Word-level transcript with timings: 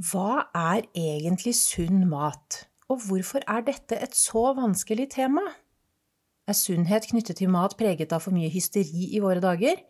Hva 0.00 0.46
er 0.56 0.86
egentlig 0.96 1.52
sunn 1.58 2.06
mat, 2.08 2.62
og 2.88 3.02
hvorfor 3.04 3.42
er 3.44 3.64
dette 3.66 3.98
et 4.00 4.14
så 4.16 4.54
vanskelig 4.56 5.10
tema? 5.12 5.42
Er 6.48 6.56
sunnhet 6.56 7.10
knyttet 7.10 7.36
til 7.42 7.50
mat 7.52 7.74
preget 7.76 8.14
av 8.16 8.24
for 8.24 8.32
mye 8.32 8.48
hysteri 8.48 9.10
i 9.12 9.20
våre 9.20 9.42
dager, 9.44 9.82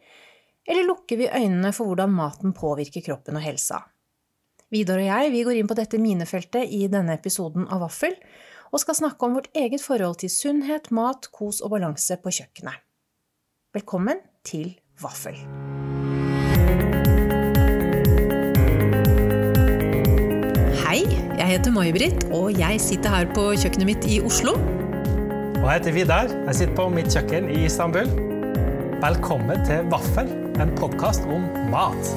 eller 0.67 0.89
lukker 0.89 1.21
vi 1.21 1.31
øynene 1.31 1.71
for 1.77 1.93
hvordan 1.93 2.11
maten 2.17 2.57
påvirker 2.57 3.05
kroppen 3.07 3.39
og 3.39 3.45
helsa? 3.45 3.85
Vidar 4.75 4.99
og 4.99 5.07
jeg 5.07 5.31
vi 5.37 5.45
går 5.47 5.61
inn 5.61 5.71
på 5.71 5.79
dette 5.79 6.03
minefeltet 6.03 6.75
i 6.75 6.89
denne 6.91 7.15
episoden 7.15 7.69
av 7.71 7.85
Vaffel, 7.87 8.17
og 8.75 8.83
skal 8.83 8.99
snakke 8.99 9.27
om 9.27 9.39
vårt 9.39 9.51
eget 9.55 9.83
forhold 9.85 10.19
til 10.25 10.33
sunnhet, 10.33 10.91
mat, 10.91 11.31
kos 11.31 11.63
og 11.63 11.77
balanse 11.77 12.19
på 12.19 12.35
kjøkkenet. 12.35 12.83
Velkommen 13.79 14.27
til 14.43 14.73
Vaffel. 14.99 15.39
Jeg 21.51 21.59
heter 21.59 21.73
May-Britt, 21.75 22.25
og 22.31 22.59
jeg 22.59 22.79
sitter 22.79 23.11
her 23.11 23.31
på 23.35 23.49
kjøkkenet 23.59 23.89
mitt 23.89 24.05
i 24.07 24.21
Oslo. 24.23 24.53
Og 25.59 25.65
jeg 25.65 25.73
heter 25.81 25.95
Vidar. 25.97 26.31
Jeg 26.47 26.55
sitter 26.61 26.77
på 26.79 26.85
mitt 26.95 27.11
kjøkken 27.11 27.49
i 27.51 27.65
Istanbul. 27.67 28.07
Velkommen 29.03 29.65
til 29.67 29.91
Vaffel, 29.91 30.31
en 30.63 30.71
podkast 30.79 31.27
om 31.27 31.49
mat. 31.73 32.15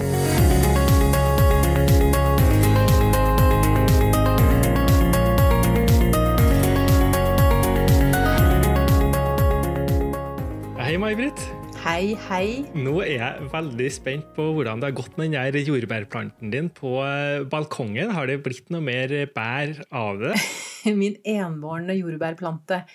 Hei, 10.78 10.94
May-Britt. 11.02 11.63
Hei, 11.84 12.14
hei. 12.30 12.62
Nå 12.80 12.94
er 13.04 13.10
jeg 13.18 13.48
veldig 13.52 13.88
spent 13.92 14.28
på 14.38 14.44
hvordan 14.56 14.80
det 14.80 14.88
har 14.88 14.96
gått 14.96 15.18
med 15.20 15.34
den 15.36 15.66
jordbærplanten 15.68 16.54
din 16.54 16.70
på 16.72 16.94
eh, 17.04 17.44
balkongen. 17.52 18.14
Har 18.16 18.30
det 18.30 18.38
blitt 18.46 18.72
noe 18.72 18.80
mer 18.80 19.12
bær 19.36 19.74
av 19.92 20.22
det? 20.22 20.32
Min 21.02 21.18
enbårne 21.28 21.98
jordbærplante. 21.98 22.86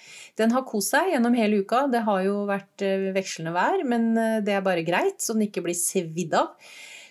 Den 0.40 0.56
har 0.56 0.64
kost 0.64 0.94
seg 0.94 1.12
gjennom 1.12 1.36
hele 1.36 1.60
uka. 1.60 1.82
Det 1.92 2.00
har 2.06 2.22
jo 2.24 2.46
vært 2.48 2.86
eh, 2.86 3.10
vekslende 3.12 3.52
vær, 3.58 3.84
men 3.92 4.08
eh, 4.16 4.38
det 4.46 4.56
er 4.56 4.64
bare 4.64 4.86
greit, 4.88 5.20
så 5.20 5.36
den 5.36 5.50
ikke 5.50 5.66
blir 5.68 5.76
svidd 5.76 6.32
av. 6.40 6.56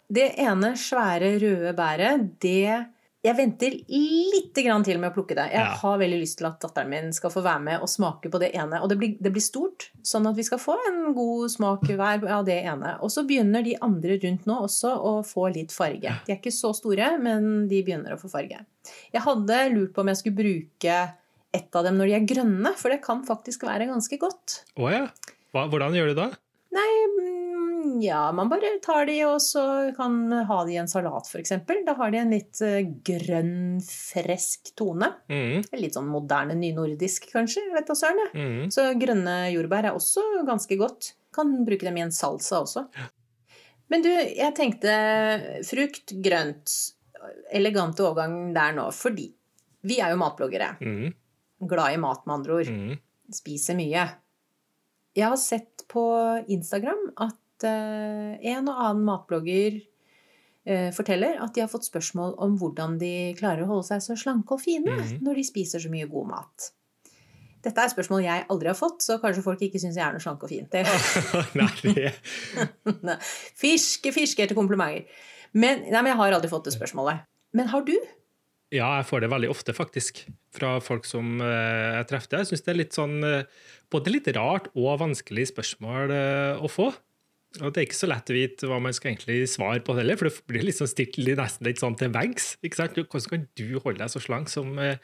Det 0.09 0.31
ene 0.41 0.73
svære 0.81 1.35
røde 1.45 1.77
bæret, 1.77 2.25
det 2.41 2.73
Jeg 3.27 3.35
venter 3.37 3.73
litt 3.91 4.57
grann 4.63 4.85
til 4.87 4.97
med 5.01 5.11
å 5.11 5.15
plukke 5.15 5.35
det. 5.35 5.49
Jeg 5.51 5.59
Ja. 5.65 5.73
har 5.81 5.97
veldig 5.99 6.19
lyst 6.21 6.37
til 6.39 6.47
at 6.47 6.59
datteren 6.63 6.89
min 6.89 7.11
skal 7.13 7.29
få 7.33 7.43
være 7.43 7.61
med 7.63 7.81
og 7.83 7.89
smake 7.91 8.31
på 8.31 8.39
det 8.39 8.53
ene. 8.55 8.79
Og 8.81 8.89
det 8.89 8.97
blir, 9.01 9.17
det 9.21 9.31
blir 9.35 9.43
stort, 9.43 9.89
sånn 10.01 10.27
at 10.29 10.35
vi 10.37 10.43
skal 10.47 10.59
få 10.63 10.77
en 10.87 11.13
god 11.17 11.49
smak 11.51 11.83
hver 11.91 12.23
av 12.29 12.45
det 12.47 12.63
ene. 12.63 12.95
Og 13.01 13.09
så 13.13 13.25
begynner 13.27 13.63
de 13.65 13.75
andre 13.81 14.17
rundt 14.23 14.45
nå 14.47 14.57
også 14.63 14.95
å 14.97 15.13
få 15.27 15.49
litt 15.53 15.71
farge. 15.75 16.13
De 16.25 16.33
er 16.33 16.39
ikke 16.39 16.53
så 16.55 16.73
store, 16.75 17.17
men 17.21 17.67
de 17.67 17.83
begynner 17.83 18.13
å 18.15 18.19
få 18.21 18.29
farge. 18.31 18.63
Jeg 19.13 19.21
hadde 19.21 19.61
lurt 19.75 19.93
på 19.93 20.01
om 20.01 20.07
jeg 20.07 20.17
skulle 20.23 20.39
bruke 20.41 20.97
ett 21.53 21.75
av 21.75 21.83
dem 21.87 21.97
når 21.97 22.07
de 22.07 22.13
er 22.17 22.27
grønne, 22.35 22.73
for 22.77 22.89
det 22.89 23.01
kan 23.03 23.23
faktisk 23.25 23.63
være 23.67 23.87
ganske 23.89 24.17
godt. 24.19 24.61
Å 24.77 24.91
ja. 24.91 25.07
Hva, 25.53 25.67
hvordan 25.71 25.93
gjør 25.95 26.11
du 26.11 26.15
det? 26.15 26.29
da? 26.31 26.43
Nei, 26.77 26.89
ja, 28.01 28.31
man 28.35 28.49
bare 28.51 28.73
tar 28.83 29.05
de 29.09 29.15
og 29.27 29.37
så 29.43 29.61
kan 29.97 30.17
ha 30.49 30.57
de 30.67 30.73
i 30.75 30.79
en 30.81 30.89
salat, 30.91 31.27
f.eks. 31.29 31.53
Da 31.87 31.93
har 31.99 32.11
de 32.13 32.19
en 32.21 32.33
litt 32.35 32.61
eh, 32.65 32.81
grønn, 33.07 33.79
frisk 33.85 34.73
tone. 34.79 35.09
Mm, 35.31 35.63
Litt 35.81 35.97
sånn 35.97 36.09
moderne 36.11 36.55
nynordisk, 36.59 37.29
kanskje. 37.33 37.63
Vet 37.75 37.87
da 37.89 37.95
søren. 37.97 38.21
jeg. 38.25 38.33
mm. 38.35 38.67
Så 38.75 38.87
grønne 38.99 39.37
jordbær 39.53 39.89
er 39.91 39.97
også 39.97 40.23
ganske 40.47 40.77
godt. 40.79 41.13
Kan 41.35 41.53
bruke 41.67 41.85
dem 41.87 41.97
i 41.99 42.05
en 42.07 42.13
salsa 42.15 42.61
også. 42.63 42.85
Men 43.91 44.03
du, 44.03 44.09
jeg 44.11 44.53
tenkte 44.57 44.93
frukt, 45.67 46.13
grønt. 46.23 46.73
Elegant 47.55 47.99
overgang 48.03 48.53
der 48.55 48.73
nå. 48.77 48.87
Fordi 48.95 49.29
vi 49.87 49.99
er 50.03 50.11
jo 50.13 50.21
matbloggere. 50.21 50.73
Mm, 50.83 51.11
Glad 51.67 51.95
i 51.95 51.99
mat, 52.01 52.25
med 52.27 52.35
andre 52.41 52.59
ord. 52.61 52.67
mm. 52.69 52.95
Spiser 53.33 53.75
mye. 53.75 54.03
Jeg 55.17 55.25
har 55.25 55.39
sett 55.41 55.81
på 55.89 56.03
Instagram 56.53 57.07
at 57.25 57.35
eh, 57.63 58.37
en 58.53 58.67
og 58.69 58.75
annen 58.75 59.05
matblogger 59.07 59.79
eh, 60.67 60.91
forteller 60.93 61.39
at 61.41 61.53
de 61.55 61.61
har 61.63 61.69
fått 61.71 61.87
spørsmål 61.87 62.35
om 62.43 62.57
hvordan 62.59 62.97
de 63.01 63.33
klarer 63.39 63.63
å 63.63 63.69
holde 63.71 63.87
seg 63.87 64.01
så 64.03 64.17
slanke 64.19 64.51
og 64.57 64.61
fine 64.61 64.91
Mhm. 64.97 65.21
når 65.23 65.35
de 65.35 65.43
spiser 65.47 65.79
så 65.79 65.89
mye 65.89 66.09
god 66.11 66.27
mat. 66.27 66.71
Dette 67.63 67.81
er 67.83 67.89
spørsmål 67.89 68.21
jeg 68.23 68.45
aldri 68.53 68.67
har 68.69 68.75
fått, 68.77 69.01
så 69.01 69.17
kanskje 69.19 69.43
folk 69.43 69.59
ikke 69.65 69.79
syns 69.81 69.95
jeg 69.97 70.05
er 70.05 70.13
noe 70.13 70.21
slank 70.23 70.43
og 70.43 70.49
fin. 70.49 70.67
Nei, 73.07 73.17
Fiske, 73.57 74.13
fiske 74.15 74.43
etter 74.45 74.55
komplimenter. 74.55 75.07
Men, 75.57 75.81
nei, 75.87 76.01
men 76.03 76.11
jeg 76.11 76.19
har 76.19 76.35
aldri 76.37 76.49
fått 76.51 76.67
det 76.69 76.75
spørsmålet. 76.75 77.23
Men 77.57 77.67
har 77.71 77.81
du? 77.87 77.95
Ja, 78.75 78.97
jeg 78.99 79.07
får 79.07 79.23
det 79.23 79.29
veldig 79.31 79.49
ofte, 79.49 79.73
faktisk, 79.73 80.25
fra 80.53 80.75
folk 80.83 81.05
som 81.07 81.39
eh, 81.41 81.95
jeg 81.97 82.07
treffer. 82.09 82.41
Jeg 82.43 82.49
syns 82.51 82.63
det 82.65 82.73
er 82.73 82.79
litt 82.81 82.97
sånn 82.97 83.17
både 83.89 84.11
litt 84.11 84.27
rart 84.35 84.67
og 84.75 84.99
vanskelig 84.99 85.47
spørsmål 85.53 86.11
å 86.59 86.67
få. 86.71 86.89
Og 87.61 87.71
det 87.71 87.81
er 87.81 87.85
ikke 87.87 87.97
så 87.97 88.09
lett 88.11 88.29
å 88.29 88.35
vite 88.35 88.69
hva 88.69 88.77
man 88.83 88.93
skal 88.95 89.13
egentlig 89.13 89.47
svare 89.49 89.81
på 89.85 89.95
heller, 89.97 90.19
for 90.19 90.29
det 90.29 90.43
blir 90.51 90.73
sånn 90.75 90.89
stilt 90.91 91.17
nesten 91.17 91.67
litt 91.67 91.81
sånn 91.81 91.95
til 91.97 92.11
veggs. 92.13 92.55
Hvordan 92.61 93.29
kan 93.31 93.47
du 93.57 93.67
holde 93.79 94.01
deg 94.03 94.11
så 94.13 94.21
slank 94.21 94.51
som 94.51 94.75
eh, 94.83 94.99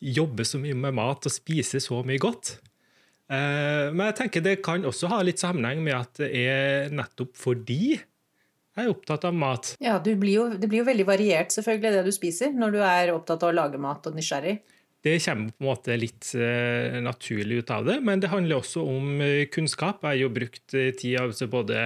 jobber 0.00 0.48
så 0.48 0.60
mye 0.62 0.76
med 0.78 0.96
mat 0.96 1.28
og 1.28 1.34
spiser 1.34 1.84
så 1.84 2.00
mye 2.06 2.22
godt? 2.22 2.56
Eh, 3.26 3.92
men 3.92 4.04
jeg 4.08 4.18
tenker 4.22 4.44
det 4.44 4.58
kan 4.66 4.86
også 4.88 5.10
ha 5.12 5.20
litt 5.26 5.42
sammenheng 5.42 5.82
med 5.84 5.98
at 5.98 6.22
det 6.22 6.30
er 6.46 6.92
nettopp 6.94 7.34
fordi 7.38 7.96
jeg 8.76 8.84
er 8.84 8.92
opptatt 8.92 9.24
av 9.24 9.36
mat. 9.36 9.72
Ja, 9.80 9.96
blir 10.04 10.32
jo, 10.34 10.48
Det 10.52 10.68
blir 10.68 10.82
jo 10.82 10.88
veldig 10.90 11.06
variert, 11.08 11.54
selvfølgelig, 11.54 11.92
det 11.94 12.04
du 12.04 12.12
spiser, 12.12 12.50
når 12.52 12.74
du 12.74 12.82
er 12.84 13.12
opptatt 13.14 13.46
av 13.46 13.54
å 13.54 13.56
lage 13.56 13.80
mat 13.80 14.04
og 14.04 14.18
nysgjerrig. 14.18 14.58
Det 15.06 15.20
kommer 15.22 15.52
på 15.54 15.62
en 15.62 15.68
måte 15.68 15.96
litt 16.00 16.32
eh, 16.34 16.96
naturlig 17.04 17.60
ut 17.62 17.70
av 17.70 17.84
det, 17.86 18.00
men 18.02 18.22
det 18.22 18.32
handler 18.32 18.58
også 18.58 18.82
om 18.82 19.20
eh, 19.22 19.44
kunnskap. 19.54 20.00
Jeg 20.02 20.08
har 20.08 20.22
jo 20.24 20.30
brukt 20.34 20.74
eh, 20.74 20.90
tid 20.98 21.20
altså 21.20 21.46
både 21.50 21.82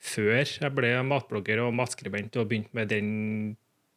før 0.00 0.44
jeg 0.44 0.70
ble 0.76 0.92
matblogger 1.04 1.64
og 1.64 1.74
matskribent 1.76 2.38
og 2.38 2.46
begynte 2.48 2.76
med 2.78 2.92
den 2.92 3.10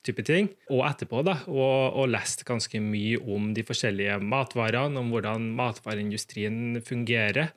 type 0.04 0.26
ting, 0.28 0.50
og 0.74 0.82
etterpå, 0.88 1.22
da, 1.24 1.38
og, 1.48 2.00
og 2.02 2.10
lest 2.12 2.44
ganske 2.48 2.82
mye 2.84 3.22
om 3.22 3.54
de 3.56 3.64
forskjellige 3.64 4.18
matvarene, 4.26 5.00
om 5.00 5.14
hvordan 5.14 5.46
matvareindustrien 5.56 6.82
fungerer, 6.84 7.54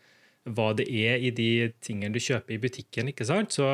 hva 0.46 0.68
det 0.78 0.86
er 0.86 1.24
i 1.26 1.32
de 1.34 1.50
tingene 1.82 2.14
du 2.14 2.22
kjøper 2.22 2.54
i 2.54 2.60
butikken. 2.62 3.10
ikke 3.10 3.26
sant? 3.26 3.56
Så 3.56 3.66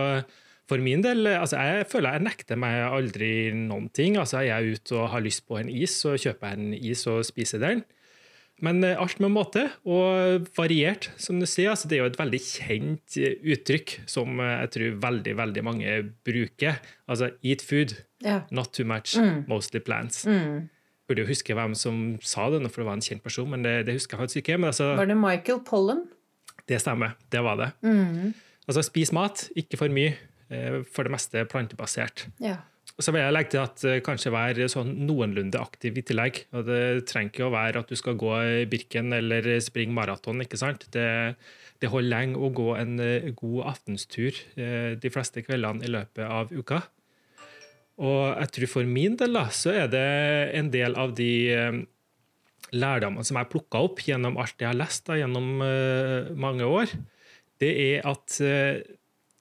for 0.68 0.78
min 0.78 1.02
del, 1.04 1.26
altså 1.26 1.58
jeg 1.58 1.86
føler 1.90 2.12
jeg 2.16 2.22
nekter 2.24 2.56
meg 2.56 2.78
aldri 2.86 3.32
noen 3.52 3.88
ting. 3.92 4.16
Altså 4.16 4.40
Jeg 4.46 4.54
er 4.54 4.76
ute 4.76 4.94
og 4.96 5.10
har 5.12 5.20
lyst 5.24 5.46
på 5.48 5.58
en 5.60 5.68
is, 5.68 5.90
så 6.00 6.14
kjøper 6.16 6.48
jeg 6.52 6.58
en 6.58 6.74
is 6.74 7.06
og 7.10 7.24
spiser 7.28 7.58
den. 7.60 7.82
Men 8.62 8.78
eh, 8.86 8.94
alt 9.00 9.18
med 9.18 9.32
måte, 9.34 9.64
og 9.84 10.46
variert, 10.56 11.08
som 11.18 11.40
du 11.40 11.46
sier. 11.50 11.72
Altså 11.72 11.88
det 11.90 11.96
er 11.98 12.04
jo 12.04 12.10
et 12.12 12.18
veldig 12.20 12.40
kjent 12.44 13.16
eh, 13.18 13.34
uttrykk 13.42 13.96
som 14.06 14.38
eh, 14.38 14.52
jeg 14.62 14.70
tror 14.76 15.00
veldig 15.02 15.34
veldig 15.40 15.64
mange 15.66 15.96
bruker. 16.24 16.78
Altså 17.10 17.32
eat 17.42 17.62
food, 17.66 17.96
Ja. 18.22 18.44
not 18.54 18.70
too 18.72 18.84
much, 18.86 19.16
Mm. 19.18 19.44
mostly 19.50 19.80
plants. 19.82 20.24
Mm. 20.26 20.68
Burde 21.08 21.24
jo 21.24 21.26
huske 21.32 21.52
hvem 21.58 21.74
som 21.74 22.18
sa 22.22 22.48
det, 22.50 22.62
for 22.70 22.82
det 22.84 22.86
var 22.86 22.94
en 22.94 23.02
kjent 23.02 23.22
person, 23.24 23.50
men 23.50 23.64
det, 23.66 23.86
det 23.86 23.96
husker 23.98 24.14
jeg 24.16 24.22
faktisk 24.28 24.36
ikke. 24.44 24.58
Men 24.60 24.70
altså, 24.70 24.94
Var 24.96 25.06
det 25.10 25.16
Michael 25.18 25.58
Pollen? 25.66 26.04
det 26.68 26.78
stemmer. 26.80 27.16
Det 27.32 27.42
var 27.42 27.56
det. 27.58 27.72
Mm. 27.82 28.32
Altså 28.68 28.82
spis 28.86 29.10
mat, 29.12 29.48
ikke 29.58 29.76
for 29.76 29.88
mye. 29.90 30.14
Eh, 30.52 30.82
For 30.86 31.08
det 31.08 31.14
meste 31.16 31.46
plantebasert. 31.50 32.26
Ja. 32.42 32.60
Så 33.00 33.12
vil 33.14 33.22
jeg 33.22 33.32
legge 33.32 33.52
til 33.54 33.62
at 33.62 33.84
eh, 33.88 34.00
kanskje 34.04 34.34
være 34.34 34.68
sånn 34.70 34.92
noenlunde 35.08 35.60
aktiv 35.60 35.96
i 35.98 36.04
tillegg. 36.06 36.42
Og 36.52 36.66
det 36.68 36.82
trenger 37.10 37.32
ikke 37.32 37.46
å 37.48 37.54
være 37.54 37.82
at 37.82 37.92
du 37.92 37.98
skal 37.98 38.18
gå 38.20 38.32
i 38.62 38.64
Birken 38.70 39.14
eller 39.16 39.48
springe 39.64 39.94
maraton. 39.96 40.42
ikke 40.44 40.60
sant? 40.60 40.86
Det, 40.94 41.06
det 41.82 41.92
holder 41.92 42.12
lenge 42.12 42.40
å 42.40 42.52
gå 42.54 42.72
en 42.78 42.98
eh, 43.02 43.30
god 43.38 43.70
aftenstur 43.74 44.36
de 44.52 45.12
fleste 45.12 45.44
kveldene 45.46 45.86
i 45.86 45.92
løpet 45.92 46.26
av 46.26 46.52
uka. 46.52 46.82
Og 48.02 48.22
jeg 48.40 48.52
tror 48.56 48.70
for 48.72 48.88
min 48.88 49.16
del 49.20 49.36
da, 49.36 49.46
så 49.54 49.72
er 49.84 49.88
det 49.92 50.06
en 50.58 50.70
del 50.72 50.96
av 50.98 51.12
de 51.14 51.32
lærdommene 52.72 53.24
som 53.28 53.36
jeg 53.36 53.50
plukka 53.52 53.82
opp 53.84 54.00
gjennom 54.00 54.38
alt 54.40 54.56
jeg 54.56 54.70
har 54.70 54.78
lest 54.78 55.04
da, 55.06 55.18
gjennom 55.20 55.60
mange 56.40 56.66
år, 56.66 56.94
det 57.60 57.72
er 57.84 58.08
at 58.08 58.38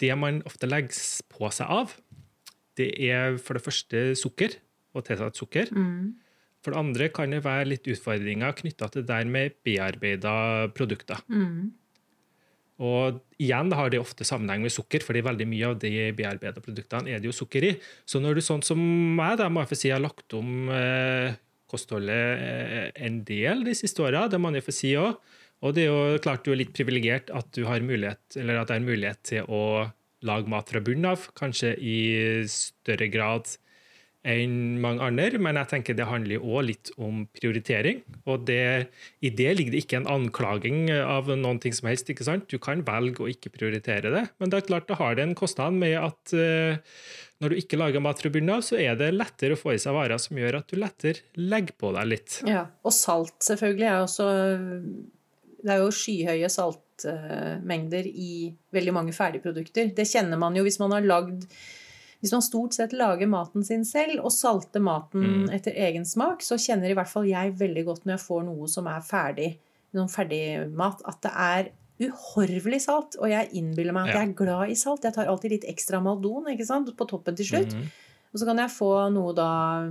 det 0.01 0.11
man 0.17 0.41
ofte 0.49 0.69
legger 0.69 0.97
på 1.31 1.51
seg 1.53 1.69
av, 1.71 1.95
det 2.79 2.91
er 3.05 3.37
for 3.41 3.57
det 3.57 3.65
første 3.65 4.03
sukker 4.19 4.57
og 4.95 5.05
tilsatt 5.07 5.39
sukker. 5.39 5.71
Mm. 5.75 6.17
For 6.61 6.73
det 6.73 6.81
andre 6.81 7.09
kan 7.13 7.33
det 7.33 7.43
være 7.45 7.69
litt 7.71 7.87
utfordringer 7.89 8.57
knytta 8.57 8.89
til 8.91 9.03
det 9.03 9.09
der 9.09 9.29
med 9.29 9.55
bearbeida 9.65 10.33
produkter. 10.77 11.23
Mm. 11.31 11.71
Og 12.81 13.19
igjen 13.41 13.69
har 13.77 13.91
det 13.93 14.01
ofte 14.01 14.25
sammenheng 14.25 14.63
med 14.65 14.73
sukker, 14.73 15.03
fordi 15.05 15.21
veldig 15.25 15.47
mye 15.49 15.69
av 15.69 15.77
de 15.81 15.91
bearbeida 16.17 16.63
produktene 16.63 17.13
er 17.13 17.21
det 17.21 17.29
jo 17.29 17.35
sukker 17.37 17.67
i. 17.67 17.75
Så 18.09 18.21
når 18.21 18.37
du 18.37 18.45
sånn 18.45 18.63
som 18.65 18.81
meg 19.17 19.37
da, 19.41 19.49
må 19.53 19.61
jeg 19.61 19.71
få 19.73 19.77
si, 19.77 19.91
har 19.93 20.01
lagt 20.01 20.33
om 20.37 20.71
eh, 20.73 21.37
kostholdet 21.69 22.41
eh, 22.47 22.87
en 23.05 23.21
del 23.27 23.65
de 23.67 23.77
siste 23.77 24.01
åra, 24.05 24.25
det 24.29 24.41
må 24.41 24.53
jeg 24.55 24.65
få 24.65 24.75
si 24.75 24.95
òg. 24.97 25.13
Og 25.61 25.75
det 25.77 25.85
er 25.85 25.91
jo 25.91 26.21
klart 26.23 26.45
du 26.45 26.53
er 26.53 26.63
litt 26.63 26.75
privilegert 26.75 27.29
at 27.29 27.49
at 27.51 27.57
det 27.57 28.75
er 28.75 28.85
mulighet 28.85 29.23
til 29.27 29.49
å 29.49 29.89
lage 30.25 30.49
mat 30.49 30.69
fra 30.69 30.81
bunnen 30.85 31.09
av, 31.13 31.27
kanskje 31.37 31.75
i 31.77 31.97
større 32.49 33.09
grad 33.13 33.49
enn 34.21 34.77
mange 34.81 35.01
andre, 35.01 35.39
men 35.41 35.57
jeg 35.57 35.69
tenker 35.71 35.95
det 35.97 36.05
handler 36.05 36.43
òg 36.45 36.67
litt 36.67 36.91
om 37.01 37.23
prioritering. 37.33 38.03
Og 38.29 38.43
det, 38.45 38.89
i 39.25 39.31
det 39.33 39.49
ligger 39.57 39.73
det 39.73 39.81
ikke 39.81 39.97
en 39.97 40.09
anklaging 40.13 40.91
av 40.93 41.31
noen 41.33 41.57
ting 41.61 41.73
som 41.73 41.89
helst. 41.89 42.11
ikke 42.13 42.27
sant? 42.27 42.45
Du 42.51 42.61
kan 42.61 42.83
velge 42.85 43.23
å 43.23 43.29
ikke 43.31 43.53
prioritere 43.53 44.13
det, 44.13 44.27
men 44.37 44.53
det 44.53 44.59
er 44.59 44.67
klart 44.69 44.89
det 44.91 44.99
har 45.01 45.17
det 45.17 45.25
en 45.25 45.37
kostnad 45.37 45.77
med 45.81 45.97
at 45.97 46.35
uh, 46.37 46.77
når 47.41 47.53
du 47.53 47.61
ikke 47.63 47.79
lager 47.81 48.05
mat 48.05 48.21
fra 48.21 48.29
bunnen 48.33 48.53
av, 48.59 48.65
så 48.65 48.77
er 48.77 48.99
det 48.99 49.09
lettere 49.15 49.57
å 49.57 49.61
få 49.61 49.73
i 49.73 49.81
seg 49.81 49.97
varer 49.97 50.21
som 50.21 50.37
gjør 50.37 50.59
at 50.59 50.69
du 50.69 50.77
lettere 50.77 51.41
legger 51.41 51.79
på 51.81 51.95
deg 51.97 52.13
litt. 52.13 52.37
Ja, 52.45 52.67
Og 52.85 52.93
salt 52.93 53.39
selvfølgelig 53.47 53.89
er 53.89 54.03
også 54.05 54.29
Det 55.61 55.73
er 55.73 55.83
jo 55.83 55.91
skyhøye 55.93 56.49
saltmengder 56.51 58.07
i 58.09 58.31
veldig 58.73 58.95
mange 58.97 59.13
ferdigprodukter. 59.15 59.91
Det 59.95 60.07
kjenner 60.09 60.39
man 60.41 60.57
jo 60.57 60.65
hvis 60.65 60.79
man 60.81 60.95
har 60.97 61.05
lagd 61.05 61.45
hvis 62.21 62.33
man 62.35 62.43
stort 62.45 62.75
sett 62.77 62.91
lager 62.93 63.25
maten 63.29 63.63
sin 63.65 63.81
selv 63.87 64.21
og 64.21 64.33
salter 64.33 64.81
maten 64.83 65.23
mm. 65.25 65.45
etter 65.57 65.73
egen 65.87 66.05
smak, 66.05 66.43
så 66.45 66.57
kjenner 66.61 66.91
i 66.91 66.97
hvert 66.97 67.09
fall 67.09 67.25
jeg 67.25 67.55
veldig 67.57 67.83
godt 67.87 68.05
når 68.05 68.13
jeg 68.13 68.25
får 68.27 68.43
noe 68.45 68.69
som 68.69 68.89
er 68.91 69.01
ferdig, 69.05 69.47
noen 69.97 70.11
ferdigmat, 70.11 71.01
at 71.09 71.17
det 71.25 71.31
er 71.33 71.71
uhorvelig 72.01 72.83
salt. 72.85 73.17
Og 73.17 73.31
jeg 73.31 73.49
innbiller 73.57 73.97
meg 73.97 74.09
at 74.09 74.13
ja. 74.13 74.21
jeg 74.21 74.29
er 74.29 74.37
glad 74.37 74.73
i 74.73 74.77
salt. 74.77 75.07
Jeg 75.07 75.17
tar 75.17 75.33
alltid 75.33 75.55
litt 75.55 75.67
ekstra 75.69 76.01
Maldon 76.03 76.49
ikke 76.53 76.69
sant? 76.69 76.93
på 76.97 77.09
toppen 77.09 77.37
til 77.37 77.49
slutt. 77.55 77.73
Mm. 77.73 77.89
Og 78.31 78.39
så 78.39 78.47
kan 78.47 78.61
jeg 78.61 78.71
få 78.71 78.91
noe 79.11 79.33
da 79.35 79.49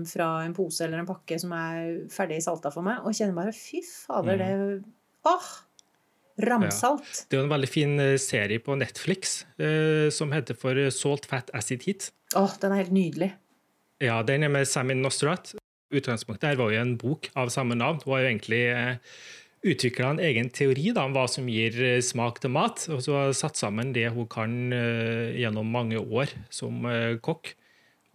fra 0.09 0.31
en 0.47 0.55
pose 0.57 0.87
eller 0.87 1.03
en 1.03 1.11
pakke 1.11 1.37
som 1.41 1.51
er 1.53 2.07
ferdig 2.15 2.39
salta 2.45 2.71
for 2.73 2.87
meg, 2.87 3.03
og 3.05 3.17
kjenner 3.17 3.37
bare 3.37 3.53
fy 3.53 3.83
fader, 3.85 4.39
mm. 4.39 4.41
det 4.41 5.00
Åh! 5.29 5.51
Ramsalt. 6.41 7.05
Ja. 7.05 7.27
Det 7.29 7.39
er 7.39 7.45
en 7.45 7.53
veldig 7.53 7.69
fin 7.69 7.99
eh, 8.01 8.17
serie 8.21 8.63
på 8.65 8.77
Netflix 8.81 9.43
eh, 9.61 10.09
som 10.15 10.33
heter 10.33 10.57
for 10.59 10.79
Salt 10.95 11.29
Fat 11.29 11.51
Acid 11.57 11.85
Heat. 11.89 12.11
Åh, 12.39 12.55
den 12.63 12.73
er 12.73 12.83
helt 12.85 12.95
nydelig. 12.95 13.33
Ja, 14.01 14.23
den 14.25 14.47
er 14.47 14.53
med 14.53 14.69
Samin 14.69 15.03
Nostrat. 15.05 15.53
Utgangspunktet 15.93 16.53
her 16.53 16.61
var 16.61 16.73
jo 16.73 16.81
en 16.81 16.97
bok 17.01 17.29
av 17.37 17.51
samme 17.53 17.77
navn. 17.77 18.01
Hun 18.05 18.15
har 18.15 18.25
jo 18.25 18.31
egentlig 18.31 18.63
eh, 18.73 19.21
utvikla 19.67 20.15
en 20.15 20.25
egen 20.25 20.49
teori 20.55 20.95
da, 20.97 21.05
om 21.05 21.17
hva 21.17 21.27
som 21.29 21.49
gir 21.51 21.77
eh, 21.85 22.01
smak 22.05 22.41
til 22.41 22.55
mat, 22.55 22.87
og 22.89 23.05
så 23.05 23.19
har 23.19 23.37
satt 23.37 23.61
sammen 23.61 23.93
det 23.97 24.09
hun 24.15 24.29
kan 24.31 24.55
gjennom 24.73 25.69
mange 25.69 26.01
år 26.01 26.33
som 26.55 26.87
kokk. 27.21 27.53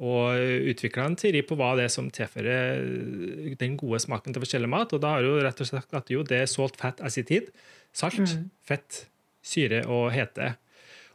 Og 0.03 0.71
utvikla 0.73 1.05
en 1.07 1.15
teori 1.15 1.39
på 1.47 1.55
hva 1.55 1.71
det 1.79 1.85
er 1.87 1.93
som 1.93 2.09
tilfører 2.11 3.55
den 3.61 3.77
gode 3.79 4.01
smaken 4.03 4.35
til 4.35 4.43
forskjellig 4.43 4.67
mat. 4.71 4.91
Og 4.91 4.99
da 5.03 5.13
har 5.15 5.23
du 5.23 5.37
rett 5.39 5.61
og 5.63 5.69
slett 5.69 5.95
at 5.95 6.11
jo, 6.11 6.25
det 6.27 6.41
er 6.41 6.51
salt, 6.51 6.75
fat, 6.81 6.99
acetid. 6.99 7.47
Salt, 7.95 8.19
mm. 8.19 8.49
fett, 8.67 9.05
syre 9.45 9.85
og 9.87 10.09
hete. 10.11 10.55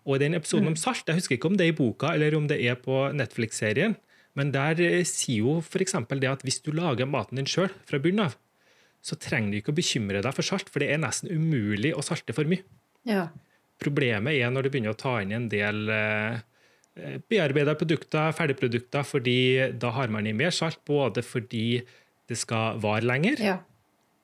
Og 0.09 0.17
i 0.17 0.23
den 0.23 0.39
episoden 0.39 0.71
mm. 0.71 0.73
om 0.73 0.79
salt, 0.81 1.05
jeg 1.09 1.19
husker 1.19 1.37
ikke 1.37 1.51
om 1.51 1.59
det 1.61 1.67
er 1.67 1.75
i 1.75 1.77
boka 1.77 2.15
eller 2.17 2.37
om 2.39 2.47
det 2.49 2.57
er 2.65 2.79
på 2.81 3.03
Netflix-serien, 3.17 3.99
men 4.39 4.53
der 4.55 4.81
eh, 4.81 5.03
sier 5.09 5.45
jo 5.45 5.59
f.eks. 5.61 5.97
det 6.15 6.31
at 6.31 6.45
hvis 6.47 6.63
du 6.65 6.73
lager 6.77 7.09
maten 7.11 7.41
din 7.41 7.49
sjøl 7.51 7.69
fra 7.89 8.01
bunnen 8.03 8.31
av, 8.31 8.37
så 9.05 9.17
trenger 9.21 9.53
du 9.53 9.61
ikke 9.61 9.75
å 9.75 9.77
bekymre 9.77 10.23
deg 10.25 10.37
for 10.37 10.47
salt, 10.47 10.69
for 10.73 10.83
det 10.83 10.91
er 10.93 11.01
nesten 11.03 11.33
umulig 11.33 11.93
å 11.97 12.05
salte 12.05 12.37
for 12.37 12.49
mye. 12.49 12.65
Ja. 13.09 13.29
Problemet 13.81 14.37
er 14.37 14.53
når 14.53 14.67
du 14.67 14.73
begynner 14.73 14.95
å 14.95 15.01
ta 15.01 15.19
inn 15.21 15.33
en 15.37 15.49
del 15.53 15.89
eh, 15.93 16.41
bearbeida 17.31 17.75
produkter, 17.79 18.33
ferdigprodukter, 18.37 19.07
fordi 19.07 19.41
da 19.81 19.93
har 19.97 20.11
man 20.13 20.27
i 20.27 20.35
mer 20.37 20.55
salt, 20.55 20.81
både 20.89 21.23
fordi 21.25 21.83
det 22.31 22.39
skal 22.39 22.81
vare 22.83 23.07
lenger, 23.07 23.43
ja. 23.43 23.57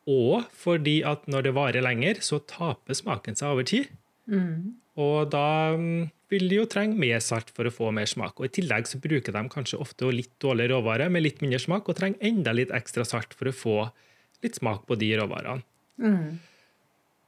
og 0.06 0.46
fordi 0.54 1.00
at 1.06 1.26
når 1.30 1.48
det 1.48 1.54
varer 1.56 1.84
lenger, 1.84 2.20
så 2.22 2.38
taper 2.38 2.98
smaken 2.98 3.38
seg 3.38 3.54
over 3.54 3.66
tid. 3.66 3.90
Mm. 4.30 4.76
Og 5.02 5.30
da 5.30 5.76
mm, 5.76 6.08
vil 6.32 6.48
de 6.50 6.60
jo 6.60 6.66
trenge 6.70 6.98
mer 6.98 7.20
salt 7.24 7.50
for 7.54 7.68
å 7.68 7.74
få 7.74 7.92
mer 7.94 8.08
smak. 8.10 8.38
Og 8.38 8.48
I 8.48 8.54
tillegg 8.58 8.88
så 8.90 9.00
bruker 9.02 9.34
de 9.34 9.42
kanskje 9.52 9.80
ofte 9.82 10.10
litt 10.14 10.32
dårlig 10.42 10.70
råvare 10.72 11.08
med 11.12 11.26
litt 11.26 11.42
mindre 11.44 11.60
smak, 11.62 11.88
og 11.88 11.98
trenger 11.98 12.22
enda 12.30 12.54
litt 12.56 12.74
ekstra 12.74 13.06
salt 13.06 13.34
for 13.36 13.50
å 13.50 13.56
få 13.56 13.78
litt 14.44 14.58
smak 14.58 14.86
på 14.88 14.98
de 15.00 15.14
råvarene. 15.20 15.66
Mm. 16.02 16.38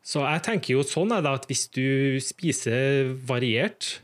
Så 0.08 0.23
jeg 0.25 0.44
tenker 0.46 0.76
jo 0.76 0.84
sånn 0.87 1.12
er 1.12 1.25
det 1.25 1.32
at 1.41 1.49
hvis 1.50 1.67
du 1.75 2.17
spiser 2.25 3.11
variert, 3.29 3.99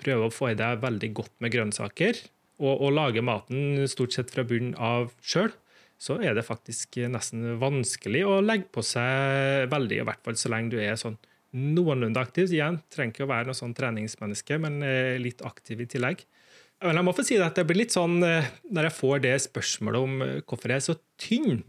prøver 0.00 0.26
å 0.26 0.34
få 0.34 0.50
i 0.52 0.58
deg 0.58 0.82
veldig 0.82 1.12
godt 1.16 1.34
med 1.44 1.54
grønnsaker, 1.54 2.18
og, 2.62 2.72
og 2.72 2.92
lager 2.96 3.24
maten 3.24 3.84
stort 3.90 4.16
sett 4.16 4.32
fra 4.32 4.44
bunnen 4.48 4.76
av 4.80 5.10
sjøl, 5.20 5.52
så 6.00 6.18
er 6.20 6.36
det 6.36 6.44
faktisk 6.44 6.98
nesten 7.08 7.56
vanskelig 7.60 8.22
å 8.28 8.40
legge 8.44 8.68
på 8.72 8.84
seg 8.84 9.70
veldig, 9.72 10.02
i 10.02 10.06
hvert 10.08 10.22
fall 10.24 10.36
så 10.36 10.52
lenge 10.52 10.74
du 10.74 10.80
er 10.80 10.98
sånn 11.00 11.16
noenlunde 11.56 12.20
aktiv. 12.20 12.50
Igjen, 12.52 12.80
trenger 12.92 13.14
ikke 13.14 13.24
å 13.24 13.30
være 13.30 13.48
noe 13.48 13.56
sånn 13.56 13.74
treningsmenneske, 13.76 14.58
men 14.60 14.82
eh, 14.84 15.16
litt 15.20 15.40
aktiv 15.46 15.80
i 15.80 15.88
tillegg. 15.88 16.26
Men 16.84 16.98
jeg 16.98 17.06
må 17.08 17.14
få 17.16 17.24
si 17.24 17.38
at 17.40 17.56
det 17.56 17.64
blir 17.68 17.80
litt 17.80 17.94
sånn 17.94 18.20
eh, 18.26 18.50
når 18.68 18.90
jeg 18.90 18.96
får 18.98 19.22
det 19.24 19.34
spørsmålet 19.46 20.08
om 20.08 20.24
eh, 20.26 20.38
hvorfor 20.44 20.74
jeg 20.74 20.82
er 20.82 20.86
så 20.90 20.98
tynn. 21.22 21.62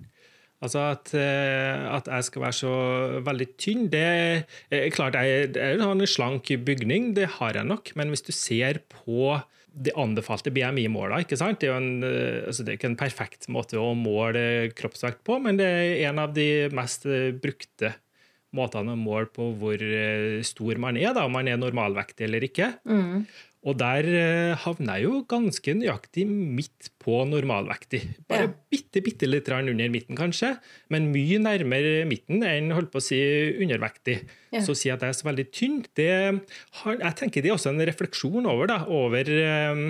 Altså 0.63 0.87
at, 0.89 1.11
at 1.13 2.07
jeg 2.09 2.25
skal 2.25 2.41
være 2.41 2.55
så 2.57 2.71
veldig 3.21 3.47
tynn, 3.61 3.83
det 3.93 4.01
er 4.73 4.87
klart 4.89 5.13
jeg 5.13 5.51
er 5.53 5.77
en 5.77 6.07
slank 6.09 6.49
bygning, 6.65 7.11
det 7.13 7.27
har 7.35 7.59
jeg 7.59 7.69
nok. 7.69 7.91
Men 7.99 8.09
hvis 8.09 8.25
du 8.25 8.31
ser 8.33 8.79
på 8.89 9.35
de 9.77 9.93
anbefalte 9.93 10.49
sant? 11.37 11.61
Det 11.61 11.69
er 11.69 11.75
jo 11.75 11.77
en, 11.77 12.01
altså 12.49 12.65
det 12.65 12.73
er 12.73 12.79
ikke 12.79 12.89
en 12.89 12.99
perfekt 12.99 13.45
måte 13.53 13.77
å 13.77 13.93
måle 13.93 14.71
kroppsvekt 14.73 15.21
på, 15.27 15.37
men 15.43 15.59
det 15.61 15.67
er 15.67 16.09
en 16.09 16.23
av 16.25 16.33
de 16.33 16.47
mest 16.73 17.05
brukte 17.43 17.93
måtene 18.55 18.95
å 18.95 18.99
måle 18.99 19.29
på 19.33 19.51
hvor 19.59 19.81
eh, 19.81 20.39
stor 20.47 20.79
man 20.81 20.97
er, 20.99 21.11
da, 21.15 21.25
om 21.27 21.35
man 21.35 21.49
er 21.49 21.59
normalvektig 21.59 22.27
eller 22.27 22.47
ikke. 22.47 22.71
Mm. 22.87 23.25
Og 23.65 23.75
der 23.79 24.05
eh, 24.05 24.53
havner 24.61 24.99
jeg 24.99 25.07
jo 25.07 25.21
ganske 25.27 25.73
nøyaktig 25.79 26.27
midt 26.29 26.91
på 27.01 27.23
normalvektig. 27.27 28.03
Bare 28.29 28.45
ja. 28.45 28.51
bitte, 28.71 29.01
bitte 29.03 29.27
litt 29.27 29.49
under 29.49 29.89
midten, 29.91 30.15
kanskje, 30.15 30.53
men 30.93 31.09
mye 31.11 31.39
nærmere 31.41 32.05
midten 32.07 32.45
enn 32.45 32.71
holdt 32.75 32.93
på 32.93 33.01
å 33.01 33.07
si 33.07 33.19
undervektig. 33.57 34.19
Ja. 34.53 34.61
Så 34.61 34.75
å 34.75 34.77
si 34.77 34.91
at 34.93 35.01
jeg 35.01 35.09
er 35.09 35.17
så 35.17 35.27
veldig 35.27 35.47
tynn, 35.51 35.81
det 35.97 36.11
har, 36.83 36.99
jeg 37.01 37.17
tenker 37.17 37.43
det 37.43 37.51
er 37.51 37.57
også 37.57 37.73
en 37.73 37.87
refleksjon 37.89 38.47
over, 38.47 38.69
da, 38.69 38.83
over 38.93 39.33
eh, 39.33 39.87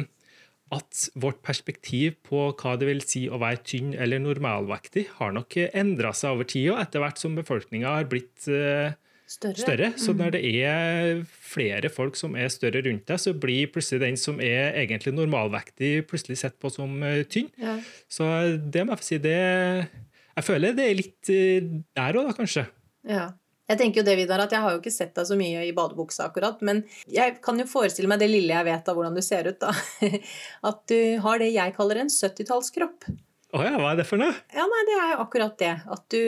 at 0.74 1.04
vårt 1.20 1.40
perspektiv 1.46 2.18
på 2.28 2.50
hva 2.60 2.76
det 2.80 2.88
vil 2.90 3.04
si 3.06 3.26
å 3.32 3.40
være 3.40 3.62
tynn 3.68 3.94
eller 3.96 4.24
normalvektig, 4.24 5.06
har 5.20 5.36
nok 5.36 5.60
endra 5.70 6.12
seg 6.16 6.36
over 6.36 6.50
tid, 6.50 6.72
og 6.74 6.82
etter 6.82 7.04
hvert 7.04 7.22
som 7.22 7.38
befolkninga 7.38 7.94
har 8.00 8.10
blitt 8.12 8.50
uh, 8.52 8.92
større. 9.28 9.60
større. 9.60 9.90
Så 10.00 10.16
når 10.18 10.36
det 10.38 10.42
er 10.64 11.24
flere 11.28 11.92
folk 11.94 12.18
som 12.20 12.36
er 12.40 12.52
større 12.54 12.82
rundt 12.86 13.08
deg, 13.10 13.22
så 13.22 13.34
blir 13.36 13.72
plutselig 13.74 14.02
den 14.06 14.20
som 14.20 14.40
er 14.44 14.78
egentlig 14.80 15.14
normalvektig, 15.16 16.08
plutselig 16.10 16.40
sett 16.42 16.58
på 16.60 16.72
som 16.74 16.96
uh, 17.04 17.24
tynn. 17.30 17.50
Ja. 17.62 17.78
Så 18.10 18.28
det 18.58 18.86
må 18.86 18.96
jeg 18.96 19.04
få 19.04 19.10
si, 19.10 19.20
det 19.24 19.36
Jeg 19.38 20.46
føler 20.46 20.78
det 20.78 20.88
er 20.88 20.98
litt 21.02 21.34
uh, 21.34 21.76
der 22.00 22.22
òg, 22.22 22.32
da, 22.32 22.38
kanskje. 22.40 22.66
Ja. 23.08 23.28
Jeg 23.68 23.82
tenker 23.82 24.00
jo 24.00 24.08
det, 24.08 24.16
Vidar, 24.16 24.40
at 24.40 24.54
jeg 24.56 24.64
har 24.64 24.72
jo 24.72 24.80
ikke 24.80 24.94
sett 24.96 25.12
deg 25.18 25.28
så 25.28 25.36
mye 25.36 25.66
i 25.68 25.74
badebuksa 25.76 26.30
akkurat, 26.30 26.62
men 26.64 26.86
jeg 27.12 27.36
kan 27.44 27.58
jo 27.60 27.66
forestille 27.68 28.08
meg 28.08 28.22
det 28.22 28.30
lille 28.32 28.56
jeg 28.56 28.64
vet 28.64 28.88
av 28.88 28.96
hvordan 28.96 29.18
du 29.18 29.24
ser 29.26 29.50
ut, 29.50 29.60
da. 29.60 29.74
At 30.70 30.86
du 30.88 31.00
har 31.26 31.42
det 31.44 31.50
jeg 31.52 31.76
kaller 31.76 32.00
en 32.00 32.12
70-tallskropp. 32.14 33.10
Å 33.58 33.66
ja, 33.66 33.74
hva 33.76 33.92
er 33.92 34.00
det 34.00 34.08
for 34.08 34.22
noe? 34.22 34.32
Ja, 34.56 34.64
nei, 34.72 34.86
det 34.88 34.96
er 35.02 35.20
akkurat 35.20 35.60
det. 35.60 35.74
At 35.84 36.08
du 36.16 36.24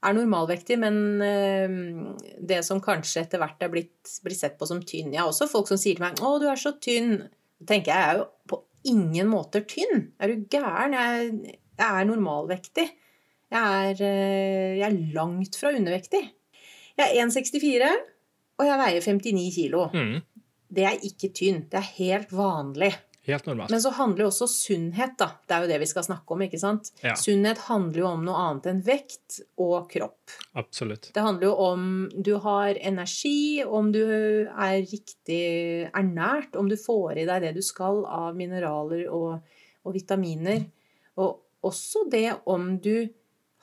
er 0.00 0.16
normalvektig, 0.16 0.78
men 0.80 0.96
øh, 1.24 1.74
det 2.48 2.62
som 2.66 2.80
kanskje 2.84 3.24
etter 3.24 3.42
hvert 3.42 3.60
er 3.62 3.72
blitt, 3.72 4.14
blitt, 4.24 4.40
sett 4.40 4.56
på 4.60 4.68
som 4.68 4.80
tynn. 4.80 5.12
Jeg 5.12 5.20
har 5.22 5.28
også 5.28 5.50
folk 5.50 5.68
som 5.68 5.80
sier 5.80 5.98
til 5.98 6.06
meg 6.06 6.20
'Å, 6.20 6.38
du 6.40 6.48
er 6.48 6.60
så 6.60 6.72
tynn'. 6.80 7.28
Da 7.60 7.74
tenker 7.74 7.92
jeg 7.92 8.00
jeg 8.00 8.14
er 8.14 8.20
jo 8.22 8.26
på 8.48 8.62
ingen 8.88 9.28
måter 9.28 9.66
tynn. 9.68 10.08
Er 10.18 10.32
du 10.32 10.46
gæren? 10.48 10.96
Jeg, 10.96 11.58
jeg 11.76 12.00
er 12.00 12.08
normalvektig. 12.08 12.88
Jeg 13.50 13.90
er, 13.90 14.00
øh, 14.00 14.78
jeg 14.78 14.86
er 14.86 15.12
langt 15.12 15.58
fra 15.60 15.74
undervektig. 15.74 16.22
Jeg 16.96 17.06
er 17.06 17.26
1,64, 17.26 17.92
og 18.58 18.66
jeg 18.66 18.80
veier 18.80 19.00
59 19.00 19.54
kilo. 19.54 19.86
Mm. 19.92 20.20
Det 20.70 20.84
er 20.86 21.04
ikke 21.04 21.32
tynn. 21.34 21.64
Det 21.70 21.80
er 21.80 21.94
helt 21.96 22.32
vanlig. 22.32 22.92
Helt 23.30 23.46
normalt. 23.46 23.72
Men 23.72 23.82
så 23.82 23.92
handler 23.94 24.24
jo 24.24 24.30
også 24.30 24.48
sunnhet, 24.50 25.14
da. 25.20 25.30
Det 25.46 25.56
er 25.56 25.64
jo 25.64 25.70
det 25.70 25.78
vi 25.82 25.88
skal 25.90 26.06
snakke 26.06 26.34
om. 26.34 26.42
ikke 26.46 26.60
sant? 26.60 26.90
Ja. 27.04 27.14
Sunnhet 27.18 27.62
handler 27.68 28.02
jo 28.02 28.08
om 28.10 28.26
noe 28.26 28.42
annet 28.44 28.68
enn 28.72 28.82
vekt 28.86 29.40
og 29.60 29.90
kropp. 29.92 30.34
Absolutt. 30.60 31.10
Det 31.14 31.24
handler 31.24 31.50
jo 31.50 31.54
om 31.68 31.86
du 32.14 32.34
har 32.42 32.80
energi, 32.80 33.62
om 33.64 33.92
du 33.94 34.02
er 34.02 34.80
riktig 34.82 35.44
ernært, 35.88 36.58
om 36.58 36.68
du 36.70 36.76
får 36.80 37.22
i 37.22 37.28
deg 37.30 37.46
det 37.46 37.54
du 37.58 37.62
skal 37.64 38.04
av 38.08 38.36
mineraler 38.38 39.06
og, 39.08 39.40
og 39.86 39.96
vitaminer. 39.96 40.66
Og 41.20 41.40
også 41.66 42.06
det 42.10 42.28
om 42.50 42.74
du 42.82 43.08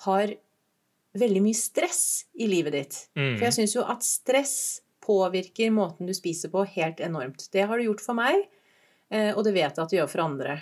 har 0.05 0.33
veldig 1.17 1.41
mye 1.41 1.57
stress 1.57 2.27
i 2.37 2.47
livet 2.49 2.75
ditt. 2.75 2.99
Mm. 3.17 3.37
For 3.37 3.47
jeg 3.47 3.57
syns 3.59 3.75
jo 3.77 3.85
at 3.89 4.05
stress 4.05 4.57
påvirker 5.07 5.71
måten 5.73 6.09
du 6.09 6.13
spiser 6.15 6.51
på, 6.53 6.65
helt 6.75 7.01
enormt. 7.03 7.47
Det 7.53 7.65
har 7.67 7.79
det 7.79 7.87
gjort 7.87 8.03
for 8.03 8.17
meg, 8.17 8.43
og 9.35 9.43
det 9.47 9.53
vet 9.55 9.71
jeg 9.77 9.83
at 9.83 9.89
det 9.93 9.99
gjør 10.01 10.09
for 10.11 10.23
andre. 10.25 10.57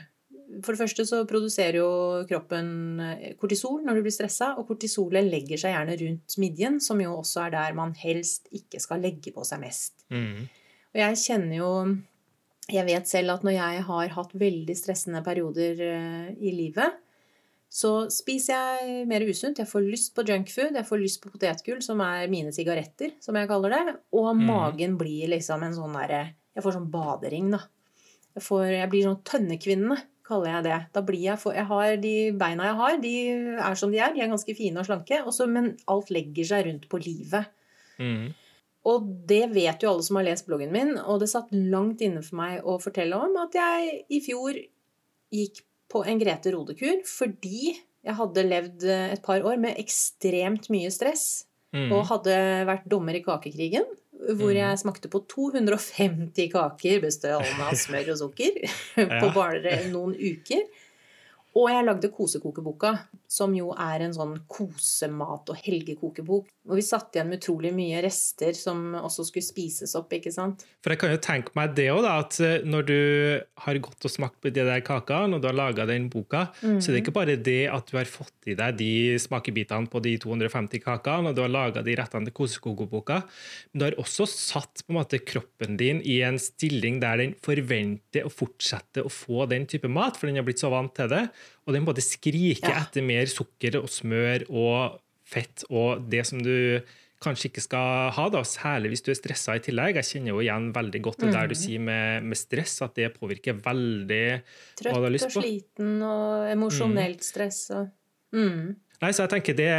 For 0.63 0.75
det 0.75 0.81
første 0.83 1.05
så 1.09 1.23
produserer 1.27 1.79
jo 1.79 1.87
kroppen 2.29 2.67
eh, 3.01 3.31
kortisol 3.41 3.81
når 3.83 3.97
du 3.97 4.03
blir 4.05 4.13
stressa, 4.13 4.53
og 4.59 4.67
kortisolet 4.69 5.25
legger 5.25 5.57
seg 5.57 5.73
gjerne 5.73 5.95
rundt 6.03 6.35
midjen, 6.41 6.77
som 6.79 7.01
jo 7.01 7.15
også 7.17 7.47
er 7.47 7.55
der 7.57 7.73
man 7.77 7.95
helst 7.97 8.47
ikke 8.53 8.79
skal 8.83 9.01
legge 9.01 9.33
på 9.33 9.43
seg 9.47 9.63
mest. 9.63 10.05
Mm. 10.13 10.45
Og 10.93 11.01
jeg 11.01 11.17
kjenner 11.23 11.57
jo 11.57 11.71
jeg 12.71 12.85
vet 12.87 13.05
selv 13.09 13.29
at 13.35 13.43
når 13.45 13.53
jeg 13.59 13.81
har 13.85 14.13
hatt 14.15 14.31
veldig 14.41 14.75
stressende 14.77 15.19
perioder 15.25 15.81
eh, 15.85 16.29
i 16.41 16.53
livet, 16.55 17.01
så 17.75 18.05
spiser 18.13 18.55
jeg 18.55 19.03
mer 19.09 19.25
usunt. 19.27 19.59
Jeg 19.59 19.67
får 19.67 19.83
lyst 19.83 20.13
på 20.15 20.23
junkfood, 20.25 20.77
jeg 20.77 20.87
får 20.87 21.01
lyst 21.01 21.19
på 21.21 21.29
potetgull, 21.33 21.81
som 21.83 21.99
er 22.05 22.29
mine 22.31 22.53
sigaretter, 22.55 23.17
som 23.21 23.35
jeg 23.35 23.49
kaller 23.49 23.73
det. 23.75 23.95
Og 24.15 24.29
Mm. 24.35 24.45
magen 24.47 24.97
blir 24.97 25.27
liksom 25.33 25.63
en 25.65 25.73
sånn 25.73 25.93
derre 25.97 26.35
Jeg 26.55 26.63
får 26.63 26.71
sånn 26.77 26.89
badering, 26.89 27.49
da. 27.51 27.59
Får, 28.41 28.65
jeg 28.73 28.91
blir 28.91 29.05
sånn 29.07 29.21
tønnekvinne, 29.27 29.97
kaller 30.25 30.51
jeg 30.51 30.65
det. 30.65 30.79
Da 30.95 31.03
blir 31.05 31.21
jeg 31.23 31.39
for 31.39 31.55
Jeg 31.55 31.67
har 31.69 31.99
de 32.01 32.15
beina 32.35 32.71
jeg 32.71 32.77
har, 32.79 32.95
de 33.03 33.13
er 33.67 33.77
som 33.79 33.93
de 33.93 34.01
er. 34.01 34.15
De 34.15 34.23
er 34.23 34.31
ganske 34.31 34.55
fine 34.57 34.81
og 34.81 34.87
slanke. 34.87 35.21
Også, 35.23 35.47
men 35.51 35.75
alt 35.91 36.11
legger 36.11 36.49
seg 36.49 36.65
rundt 36.67 36.89
på 36.91 36.99
livet. 37.03 37.47
Mm. 38.01 38.33
Og 38.85 39.07
det 39.29 39.43
vet 39.53 39.81
jo 39.81 39.93
alle 39.93 40.05
som 40.05 40.19
har 40.19 40.27
lest 40.27 40.49
bloggen 40.49 40.73
min, 40.73 40.93
og 41.01 41.21
det 41.21 41.31
satt 41.31 41.53
langt 41.55 42.03
inne 42.05 42.21
for 42.25 42.37
meg 42.41 42.65
å 42.67 42.77
fortelle 42.81 43.17
om 43.17 43.33
at 43.41 43.55
jeg 43.57 43.95
i 44.13 44.21
fjor 44.21 44.59
gikk 45.33 45.63
på 45.89 46.03
en 46.05 46.21
Grete 46.21 46.53
Rode-kur 46.53 47.01
fordi 47.07 47.71
jeg 48.05 48.17
hadde 48.19 48.45
levd 48.45 48.85
et 48.89 49.23
par 49.25 49.41
år 49.45 49.57
med 49.61 49.79
ekstremt 49.81 50.69
mye 50.73 50.91
stress 50.93 51.45
Mm. 51.75 51.91
og 51.91 52.05
hadde 52.07 52.35
vært 52.69 52.85
dommer 52.87 53.17
i 53.17 53.21
kakekrigen, 53.25 53.83
hvor 54.39 54.53
Mm. 54.53 54.57
jeg 54.61 54.79
smakte 54.79 55.09
på 55.11 55.19
250 55.27 56.49
kaker 56.53 57.01
bestående 57.03 57.67
av 57.67 57.75
smør 57.75 58.13
og 58.13 58.17
sukker 58.21 58.61
på 59.21 59.33
bare 59.35 59.75
noen 59.91 60.15
uker. 60.15 60.63
Og 61.55 61.69
jeg 61.71 61.85
lagde 61.87 62.09
Kosekokeboka, 62.11 62.89
som 63.31 63.53
jo 63.55 63.69
er 63.79 64.03
en 64.03 64.13
sånn 64.15 64.33
kosemat- 64.51 65.47
og 65.53 65.59
helgekokebok. 65.63 66.49
Hvor 66.65 66.79
vi 66.79 66.83
satt 66.83 67.15
igjen 67.15 67.29
med 67.31 67.39
utrolig 67.39 67.71
mye 67.75 68.01
rester 68.03 68.51
som 68.57 68.95
også 68.97 69.23
skulle 69.27 69.45
spises 69.45 69.93
opp, 69.95 70.11
ikke 70.17 70.33
sant. 70.35 70.65
For 70.83 70.91
jeg 70.91 70.99
kan 70.99 71.13
jo 71.13 71.21
tenke 71.23 71.55
meg 71.55 71.75
det 71.77 71.87
òg, 71.93 72.07
at 72.09 72.39
eh, 72.43 72.65
når 72.67 72.87
du 72.89 72.99
har 73.63 73.79
gått 73.85 74.07
og 74.07 74.11
smakt 74.11 74.39
på 74.43 74.51
de 74.51 74.65
der 74.67 74.83
kakene, 74.83 75.37
og 75.37 75.43
du 75.43 75.47
har 75.47 75.55
laga 75.55 75.85
den 75.87 76.09
boka, 76.11 76.49
så 76.59 76.89
er 76.91 76.97
det 76.97 77.03
ikke 77.05 77.15
bare 77.15 77.37
det 77.39 77.61
at 77.71 77.87
du 77.87 77.95
har 78.01 78.09
fått 78.09 78.51
i 78.51 78.57
deg 78.57 78.75
de 78.81 78.91
smakebitene 79.21 79.87
på 79.91 80.01
de 80.03 80.17
250 80.25 80.83
kakene, 80.83 81.31
og 81.31 81.37
du 81.37 81.43
har 81.45 81.53
laga 81.53 81.85
de 81.85 81.95
rettene 81.95 82.27
til 82.27 82.35
kosekokeboka, 82.35 83.21
men 83.71 83.79
du 83.79 83.87
har 83.87 83.99
også 84.01 84.27
satt 84.27 84.83
på 84.83 84.91
en 84.91 84.99
måte 84.99 85.21
kroppen 85.23 85.79
din 85.79 86.03
i 86.03 86.19
en 86.25 86.41
stilling 86.41 86.99
der 87.03 87.23
den 87.23 87.37
forventer 87.45 88.27
å 88.27 88.33
fortsette 88.33 89.05
å 89.05 89.13
få 89.13 89.47
den 89.51 89.69
type 89.69 89.87
mat, 89.87 90.19
for 90.19 90.27
den 90.27 90.41
har 90.41 90.47
blitt 90.47 90.63
så 90.63 90.73
vant 90.73 90.91
til 90.97 91.11
det, 91.13 91.27
og 91.65 91.73
den 91.75 91.87
både 91.87 92.03
skriker 92.05 92.69
Ja. 92.69 92.83
etter 92.83 93.05
mer 93.05 93.25
sukker 93.31 93.79
og 93.81 93.89
smør 93.89 94.45
og 94.49 95.01
fett 95.25 95.65
og 95.71 96.05
det 96.09 96.25
som 96.29 96.41
du 96.43 96.81
kanskje 97.25 97.49
ikke 97.49 97.63
skal 97.63 98.11
ha, 98.13 98.25
da, 98.29 98.43
særlig 98.45 98.91
hvis 98.93 99.03
du 99.05 99.11
er 99.13 99.17
stressa 99.17 99.55
i 99.57 99.63
tillegg. 99.63 99.97
Jeg 99.97 100.09
kjenner 100.11 100.35
jo 100.35 100.41
igjen 100.43 100.69
veldig 100.75 101.01
godt 101.07 101.23
det 101.23 101.33
der 101.33 101.49
du 101.49 101.55
sier 101.57 101.81
med, 101.81 102.25
med 102.27 102.37
stress, 102.37 102.77
at 102.85 102.97
det 102.99 103.13
påvirker 103.15 103.57
veldig 103.65 104.25
hva 104.83 104.97
du 104.99 105.07
har 105.07 105.13
lyst 105.13 105.29
på. 105.31 105.39
Trøtt 105.39 105.41
og 105.41 105.47
sliten 105.47 105.93
og 106.05 106.49
emosjonelt 106.51 107.25
stress 107.25 107.61
og 107.75 107.87
mm. 108.35 108.75
Nei, 109.01 109.09
så 109.11 109.25
jeg 109.25 109.31
tenker 109.33 109.57
det, 109.57 109.71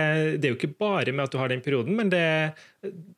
det 0.42 0.44
er 0.44 0.52
jo 0.52 0.58
ikke 0.58 0.74
bare 0.76 1.12
med 1.14 1.24
at 1.24 1.32
du 1.32 1.38
har 1.40 1.48
den 1.48 1.62
perioden, 1.64 1.96
men 1.96 2.10
det, 2.12 2.26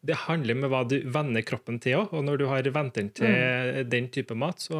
det 0.06 0.18
handler 0.28 0.60
med 0.60 0.70
hva 0.70 0.84
du 0.86 0.94
venner 1.10 1.42
kroppen 1.42 1.80
til 1.82 1.98
òg. 1.98 2.12
Og 2.14 2.22
når 2.24 2.38
du 2.38 2.44
har 2.46 2.68
vent 2.76 3.00
den 3.00 3.10
til 3.18 3.80
den 3.90 4.06
type 4.14 4.36
mat, 4.38 4.62
så 4.62 4.78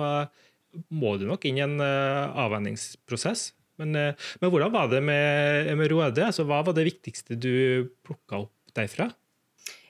må 0.94 1.16
du 1.18 1.26
nok 1.26 1.42
inn 1.48 1.58
i 1.58 1.64
en 1.64 1.74
uh, 1.82 2.30
avvenningsprosess. 2.44 3.48
Men, 3.78 3.94
eh, 3.96 4.28
men 4.42 4.52
hvordan 4.52 4.74
var 4.74 4.90
det 4.92 5.02
med, 5.04 5.72
med 5.78 5.90
Råde? 5.92 6.28
Altså, 6.28 6.46
hva 6.48 6.60
var 6.66 6.76
det 6.76 6.86
viktigste 6.88 7.38
du 7.38 7.88
plukka 8.06 8.44
opp 8.44 8.76
derfra? 8.76 9.08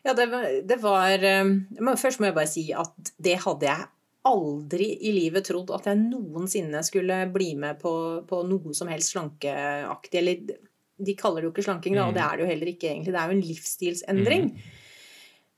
Ja, 0.07 0.15
det 0.17 0.29
det 0.69 0.79
var 0.81 1.13
eh, 1.17 1.45
men 1.45 2.01
Først 2.01 2.21
må 2.21 2.29
jeg 2.29 2.39
bare 2.39 2.51
si 2.51 2.69
at 2.77 3.15
det 3.19 3.39
hadde 3.45 3.69
jeg 3.69 3.89
aldri 4.29 4.89
i 5.09 5.13
livet 5.15 5.47
trodd 5.49 5.71
at 5.73 5.87
jeg 5.89 6.01
noensinne 6.01 6.83
skulle 6.85 7.23
bli 7.33 7.53
med 7.61 7.79
på, 7.81 7.93
på 8.29 8.43
noe 8.49 8.75
som 8.77 8.91
helst 8.93 9.15
slankeaktig. 9.15 10.21
Eller 10.21 10.59
de 10.99 11.15
kaller 11.19 11.43
det 11.43 11.49
jo 11.49 11.55
ikke 11.55 11.65
slanking, 11.69 11.97
da, 11.97 12.09
og 12.09 12.17
det 12.17 12.25
er 12.25 12.37
det 12.37 12.45
jo 12.45 12.51
heller 12.51 12.73
ikke 12.73 12.91
egentlig. 12.91 13.15
Det 13.15 13.23
er 13.23 13.31
jo 13.31 13.37
en 13.39 13.47
livsstilsendring. 13.49 14.51
Eh, 14.51 14.85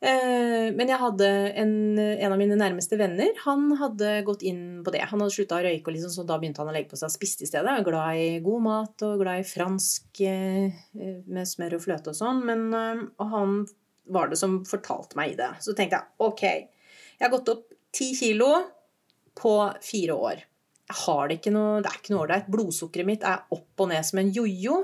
Men 0.01 0.89
jeg 0.89 0.97
hadde 0.97 1.27
en, 1.61 1.73
en 2.01 2.33
av 2.33 2.39
mine 2.41 2.57
nærmeste 2.57 2.97
venner 2.97 3.35
han 3.43 3.67
hadde 3.77 4.15
gått 4.25 4.41
inn 4.49 4.81
på 4.85 4.95
det. 4.95 5.03
Han 5.11 5.21
hadde 5.21 5.35
slutta 5.35 5.59
å 5.59 5.65
røyke, 5.67 5.91
og 5.91 5.93
liksom, 5.97 6.13
så 6.15 6.25
da 6.25 6.39
begynte 6.41 6.63
han 6.63 6.71
å 6.73 6.75
legge 6.75 6.89
på 6.93 6.97
seg 6.97 7.11
og 7.11 7.13
spiste 7.13 7.45
i 7.45 7.51
stedet. 7.51 7.75
Glad 7.85 8.17
i 8.17 8.31
god 8.45 8.65
mat 8.65 9.05
og 9.05 9.21
glad 9.21 9.43
i 9.43 9.45
fransk 9.45 10.23
eh, 10.25 10.81
med 11.29 11.49
smør 11.49 11.77
og 11.77 11.85
fløte 11.85 12.15
og 12.15 12.17
sånn. 12.17 12.41
Men, 12.49 12.65
eh, 12.77 13.03
og 13.21 13.35
han 13.35 13.59
var 14.11 14.33
det 14.33 14.41
som 14.41 14.63
fortalte 14.69 15.21
meg 15.21 15.35
i 15.35 15.39
det. 15.43 15.51
Så 15.61 15.77
tenkte 15.77 16.01
jeg 16.01 16.31
ok, 16.31 16.47
jeg 16.47 17.27
har 17.27 17.35
gått 17.37 17.53
opp 17.53 17.69
ti 17.93 18.11
kilo 18.17 18.51
på 19.37 19.55
fire 19.85 20.17
år. 20.17 20.45
Jeg 20.91 20.99
har 21.05 21.29
det 21.29 21.39
ikke 21.39 21.55
noe, 21.55 21.79
det 21.85 21.93
er 21.93 22.01
ikke 22.01 22.17
noe 22.17 22.25
ålreit. 22.25 22.51
Blodsukkeret 22.51 23.07
mitt 23.13 23.29
er 23.29 23.45
opp 23.53 23.85
og 23.85 23.93
ned 23.93 24.07
som 24.09 24.25
en 24.25 24.33
jojo. 24.35 24.81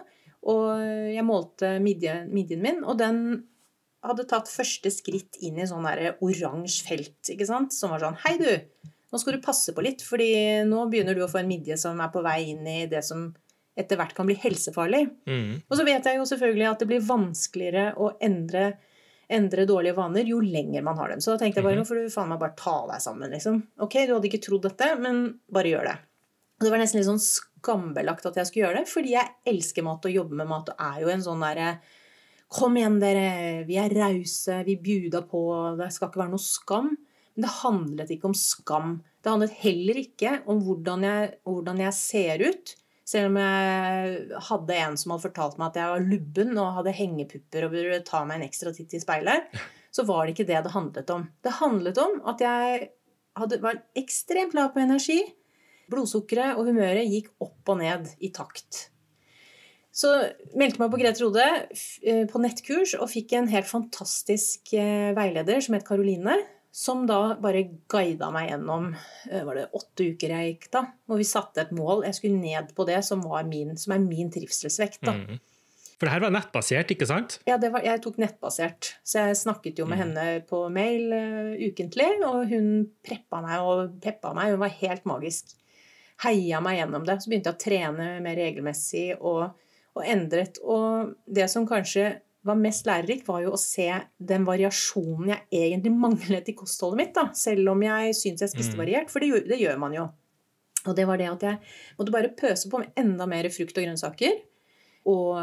Og 0.47 0.67
jeg 1.11 1.25
målte 1.27 1.73
midjen, 1.83 2.29
midjen 2.31 2.61
min, 2.63 2.85
og 2.87 3.01
den 3.01 3.41
hadde 4.11 4.27
tatt 4.29 4.51
første 4.51 4.91
skritt 4.95 5.39
inn 5.45 5.59
i 5.61 5.67
sånn 5.69 5.87
der 5.87 6.19
oransje 6.25 6.87
felt, 6.87 7.19
ikke 7.33 7.49
sant? 7.49 7.75
Som 7.77 7.95
var 7.95 8.05
sånn 8.05 8.19
Hei, 8.25 8.37
du! 8.41 8.93
Nå 9.13 9.21
skal 9.23 9.37
du 9.37 9.45
passe 9.45 9.73
på 9.73 9.85
litt, 9.85 10.03
fordi 10.03 10.31
nå 10.67 10.87
begynner 10.91 11.15
du 11.17 11.23
å 11.25 11.31
få 11.31 11.41
en 11.41 11.51
midje 11.51 11.77
som 11.81 12.01
er 12.03 12.11
på 12.13 12.25
vei 12.27 12.41
inn 12.51 12.67
i 12.67 12.81
det 12.91 13.05
som 13.07 13.29
etter 13.77 13.99
hvert 14.01 14.17
kan 14.17 14.27
bli 14.29 14.37
helsefarlig. 14.41 15.05
Mm. 15.29 15.63
Og 15.69 15.79
så 15.79 15.85
vet 15.87 16.09
jeg 16.09 16.19
jo 16.19 16.27
selvfølgelig 16.29 16.69
at 16.71 16.83
det 16.83 16.89
blir 16.91 17.05
vanskeligere 17.07 17.87
å 18.01 18.11
endre, 18.25 18.71
endre 19.29 19.67
dårlige 19.69 19.99
vaner 19.99 20.29
jo 20.29 20.41
lenger 20.43 20.85
man 20.87 20.99
har 20.99 21.13
dem. 21.13 21.23
Så 21.23 21.35
da 21.35 21.43
tenkte 21.43 21.61
jeg 21.61 21.69
bare 21.69 21.79
nå 21.79 21.87
får 21.89 22.01
du 22.01 22.13
faen 22.13 22.33
meg 22.33 22.41
bare 22.43 22.57
ta 22.59 22.79
deg 22.91 23.05
sammen, 23.05 23.31
liksom. 23.37 23.61
Ok, 23.85 23.99
du 24.09 24.17
hadde 24.17 24.31
ikke 24.31 24.43
trodd 24.49 24.65
dette, 24.67 24.91
men 25.03 25.27
bare 25.53 25.73
gjør 25.75 25.91
det. 25.93 25.97
Og 26.57 26.65
det 26.65 26.73
var 26.73 26.81
nesten 26.81 27.03
litt 27.03 27.11
sånn 27.11 27.23
skambelagt 27.23 28.27
at 28.29 28.41
jeg 28.41 28.49
skulle 28.49 28.65
gjøre 28.65 28.81
det, 28.81 28.91
fordi 28.91 29.13
jeg 29.13 29.35
elsker 29.53 29.85
mat 29.85 30.09
og 30.09 30.19
jobber 30.19 30.41
med 30.41 30.51
mat 30.51 30.73
og 30.73 30.85
er 30.89 31.03
jo 31.05 31.13
en 31.13 31.25
sånn 31.27 31.45
derre 31.45 31.71
Kom 32.53 32.77
igjen, 32.79 33.01
dere. 33.03 33.65
Vi 33.67 33.77
er 33.81 33.95
rause. 33.97 34.63
Vi 34.67 34.79
bjuda 34.83 35.25
på. 35.27 35.43
Det 35.81 35.91
skal 35.95 36.11
ikke 36.11 36.23
være 36.23 36.35
noe 36.35 36.47
skam. 36.47 36.91
Men 37.37 37.45
det 37.45 37.53
handlet 37.59 38.13
ikke 38.15 38.31
om 38.31 38.37
skam. 38.39 38.99
Det 39.21 39.33
handlet 39.33 39.57
heller 39.61 39.99
ikke 40.01 40.35
om 40.49 40.61
hvordan 40.65 41.07
jeg, 41.07 41.31
hvordan 41.45 41.81
jeg 41.83 41.97
ser 41.99 42.45
ut. 42.47 42.75
Selv 43.07 43.31
om 43.31 43.37
jeg 43.39 44.39
hadde 44.49 44.79
en 44.83 44.97
som 44.99 45.13
hadde 45.15 45.27
fortalt 45.29 45.59
meg 45.61 45.69
at 45.69 45.77
jeg 45.79 45.91
var 45.93 46.07
lubben 46.11 46.57
og 46.59 46.73
hadde 46.81 46.95
hengepupper 46.97 47.67
og 47.67 47.75
burde 47.77 48.01
ta 48.07 48.23
meg 48.27 48.41
en 48.41 48.47
ekstra 48.49 48.73
titt 48.75 48.97
i 48.99 49.03
speilet, 49.03 49.53
så 49.95 50.03
var 50.09 50.25
det 50.25 50.35
ikke 50.35 50.49
det 50.49 50.63
det 50.65 50.75
handlet 50.75 51.13
om. 51.15 51.29
Det 51.45 51.55
handlet 51.61 52.01
om 52.03 52.17
at 52.33 52.43
jeg 52.43 52.89
hadde, 53.39 53.61
var 53.63 53.79
ekstremt 53.99 54.57
lav 54.59 54.73
på 54.75 54.83
energi. 54.83 55.21
Blodsukkeret 55.93 56.59
og 56.59 56.67
humøret 56.67 57.07
gikk 57.07 57.31
opp 57.47 57.71
og 57.71 57.79
ned 57.85 58.11
i 58.19 58.33
takt. 58.35 58.89
Så 59.97 60.11
meldte 60.59 60.83
meg 60.83 60.93
på 60.93 61.01
Grete 61.01 61.25
Rode 61.25 61.47
eh, 62.05 62.27
på 62.29 62.41
nettkurs 62.43 62.93
og 62.99 63.09
fikk 63.09 63.33
en 63.39 63.49
helt 63.49 63.69
fantastisk 63.69 64.75
eh, 64.77 65.15
veileder 65.17 65.63
som 65.65 65.79
het 65.79 65.87
Karoline. 65.89 66.37
Som 66.77 67.07
da 67.09 67.39
bare 67.41 67.63
guida 67.89 68.29
meg 68.35 68.51
gjennom 68.51 68.91
eh, 68.93 69.41
var 69.47 69.57
det 69.57 69.71
åtte 69.79 70.11
uker 70.13 70.35
jeg 70.35 70.51
gikk 70.51 70.69
da. 70.77 70.83
Og 71.09 71.23
vi 71.23 71.29
satte 71.29 71.65
et 71.65 71.73
mål. 71.73 72.05
Jeg 72.05 72.19
skulle 72.19 72.43
ned 72.43 72.75
på 72.77 72.85
det 72.89 73.01
som, 73.09 73.25
var 73.25 73.49
min, 73.49 73.73
som 73.81 73.97
er 73.97 74.05
min 74.05 74.29
trivselsvekt. 74.35 75.01
da. 75.09 75.17
Mm. 75.17 75.41
For 75.97 76.05
det 76.05 76.13
her 76.13 76.25
var 76.27 76.35
nettbasert, 76.35 76.93
ikke 76.93 77.09
sant? 77.09 77.39
Ja, 77.49 77.57
det 77.57 77.71
var, 77.73 77.81
jeg 77.87 78.03
tok 78.05 78.19
nettbasert. 78.21 78.93
Så 79.01 79.25
jeg 79.25 79.39
snakket 79.41 79.81
jo 79.81 79.87
med 79.89 80.03
henne 80.03 80.25
på 80.45 80.67
mail 80.69 81.09
uh, 81.09 81.55
ukentlig, 81.57 82.11
og 82.27 82.51
hun 82.51 82.67
preppa 83.01 83.41
meg 83.41 83.65
og 83.65 83.95
peppa 84.05 84.35
meg. 84.37 84.53
Hun 84.53 84.61
var 84.61 84.77
helt 84.83 85.09
magisk. 85.09 85.57
Heia 86.21 86.61
meg 86.61 86.83
gjennom 86.83 87.09
det. 87.09 87.17
Så 87.23 87.33
begynte 87.33 87.49
jeg 87.49 87.57
å 87.57 87.65
trene 87.65 88.11
mer 88.21 88.37
regelmessig 88.37 89.07
og, 89.17 89.57
og 89.97 90.05
endret. 90.05 90.59
Og 90.63 91.15
det 91.27 91.49
som 91.51 91.67
kanskje 91.67 92.21
var 92.47 92.55
mest 92.61 92.87
lærerikt, 92.87 93.27
var 93.27 93.41
jo 93.43 93.55
å 93.57 93.59
se 93.59 93.89
den 94.23 94.45
variasjonen 94.47 95.33
jeg 95.33 95.47
egentlig 95.51 95.91
manglet 95.99 96.49
i 96.53 96.55
kostholdet 96.55 97.01
mitt. 97.01 97.15
da, 97.17 97.31
Selv 97.35 97.73
om 97.73 97.81
jeg 97.83 98.13
syns 98.15 98.45
jeg 98.45 98.53
spiste 98.53 98.77
Mm. 98.77 98.83
variert, 98.85 99.11
for 99.11 99.19
det, 99.21 99.31
gjør- 99.33 99.49
det 99.49 99.59
gjør 99.61 99.79
man 99.79 99.93
jo. 99.95 100.05
Og 100.87 100.95
det 100.95 101.07
var 101.09 101.17
det 101.19 101.27
at 101.33 101.41
jeg 101.43 101.59
måtte 101.99 102.13
bare 102.13 102.29
pøse 102.37 102.69
på 102.71 102.79
med 102.79 102.93
enda 102.97 103.27
mer 103.27 103.49
frukt 103.51 103.77
og 103.77 103.83
grønnsaker. 103.85 104.37
Og 105.07 105.37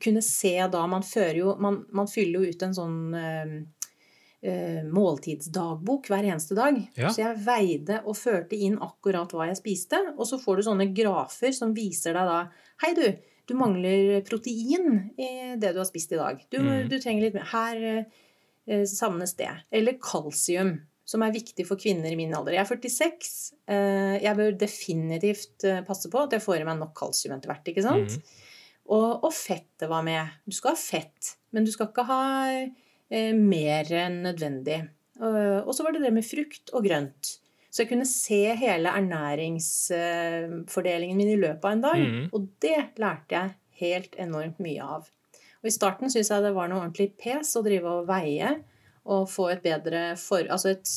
kunne 0.00 0.22
se 0.22 0.56
da 0.72 0.86
Man 0.86 1.02
fører 1.02 1.36
jo 1.36 1.56
Man, 1.60 1.84
man 1.92 2.06
fyller 2.06 2.40
jo 2.44 2.50
ut 2.50 2.62
en 2.62 2.72
sånn 2.72 3.14
øh, 3.14 3.64
øh, 4.44 4.82
måltidsdagbok 4.92 6.08
hver 6.10 6.24
eneste 6.30 6.54
dag. 6.56 6.76
Ja. 6.96 7.08
Så 7.08 7.22
jeg 7.22 7.40
veide 7.44 8.02
og 8.06 8.16
førte 8.16 8.52
inn 8.58 8.78
akkurat 8.78 9.32
hva 9.32 9.46
jeg 9.48 9.56
spiste. 9.60 10.00
Og 10.18 10.26
så 10.28 10.38
får 10.40 10.56
du 10.56 10.62
sånne 10.68 10.88
grafer 10.96 11.52
som 11.56 11.74
viser 11.76 12.12
deg 12.16 12.28
da 12.28 12.38
Hei, 12.82 12.92
du. 12.94 13.06
Du 13.46 13.54
mangler 13.54 14.20
protein 14.26 15.10
i 15.18 15.28
det 15.60 15.72
du 15.74 15.78
har 15.78 15.86
spist 15.88 16.12
i 16.12 16.18
dag. 16.18 16.40
Du, 16.50 16.58
Mm. 16.58 16.88
du 16.90 16.96
trenger 16.98 17.22
litt 17.28 17.34
mer 17.38 17.46
Her 17.52 17.84
eh, 18.66 18.84
savnes 18.90 19.36
det. 19.38 19.52
Eller 19.70 19.98
kalsium. 20.02 20.80
Som 21.06 21.22
er 21.22 21.30
viktig 21.30 21.62
for 21.68 21.78
kvinner 21.78 22.10
i 22.10 22.16
min 22.18 22.34
alder. 22.34 22.56
Jeg 22.56 22.64
er 22.64 22.70
46. 22.72 23.52
Eh, 23.70 24.16
jeg 24.24 24.34
bør 24.40 24.56
definitivt 24.58 25.62
eh, 25.64 25.84
passe 25.86 26.10
på 26.10 26.24
at 26.24 26.34
jeg 26.34 26.42
får 26.42 26.64
i 26.64 26.66
meg 26.66 26.80
nok 26.80 26.96
kalsium 26.98 27.36
etter 27.36 27.52
hvert. 27.52 27.68
ikke 27.70 27.84
sant? 27.86 28.16
Mm. 28.18 28.42
Og, 28.90 29.24
og 29.28 29.32
fettet 29.34 29.86
var 29.90 30.02
med. 30.06 30.34
Du 30.46 30.54
skal 30.58 30.74
ha 30.74 30.80
fett, 30.80 31.36
men 31.54 31.64
du 31.66 31.70
skal 31.70 31.92
ikke 31.92 32.04
ha 32.10 32.20
eh, 32.50 33.32
mer 33.38 33.86
enn 34.02 34.18
nødvendig. 34.26 34.80
Og, 35.22 35.38
og 35.68 35.70
så 35.74 35.86
var 35.86 35.94
det 35.94 36.02
det 36.02 36.12
med 36.18 36.26
frukt 36.26 36.74
og 36.74 36.84
grønt. 36.90 37.36
Så 37.76 37.84
jeg 37.84 37.90
kunne 37.90 38.06
se 38.08 38.54
hele 38.56 38.88
ernæringsfordelingen 38.88 41.18
min 41.20 41.28
i 41.34 41.36
løpet 41.36 41.64
av 41.68 41.74
en 41.74 41.82
dag. 41.84 42.00
Mm. 42.00 42.32
Og 42.32 42.48
det 42.64 42.96
lærte 42.96 43.34
jeg 43.34 43.52
helt 43.82 44.16
enormt 44.16 44.56
mye 44.64 44.80
av. 44.80 45.04
Og 45.60 45.68
I 45.68 45.74
starten 45.74 46.08
syns 46.08 46.32
jeg 46.32 46.40
det 46.40 46.56
var 46.56 46.64
noe 46.70 46.80
ordentlig 46.86 47.12
pes 47.20 47.52
å 47.58 47.64
drive 47.66 47.90
og 47.98 48.06
veie 48.08 48.64
og 49.04 49.28
få 49.28 49.52
et 49.52 49.60
bedre 49.60 50.16
for... 50.16 50.40
Altså 50.48 50.72
et, 50.72 50.88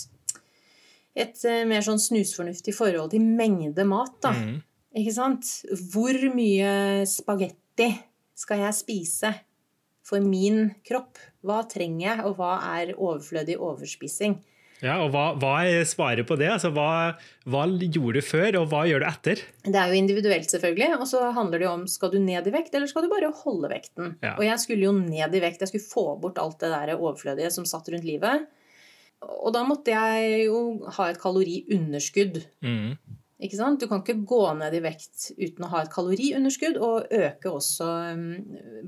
et 1.20 1.36
eh, 1.52 1.68
mer 1.68 1.84
sånn 1.84 2.00
snusfornuftig 2.00 2.72
forhold 2.78 3.12
til 3.12 3.28
mengde 3.28 3.84
mat, 3.84 4.16
da. 4.24 4.32
Mm. 4.32 4.64
Ikke 5.04 5.20
sant? 5.20 5.68
Hvor 5.92 6.16
mye 6.32 7.04
spagetti 7.12 7.92
skal 8.40 8.64
jeg 8.64 8.80
spise 8.80 9.36
for 10.08 10.24
min 10.24 10.72
kropp? 10.88 11.20
Hva 11.44 11.68
trenger 11.68 12.08
jeg, 12.08 12.24
og 12.24 12.40
hva 12.40 12.64
er 12.80 12.96
overflødig 12.96 13.60
overspising? 13.60 14.40
Ja, 14.80 14.96
og 15.04 15.10
hva, 15.12 15.34
hva 15.40 15.54
er 15.68 15.88
svaret 15.88 16.28
på 16.28 16.38
det? 16.40 16.48
Altså, 16.54 16.72
hva, 16.76 17.18
hva 17.52 17.66
gjorde 17.68 18.22
du 18.22 18.24
før, 18.24 18.62
og 18.62 18.70
hva 18.72 18.86
gjør 18.88 19.04
du 19.04 19.08
etter? 19.10 19.42
Det 19.66 19.76
er 19.76 19.92
jo 19.92 20.00
individuelt, 20.00 20.48
selvfølgelig. 20.52 21.02
Og 21.02 21.10
så 21.10 21.24
handler 21.36 21.60
det 21.60 21.68
jo 21.68 21.74
om 21.74 21.84
skal 21.92 22.14
du 22.14 22.20
ned 22.24 22.48
i 22.48 22.54
vekt, 22.56 22.72
eller 22.78 22.92
skal 22.92 23.04
du 23.04 23.12
bare 23.12 23.34
holde 23.42 23.72
vekten. 23.74 24.16
Ja. 24.24 24.38
Og 24.38 24.46
jeg 24.48 24.64
skulle 24.64 24.88
jo 24.88 24.96
ned 24.96 25.36
i 25.36 25.44
vekt. 25.44 25.66
Jeg 25.66 25.74
skulle 25.74 25.90
få 25.90 26.06
bort 26.24 26.40
alt 26.40 26.60
det 26.64 26.72
der 26.72 26.96
overflødige 26.96 27.52
som 27.56 27.68
satt 27.68 27.92
rundt 27.92 28.08
livet. 28.08 28.48
Og 29.20 29.52
da 29.52 29.66
måtte 29.68 29.92
jeg 29.92 30.46
jo 30.46 30.62
ha 30.96 31.10
et 31.10 31.20
kaloriunderskudd. 31.20 32.40
Mm. 32.64 32.96
Ikke 33.44 33.60
sant? 33.60 33.84
Du 33.84 33.88
kan 33.92 34.00
ikke 34.04 34.22
gå 34.28 34.42
ned 34.60 34.76
i 34.76 34.84
vekt 34.84 35.30
uten 35.36 35.68
å 35.68 35.74
ha 35.74 35.84
et 35.84 35.92
kaloriunderskudd, 35.92 36.80
og 36.80 37.12
øke 37.12 37.52
også 37.52 37.92
um, 38.16 38.26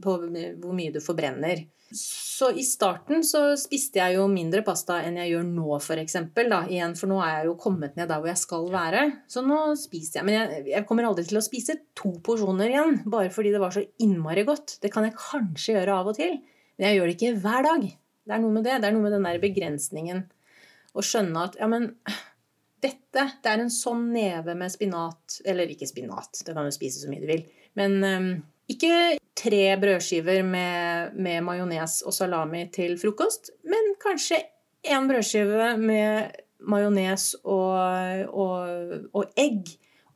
på 0.03 0.15
hvor 0.23 0.75
mye 0.75 0.95
du 0.95 0.99
forbrenner. 1.03 1.65
Så 1.91 2.49
i 2.55 2.63
starten 2.63 3.23
så 3.27 3.51
spiste 3.59 3.99
jeg 3.99 4.15
jo 4.15 4.23
mindre 4.31 4.63
pasta 4.65 5.01
enn 5.03 5.17
jeg 5.19 5.33
gjør 5.33 5.43
nå, 5.49 5.67
for 5.83 5.99
eksempel. 6.01 6.47
Da, 6.51 6.61
igjen, 6.71 6.95
for 6.97 7.11
nå 7.11 7.19
er 7.23 7.33
jeg 7.35 7.49
jo 7.49 7.57
kommet 7.59 7.97
ned 7.99 8.09
der 8.09 8.21
hvor 8.21 8.31
jeg 8.31 8.39
skal 8.39 8.67
være. 8.71 9.03
Så 9.31 9.43
nå 9.45 9.59
spiser 9.79 10.21
jeg. 10.21 10.27
Men 10.29 10.37
jeg, 10.37 10.63
jeg 10.71 10.87
kommer 10.89 11.09
aldri 11.09 11.25
til 11.27 11.41
å 11.41 11.45
spise 11.45 11.77
to 11.97 12.13
porsjoner 12.23 12.71
igjen, 12.71 13.01
bare 13.11 13.33
fordi 13.33 13.53
det 13.53 13.61
var 13.63 13.75
så 13.75 13.83
innmari 14.03 14.45
godt. 14.47 14.77
Det 14.83 14.91
kan 14.93 15.07
jeg 15.07 15.17
kanskje 15.19 15.77
gjøre 15.77 15.99
av 15.99 16.11
og 16.13 16.19
til, 16.19 16.37
men 16.77 16.87
jeg 16.87 16.99
gjør 16.99 17.11
det 17.11 17.17
ikke 17.19 17.33
hver 17.43 17.67
dag. 17.67 17.87
Det 18.21 18.35
er 18.35 18.43
noe 18.43 18.55
med 18.55 18.67
det. 18.67 18.77
Det 18.79 18.89
er 18.89 18.95
noe 18.95 19.05
med 19.05 19.15
den 19.17 19.27
der 19.27 19.41
begrensningen. 19.43 20.25
Å 20.91 21.05
skjønne 21.05 21.47
at 21.47 21.59
ja, 21.59 21.67
men 21.71 21.91
dette 22.83 23.27
det 23.43 23.51
er 23.51 23.61
en 23.61 23.73
sånn 23.73 24.07
neve 24.13 24.55
med 24.57 24.71
spinat 24.73 25.37
Eller 25.47 25.69
ikke 25.69 25.87
spinat, 25.89 26.41
det 26.45 26.55
kan 26.55 26.65
du 26.65 26.73
spise 26.73 27.03
så 27.03 27.11
mye 27.11 27.23
du 27.23 27.29
vil. 27.29 27.43
Men 27.79 27.97
um, 28.01 28.31
ikke 28.71 28.95
tre 29.37 29.63
brødskiver 29.81 30.43
med, 30.47 31.17
med 31.19 31.43
majones 31.45 32.01
og 32.07 32.15
salami 32.15 32.65
til 32.73 32.97
frokost, 33.01 33.51
men 33.67 33.93
kanskje 34.01 34.39
én 34.87 35.09
brødskive 35.09 35.75
med 35.81 36.37
majones 36.67 37.33
og, 37.43 38.25
og, 38.29 39.09
og 39.13 39.39
egg. 39.39 39.71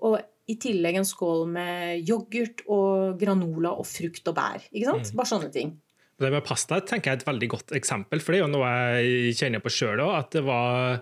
Og 0.05 0.19
i 0.45 0.57
tillegg 0.62 1.00
en 1.00 1.07
skål 1.07 1.47
med 1.50 2.05
yoghurt 2.05 2.62
og 2.69 3.17
granola 3.17 3.71
og 3.74 3.88
frukt 3.89 4.27
og 4.29 4.35
bær. 4.38 4.67
Ikke 4.69 4.91
sant? 4.91 5.15
Bare 5.17 5.31
sånne 5.31 5.50
ting. 5.53 5.74
Det 6.21 6.29
med 6.31 6.45
pasta 6.47 6.77
tenker 6.85 7.12
jeg 7.12 7.17
er 7.17 7.24
et 7.24 7.27
veldig 7.27 7.47
godt 7.51 7.74
eksempel, 7.75 8.21
for 8.24 8.31
det 8.31 8.39
er 8.39 8.45
jo 8.45 8.51
noe 8.53 8.69
jeg 9.01 9.33
kjenner 9.39 9.63
på 9.63 9.74
sjøl 9.74 10.03
òg. 10.05 10.13
At 10.19 10.29
det 10.38 10.43
var 10.45 11.01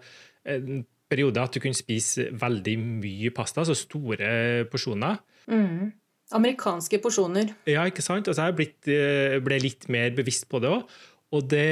en 0.50 0.86
periode 1.12 1.44
at 1.44 1.54
du 1.54 1.62
kunne 1.62 1.78
spise 1.78 2.30
veldig 2.40 2.78
mye 2.80 3.34
pasta, 3.36 3.62
altså 3.62 3.76
store 3.78 4.32
porsjoner. 4.72 5.20
Mm. 5.52 5.92
Amerikanske 6.38 7.00
porsjoner. 7.04 7.54
Ja, 7.70 7.86
ikke 7.90 8.04
sant? 8.06 8.28
Altså, 8.30 8.48
jeg 8.48 8.58
blitt, 8.58 8.90
eh, 8.92 9.40
ble 9.44 9.60
litt 9.62 9.88
mer 9.94 10.14
bevisst 10.16 10.48
på 10.52 10.62
det 10.64 10.72
òg. 10.74 10.88
Og 11.34 11.48
det 11.50 11.70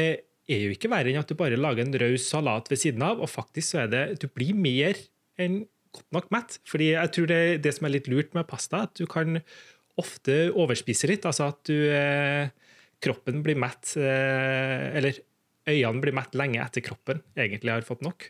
er 0.52 0.64
jo 0.66 0.72
ikke 0.74 0.92
verre 0.92 1.12
enn 1.12 1.22
at 1.22 1.30
du 1.30 1.38
bare 1.38 1.60
lager 1.60 1.86
en 1.86 2.00
raus 2.02 2.26
salat 2.30 2.70
ved 2.72 2.82
siden 2.82 3.04
av, 3.06 3.22
og 3.22 3.30
faktisk 3.30 3.74
så 3.74 3.84
er 3.86 3.92
det 3.92 4.06
Du 4.22 4.28
blir 4.28 4.58
mer 4.58 4.98
enn 5.40 5.66
godt 5.92 6.10
nok 6.16 6.32
mett. 6.32 6.60
Fordi 6.68 6.94
jeg 6.94 7.14
tror 7.16 7.28
det, 7.28 7.42
det 7.64 7.76
som 7.76 7.88
er 7.88 7.96
litt 7.98 8.10
lurt 8.12 8.34
med 8.38 8.48
pasta, 8.50 8.86
at 8.88 8.96
du 8.96 9.06
kan 9.10 9.42
ofte 10.02 10.52
overspise 10.52 11.10
litt. 11.12 11.28
Altså 11.28 11.52
at 11.52 11.64
du 11.68 11.78
eh, 11.92 12.50
Kroppen 13.02 13.42
blir 13.42 13.58
mett 13.58 13.96
eh, 13.98 14.92
Eller 15.00 15.18
øynene 15.66 16.04
blir 16.04 16.14
mett 16.14 16.36
lenge 16.38 16.62
etter 16.62 16.84
kroppen 16.86 17.22
egentlig 17.38 17.74
har 17.74 17.86
fått 17.86 18.04
nok. 18.06 18.28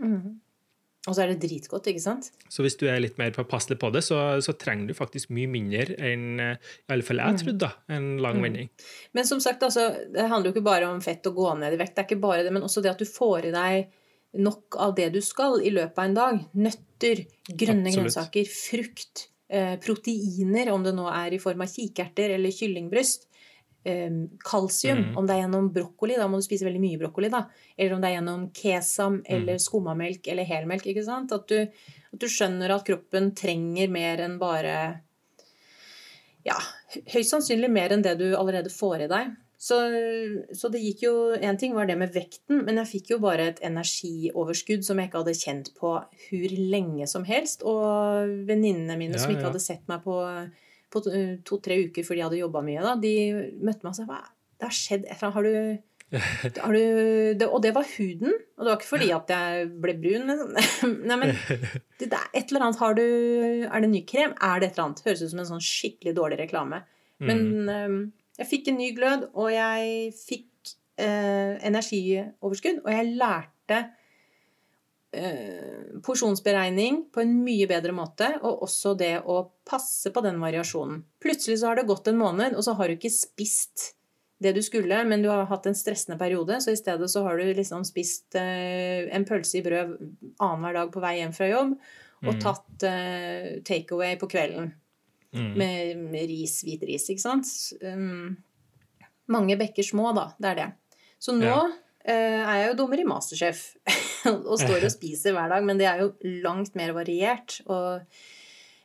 Og 1.09 1.15
så 1.17 1.23
er 1.23 1.31
det 1.31 1.41
dritgodt, 1.41 1.87
ikke 1.89 2.03
sant? 2.03 2.27
Så 2.53 2.61
hvis 2.61 2.75
du 2.77 2.83
er 2.85 2.99
litt 3.01 3.15
mer 3.17 3.31
påpasselig 3.33 3.79
på 3.81 3.89
det, 3.93 4.03
så, 4.05 4.19
så 4.45 4.53
trenger 4.53 4.91
du 4.91 4.93
faktisk 4.93 5.31
mye 5.33 5.49
mindre 5.49 5.95
enn 5.97 6.43
eh, 6.43 6.59
i 6.61 6.93
alle 6.93 7.05
fall 7.07 7.23
jeg 7.23 7.39
trodde, 7.41 7.57
da, 7.63 7.71
en 7.95 8.11
lang 8.21 8.37
vending. 8.43 8.69
Men 9.17 9.25
som 9.25 9.41
sagt, 9.41 9.65
altså, 9.65 9.87
det 10.13 10.27
handler 10.29 10.51
jo 10.51 10.53
ikke 10.53 10.67
bare 10.67 10.91
om 10.91 11.01
fett 11.01 11.25
å 11.25 11.33
gå 11.33 11.47
ned 11.57 11.73
i 11.73 11.79
vekt. 11.81 11.95
Det 11.95 12.03
er 12.03 12.09
ikke 12.11 12.21
bare 12.21 12.45
det, 12.45 12.53
men 12.53 12.67
også 12.67 12.85
det 12.85 12.93
at 12.93 13.01
du 13.01 13.09
får 13.09 13.49
i 13.49 13.55
deg 13.55 13.97
nok 14.45 14.77
av 14.79 14.93
det 14.95 15.09
du 15.15 15.19
skal 15.25 15.57
i 15.65 15.73
løpet 15.73 15.97
av 15.97 16.05
en 16.05 16.19
dag. 16.19 16.45
Nøtter, 16.67 17.25
grønne 17.49 17.89
Absolutt. 17.89 17.97
grønnsaker, 17.97 18.53
frukt, 18.53 19.25
eh, 19.49 19.73
proteiner, 19.81 20.69
om 20.75 20.85
det 20.85 20.93
nå 20.95 21.09
er 21.09 21.33
i 21.33 21.41
form 21.41 21.65
av 21.65 21.73
kikerter 21.73 22.37
eller 22.37 22.53
kyllingbryst. 22.55 23.30
Eh, 23.83 24.09
kalsium, 24.45 24.99
Mm. 25.09 25.17
om 25.17 25.25
det 25.25 25.33
er 25.35 25.41
gjennom 25.41 25.71
brokkoli, 25.73 26.15
da 26.15 26.27
må 26.27 26.37
du 26.37 26.43
spise 26.45 26.65
veldig 26.67 26.79
mye 26.83 26.99
brokkoli. 27.01 27.31
da. 27.31 27.47
Eller 27.77 27.95
om 27.95 28.01
det 28.01 28.09
er 28.11 28.21
gjennom 28.21 28.43
kesam 28.53 29.21
eller 29.25 29.55
skummamelk 29.57 30.27
eller 30.27 30.45
helmelk. 30.45 30.85
ikke 30.85 31.03
sant? 31.03 31.31
At 31.31 31.47
du, 31.47 31.61
at 32.13 32.19
du 32.19 32.27
skjønner 32.27 32.69
at 32.75 32.85
kroppen 32.85 33.31
trenger 33.33 33.89
mer 33.89 34.17
enn 34.21 34.37
bare 34.37 35.01
ja, 36.45 36.57
høyst 37.13 37.33
sannsynlig 37.33 37.69
mer 37.71 37.89
enn 37.93 38.01
det 38.05 38.15
du 38.19 38.31
allerede 38.37 38.69
får 38.73 39.01
i 39.05 39.09
deg. 39.11 39.35
Så, 39.61 39.75
så 40.57 40.71
det 40.73 40.79
gikk 40.81 41.03
jo 41.05 41.11
En 41.37 41.57
ting 41.61 41.75
var 41.77 41.85
det 41.85 41.95
med 41.99 42.13
vekten, 42.15 42.63
men 42.65 42.77
jeg 42.81 42.87
fikk 43.01 43.11
jo 43.13 43.19
bare 43.21 43.51
et 43.51 43.59
energioverskudd 43.61 44.81
som 44.83 44.97
jeg 44.97 45.09
ikke 45.11 45.21
hadde 45.21 45.35
kjent 45.37 45.69
på 45.77 45.91
hvor 46.01 46.55
lenge 46.57 47.07
som 47.07 47.23
helst. 47.27 47.61
Og 47.61 48.31
venninnene 48.49 48.97
mine 48.97 49.13
Ja, 49.17 49.21
som 49.21 49.29
ikke 49.33 49.41
ja. 49.45 49.49
hadde 49.51 49.61
sett 49.61 49.87
meg 49.87 50.01
på, 50.03 50.17
på 50.91 51.01
to-tre 51.47 51.79
uker 51.87 52.05
fordi 52.05 52.19
de 52.19 52.25
hadde 52.27 52.41
jobba 52.41 52.61
mye, 52.65 52.83
da, 52.83 52.97
de 52.99 53.15
møtte 53.61 53.85
meg 53.85 53.93
og 53.93 53.97
sa 53.97 54.07
hva 54.09 54.21
det 54.61 54.67
har 54.69 54.77
skjedd 54.77 55.07
et 55.07 55.15
eller 55.15 55.27
annet. 55.27 55.35
Har 55.35 55.47
du 55.47 55.87
har 56.59 56.73
du, 56.75 56.81
det, 57.39 57.47
og 57.47 57.61
det 57.63 57.71
var 57.71 57.87
huden. 57.87 58.33
Og 58.57 58.65
det 58.65 58.67
var 58.67 58.77
ikke 58.77 58.89
fordi 58.89 59.11
at 59.15 59.29
jeg 59.31 59.69
ble 59.83 59.93
brun. 59.97 60.27
liksom. 60.27 60.95
Nei, 61.09 61.17
men 61.21 61.31
det, 61.99 62.09
det 62.11 62.17
er 62.17 62.27
et 62.35 62.51
eller 62.51 62.67
annet 62.67 62.81
har 62.83 62.97
du, 62.97 63.05
Er 63.63 63.83
det 63.83 63.91
ny 63.93 64.03
krem? 64.07 64.35
Er 64.35 64.59
det 64.59 64.69
et 64.69 64.75
eller 64.75 64.89
annet? 64.89 65.03
Høres 65.07 65.23
ut 65.23 65.31
som 65.31 65.43
en 65.43 65.49
sånn 65.53 65.63
skikkelig 65.65 66.13
dårlig 66.19 66.41
reklame. 66.43 66.83
Men 67.21 67.69
eh, 67.69 67.95
jeg 68.41 68.49
fikk 68.49 68.69
en 68.71 68.79
ny 68.81 68.91
glød, 68.97 69.27
og 69.37 69.51
jeg 69.53 70.11
fikk 70.17 70.75
eh, 70.99 71.57
energioverskudd. 71.69 72.83
Og 72.83 72.91
jeg 72.91 73.15
lærte 73.15 73.79
eh, 73.79 73.89
porsjonsberegning 76.05 77.01
på 77.11 77.21
en 77.23 77.33
mye 77.43 77.67
bedre 77.67 77.91
måte, 77.95 78.29
og 78.41 78.63
også 78.67 78.93
det 78.99 79.17
å 79.27 79.41
passe 79.67 80.11
på 80.13 80.23
den 80.23 80.39
variasjonen. 80.39 81.01
Plutselig 81.23 81.59
så 81.61 81.71
har 81.71 81.81
det 81.81 81.87
gått 81.89 82.07
en 82.07 82.19
måned, 82.21 82.55
og 82.55 82.63
så 82.63 82.75
har 82.79 82.87
du 82.87 82.95
ikke 82.95 83.11
spist 83.13 83.91
det 84.41 84.55
du 84.55 84.61
skulle, 84.65 85.03
men 85.05 85.21
du 85.21 85.29
har 85.29 85.43
hatt 85.45 85.67
en 85.69 85.77
stressende 85.77 86.17
periode, 86.17 86.57
så 86.63 86.73
i 86.73 86.79
stedet 86.79 87.09
så 87.11 87.21
har 87.27 87.37
du 87.37 87.51
liksom 87.53 87.83
spist 87.85 88.33
eh, 88.39 89.05
en 89.13 89.25
pølse 89.27 89.59
i 89.59 89.65
brød 89.65 89.97
annenhver 90.41 90.79
dag 90.79 90.93
på 90.93 91.03
vei 91.03 91.17
hjem 91.19 91.35
fra 91.35 91.49
jobb, 91.51 91.75
og 92.21 92.39
tatt 92.41 92.85
eh, 92.89 93.59
takeaway 93.67 94.17
på 94.21 94.29
kvelden 94.31 94.71
Mm. 95.31 95.53
med, 95.55 95.97
med 96.11 96.25
ris, 96.27 96.57
hvit 96.67 96.81
ris, 96.83 97.05
ikke 97.07 97.23
sant? 97.23 97.47
Um, 97.87 98.33
mange 99.31 99.55
bekker 99.55 99.85
små, 99.87 100.09
da. 100.11 100.25
Det 100.35 100.49
er 100.49 100.57
det. 100.57 100.65
Så 101.23 101.31
nå 101.31 101.45
Ja. 101.47 101.61
Eh, 102.05 102.41
er 102.41 102.59
jeg 102.61 102.69
jo 102.71 102.77
dommer 102.83 103.01
i 103.01 103.07
Masterchef 103.07 103.63
og 104.31 104.55
står 104.61 104.85
og 104.87 104.93
spiser 104.93 105.35
hver 105.35 105.49
dag, 105.53 105.65
men 105.67 105.77
det 105.81 105.87
er 105.89 106.03
jo 106.03 106.11
langt 106.43 106.75
mer 106.77 106.93
variert. 106.97 107.59
Og, 107.67 108.01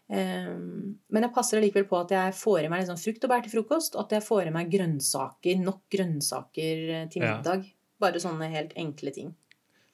um, 0.08 0.94
men 1.12 1.26
jeg 1.26 1.34
passer 1.36 1.60
allikevel 1.60 1.88
på 1.90 1.98
at 2.02 2.14
jeg 2.16 2.36
får 2.38 2.66
i 2.66 2.70
meg 2.72 2.86
sånn 2.88 3.00
frukt 3.00 3.24
og 3.26 3.32
bær 3.32 3.44
til 3.46 3.54
frokost, 3.56 3.96
og 3.96 4.06
at 4.06 4.16
jeg 4.18 4.26
får 4.26 4.50
i 4.50 4.54
meg 4.54 4.70
grønnsaker, 4.72 5.60
nok 5.64 5.82
grønnsaker 5.92 6.84
til 6.86 7.10
til 7.16 7.22
Ja. 7.26 7.36
middag. 7.38 7.66
Bare 8.00 8.20
sånne 8.20 8.50
helt 8.52 8.74
enkle 8.76 9.12
ting. 9.14 9.34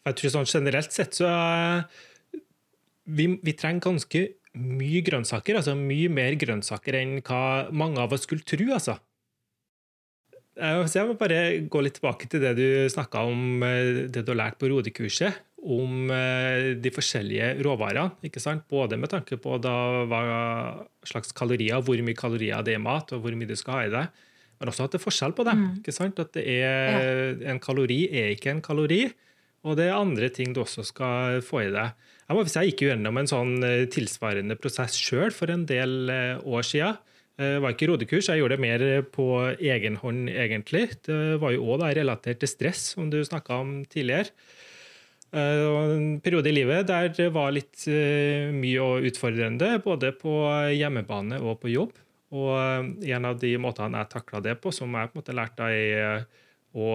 Jeg 0.02 0.16
tror 0.18 0.30
sånn 0.34 0.48
generelt 0.50 0.90
sett 0.90 1.14
så 1.14 1.28
eh, 1.30 2.40
vi, 3.06 3.28
vi 3.42 3.52
trenger 3.54 3.84
ganske 3.90 4.22
mye 4.58 5.00
grønnsaker, 5.06 5.56
altså 5.56 5.72
mye 5.78 6.10
mer 6.12 6.34
grønnsaker 6.36 6.98
enn 6.98 7.14
hva 7.24 7.70
mange 7.72 8.02
av 8.02 8.12
oss 8.12 8.26
skulle 8.26 8.44
tro, 8.44 8.66
altså. 8.74 8.98
Så 10.52 10.98
jeg 10.98 11.08
må 11.08 11.16
bare 11.16 11.64
gå 11.72 11.80
litt 11.80 11.96
tilbake 11.96 12.28
til 12.28 12.42
det 12.42 12.52
du 12.58 12.66
snakka 12.92 13.24
om, 13.24 13.62
eh, 13.64 14.04
det 14.12 14.24
du 14.24 14.32
har 14.34 14.40
lært 14.42 14.58
på 14.60 14.68
Rode-kurset, 14.68 15.38
om 15.62 16.10
eh, 16.10 16.74
de 16.74 16.90
forskjellige 16.92 17.62
råvarene. 17.64 18.18
ikke 18.26 18.42
sant? 18.42 18.66
Både 18.68 18.98
med 18.98 19.08
tanke 19.08 19.38
på 19.40 19.56
da 19.62 20.04
hva 20.10 20.22
slags 21.06 21.32
kalorier, 21.32 21.80
hvor 21.80 21.96
mye 22.04 22.18
kalorier 22.18 22.62
det 22.62 22.74
er 22.74 22.80
i 22.80 22.82
mat, 22.82 23.12
og 23.12 23.22
hvor 23.22 23.32
mye 23.32 23.48
du 23.48 23.56
skal 23.56 23.78
ha 23.78 23.84
i 23.86 23.92
det. 23.94 24.06
Men 24.60 24.68
også 24.68 24.84
at 24.84 24.92
det 24.92 25.00
er 25.00 25.06
forskjell 25.06 25.32
på 25.34 25.46
dem. 25.48 25.62
ikke 25.80 25.94
sant? 25.94 26.18
At 26.20 26.32
det 26.36 26.44
er, 26.46 27.38
En 27.48 27.58
kalori 27.58 28.04
er 28.12 28.34
ikke 28.36 28.50
en 28.50 28.62
kalori. 28.62 29.10
Og 29.64 29.76
det 29.78 29.88
er 29.88 29.96
andre 29.96 30.28
ting 30.28 30.52
du 30.52 30.60
også 30.60 30.84
skal 30.84 31.40
få 31.40 31.62
i 31.62 31.70
deg. 31.70 31.94
Jeg 32.28 32.36
må 32.36 32.44
jeg 32.44 32.70
gikk 32.72 32.82
jo 32.82 32.90
gjennom 32.90 33.18
en 33.18 33.30
sånn 33.30 33.62
eh, 33.62 33.86
tilsvarende 33.86 34.58
prosess 34.58 34.98
sjøl 34.98 35.30
for 35.30 35.50
en 35.50 35.64
del 35.64 36.10
år 36.10 36.62
siden. 36.66 36.98
Det 37.40 37.62
var 37.64 37.72
ikke 37.72 37.88
rodekurs, 37.88 38.28
jeg 38.28 38.42
gjorde 38.42 38.58
det 38.58 38.62
mer 38.62 38.82
på 39.14 39.26
egen 39.56 39.96
hånd, 40.02 40.28
egentlig. 40.28 40.84
Det 41.06 41.38
var 41.40 41.54
jo 41.54 41.64
òg 41.72 41.86
relatert 41.96 42.42
til 42.42 42.50
stress, 42.50 42.92
som 42.92 43.08
du 43.10 43.22
snakka 43.24 43.56
om 43.64 43.70
tidligere. 43.88 44.30
Og 45.32 45.94
en 45.94 46.20
periode 46.20 46.50
i 46.50 46.52
livet 46.52 46.84
der 46.90 47.08
det 47.16 47.30
var 47.32 47.54
litt 47.56 47.86
mye 47.88 48.84
og 48.84 49.08
utfordrende, 49.08 49.78
både 49.80 50.12
på 50.20 50.34
hjemmebane 50.76 51.40
og 51.40 51.56
på 51.62 51.72
jobb. 51.72 51.96
Og 52.36 52.52
en 53.08 53.28
av 53.28 53.40
de 53.40 53.56
måtene 53.60 54.04
jeg 54.04 54.12
takla 54.12 54.40
det 54.44 54.58
på, 54.60 54.72
som 54.72 54.92
jeg 54.92 55.08
på 55.08 55.16
en 55.16 55.22
måte 55.22 55.36
lærte 55.36 55.72
er 55.72 56.28
å 56.72 56.86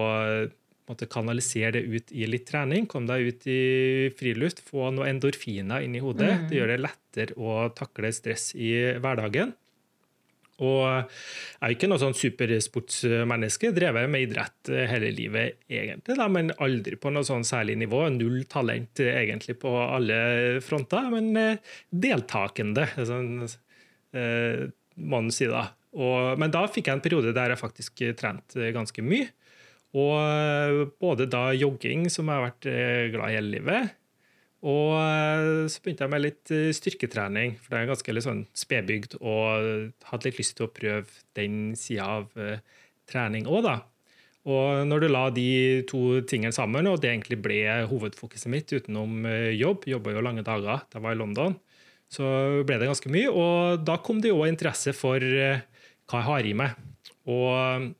kanalisere 1.10 1.74
det 1.76 1.84
ut 1.84 2.14
i 2.14 2.30
litt 2.30 2.46
trening. 2.48 2.86
Kom 2.90 3.10
deg 3.10 3.26
ut 3.26 3.46
i 3.50 4.10
friluft, 4.18 4.62
få 4.64 4.88
noen 4.94 5.16
endorfiner 5.16 5.82
inn 5.84 5.98
i 5.98 6.02
hodet. 6.02 6.30
Mm. 6.30 6.46
Det 6.48 6.58
gjør 6.58 6.72
det 6.72 6.84
lettere 6.86 7.36
å 7.38 7.68
takle 7.74 8.14
stress 8.14 8.52
i 8.54 8.70
hverdagen. 9.02 9.52
Og 10.64 10.82
jeg 10.82 11.62
er 11.62 11.74
ikke 11.74 11.88
noe 11.90 12.00
sånn 12.02 12.16
supersportsmenneske. 12.18 13.70
Drevet 13.76 14.10
med 14.10 14.24
idrett 14.26 14.70
hele 14.90 15.12
livet, 15.14 15.60
egentlig, 15.70 16.16
da, 16.18 16.26
men 16.32 16.50
aldri 16.58 16.98
på 16.98 17.12
noe 17.14 17.26
sånn 17.26 17.46
særlig 17.46 17.76
nivå. 17.84 18.02
Null 18.16 18.42
talent 18.50 19.02
egentlig 19.04 19.58
på 19.62 19.70
alle 19.84 20.18
fronter, 20.64 21.10
men 21.14 21.30
eh, 21.38 21.76
deltakende, 21.90 22.88
sånn, 22.98 23.46
eh, 24.18 24.64
må 24.98 25.22
man 25.22 25.34
si 25.34 25.46
da. 25.50 25.68
Og, 25.98 26.34
men 26.42 26.50
da 26.54 26.66
fikk 26.70 26.90
jeg 26.90 26.98
en 26.98 27.04
periode 27.04 27.34
der 27.36 27.54
jeg 27.54 27.62
faktisk 27.62 28.02
trente 28.18 28.72
ganske 28.74 29.04
mye. 29.06 29.30
Og 29.94 30.16
eh, 30.18 30.82
både 30.98 31.30
da 31.30 31.48
jogging, 31.54 32.08
som 32.10 32.26
jeg 32.26 32.34
har 32.34 32.48
vært 32.50 32.70
glad 33.14 33.30
i 33.30 33.38
hele 33.38 33.54
livet, 33.54 33.97
og 34.66 34.94
eh, 34.98 35.66
så 35.70 35.82
begynte 35.82 36.06
jeg 36.06 36.10
med 36.10 36.24
litt 36.24 36.50
eh, 36.54 36.70
styrketrening, 36.74 37.54
for 37.62 37.74
det 37.74 37.80
er 37.80 37.92
ganske 37.92 38.14
litt 38.14 38.26
sånn 38.26 38.42
spedbygd, 38.58 39.18
og 39.20 39.92
hadde 40.10 40.26
litt 40.26 40.40
lyst 40.40 40.56
til 40.58 40.66
å 40.66 40.72
prøve 40.74 41.22
den 41.38 41.76
sida 41.78 42.08
av 42.18 42.34
uh, 42.34 42.58
trening 43.06 43.46
òg, 43.46 43.62
da. 43.68 43.76
Og 44.48 44.82
når 44.88 45.04
du 45.04 45.08
la 45.10 45.24
de 45.34 45.48
to 45.90 46.02
tingene 46.26 46.54
sammen, 46.56 46.88
og 46.90 46.98
det 47.02 47.12
egentlig 47.12 47.38
ble 47.44 47.60
hovedfokuset 47.90 48.50
mitt 48.50 48.72
utenom 48.72 49.26
jobb, 49.52 49.84
jobba 49.90 50.14
jo 50.14 50.22
lange 50.24 50.44
dager 50.46 50.86
da 50.88 50.96
jeg 50.96 51.04
var 51.04 51.14
i 51.14 51.20
London, 51.20 51.56
så 52.08 52.24
ble 52.64 52.78
det 52.80 52.88
ganske 52.88 53.12
mye. 53.12 53.28
Og 53.28 53.82
da 53.84 53.98
kom 54.00 54.22
det 54.24 54.32
òg 54.32 54.46
interesse 54.48 54.94
for 54.96 55.20
hva 55.20 56.22
jeg 56.22 56.28
har 56.30 56.48
i 56.48 56.54
meg. 56.56 56.78
Og 57.28 57.90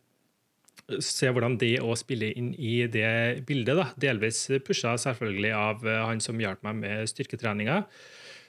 se 1.05 1.29
hvordan 1.29 1.59
det 1.61 1.77
òg 1.85 1.97
spiller 2.01 2.37
inn 2.39 2.53
i 2.55 2.81
det 2.91 3.45
bildet. 3.49 3.77
da, 3.77 3.89
Delvis 4.01 4.47
pusha 4.65 4.95
selvfølgelig 5.01 5.51
av 5.57 5.85
eh, 5.87 6.05
han 6.09 6.23
som 6.25 6.41
hjalp 6.41 6.65
meg 6.67 6.81
med 6.81 7.11
styrketreninga. 7.11 7.83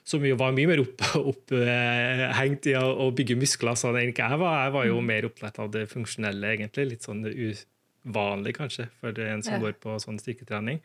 Som 0.07 0.23
jo 0.25 0.37
var 0.39 0.55
mye 0.55 0.69
mer 0.69 0.81
opphengt 0.85 1.19
opp, 1.19 2.69
i 2.71 2.77
å, 2.79 3.09
bygge 3.15 3.37
muskler 3.39 3.77
sånn 3.77 3.99
enn 3.99 4.13
ikke 4.13 4.29
jeg 4.31 4.41
var. 4.41 4.63
Jeg 4.65 4.75
var 4.77 4.87
jo 4.87 5.01
mm. 5.01 5.11
mer 5.11 5.27
opptatt 5.29 5.59
av 5.61 5.73
det 5.75 5.85
funksjonelle, 5.91 6.55
egentlig. 6.55 6.87
Litt 6.93 7.05
sånn 7.05 7.25
uvanlig, 7.27 8.55
kanskje, 8.57 8.87
for 9.01 9.25
en 9.27 9.43
som 9.45 9.61
går 9.61 9.75
på 9.83 9.99
sånn 10.01 10.21
styrketrening. 10.21 10.79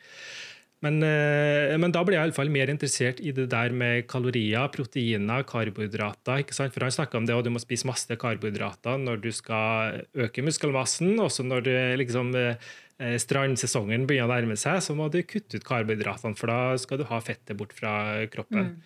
Men, 0.84 1.00
eh, 1.06 1.74
men, 1.80 1.92
da 1.94 2.02
ble 2.04 2.16
jeg 2.16 2.20
i 2.20 2.26
alle 2.26 2.36
fall 2.36 2.52
mer 2.52 2.68
interessert 2.72 3.20
i 3.24 3.32
det 3.34 3.46
der 3.52 3.72
med 3.72 4.04
kalorier, 4.10 4.68
proteiner, 4.74 5.46
karbohydrater. 5.48 6.42
ikke 6.44 6.56
sant? 6.56 6.74
For 6.74 6.84
Han 6.84 6.92
snakka 6.92 7.20
om 7.20 7.28
det, 7.28 7.36
og 7.36 7.44
du 7.46 7.52
må 7.54 7.62
spise 7.62 7.88
masse 7.88 8.18
karbohydrater 8.20 9.00
når 9.00 9.22
du 9.24 9.30
skal 9.32 10.04
øke 10.26 10.44
muskelmassen. 10.44 11.16
Også 11.24 11.46
når 11.46 11.64
du, 11.64 11.72
liksom, 12.02 12.34
eh, 12.36 13.16
strandsesongen 13.16 14.06
begynner 14.06 14.28
å 14.28 14.34
nærme 14.34 14.58
seg, 14.60 14.82
så 14.84 14.94
må 14.94 15.10
du 15.10 15.22
kutte 15.22 15.56
ut 15.56 15.64
karbohydratene, 15.64 16.36
for 16.36 16.52
da 16.52 16.76
skal 16.76 16.98
du 16.98 17.04
ha 17.08 17.20
fettet 17.20 17.56
bort 17.56 17.72
fra 17.72 18.26
kroppen. 18.28 18.76
Mm. 18.76 18.80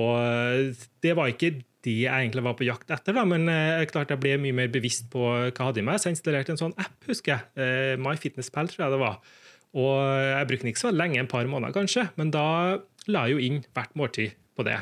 Og 0.00 0.76
det 1.02 1.16
var 1.16 1.32
ikke 1.32 1.64
det 1.82 2.04
jeg 2.04 2.12
egentlig 2.12 2.44
var 2.44 2.54
på 2.54 2.68
jakt 2.68 2.90
etter, 2.92 3.16
da, 3.16 3.24
men 3.24 3.48
eh, 3.48 3.88
klart 3.88 4.12
jeg 4.12 4.20
ble 4.20 4.36
mye 4.36 4.52
mer 4.52 4.68
bevisst 4.68 5.08
på 5.10 5.24
hva 5.24 5.48
jeg 5.48 5.56
hadde 5.56 5.80
i 5.80 5.88
meg. 5.88 5.96
Så 5.96 6.10
jeg 6.10 6.20
installerte 6.20 6.52
en 6.52 6.60
sånn 6.60 6.76
app, 6.76 6.98
husker 7.08 7.38
jeg. 7.38 7.98
MyFitnessPal, 7.98 8.68
tror 8.68 8.84
jeg 8.84 8.92
det 8.92 9.00
var 9.08 9.22
og 9.78 9.94
jeg 10.18 10.48
brukte 10.50 10.70
ikke 10.72 10.82
så 10.82 10.90
lenge, 10.94 11.20
en 11.20 11.30
par 11.30 11.46
måneder 11.46 11.74
kanskje, 11.74 12.08
men 12.18 12.32
da 12.34 12.46
la 13.10 13.26
jeg 13.28 13.36
jo 13.36 13.44
inn 13.46 13.60
hvert 13.70 13.94
måltid 13.98 14.34
på 14.58 14.66
det. 14.66 14.80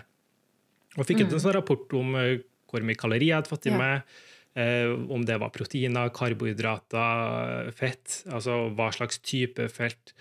Og 0.96 1.04
fikk 1.04 1.22
mm. 1.22 1.28
en 1.28 1.42
sånn 1.44 1.56
rapport 1.58 1.92
om 1.98 2.16
eh, 2.18 2.40
hvor 2.68 2.84
mye 2.84 2.98
kalorier 2.98 3.30
jeg 3.30 3.38
hadde 3.40 3.52
fått 3.52 3.68
i 3.68 3.72
ja. 3.74 3.78
meg, 3.80 4.18
eh, 4.58 4.90
om 5.12 5.24
det 5.28 5.38
var 5.40 5.52
proteiner, 5.54 6.12
karbohydrater, 6.16 7.70
fett, 7.76 8.22
altså 8.32 8.66
hva 8.76 8.90
slags 8.96 9.20
type 9.20 9.68
felt. 9.72 10.14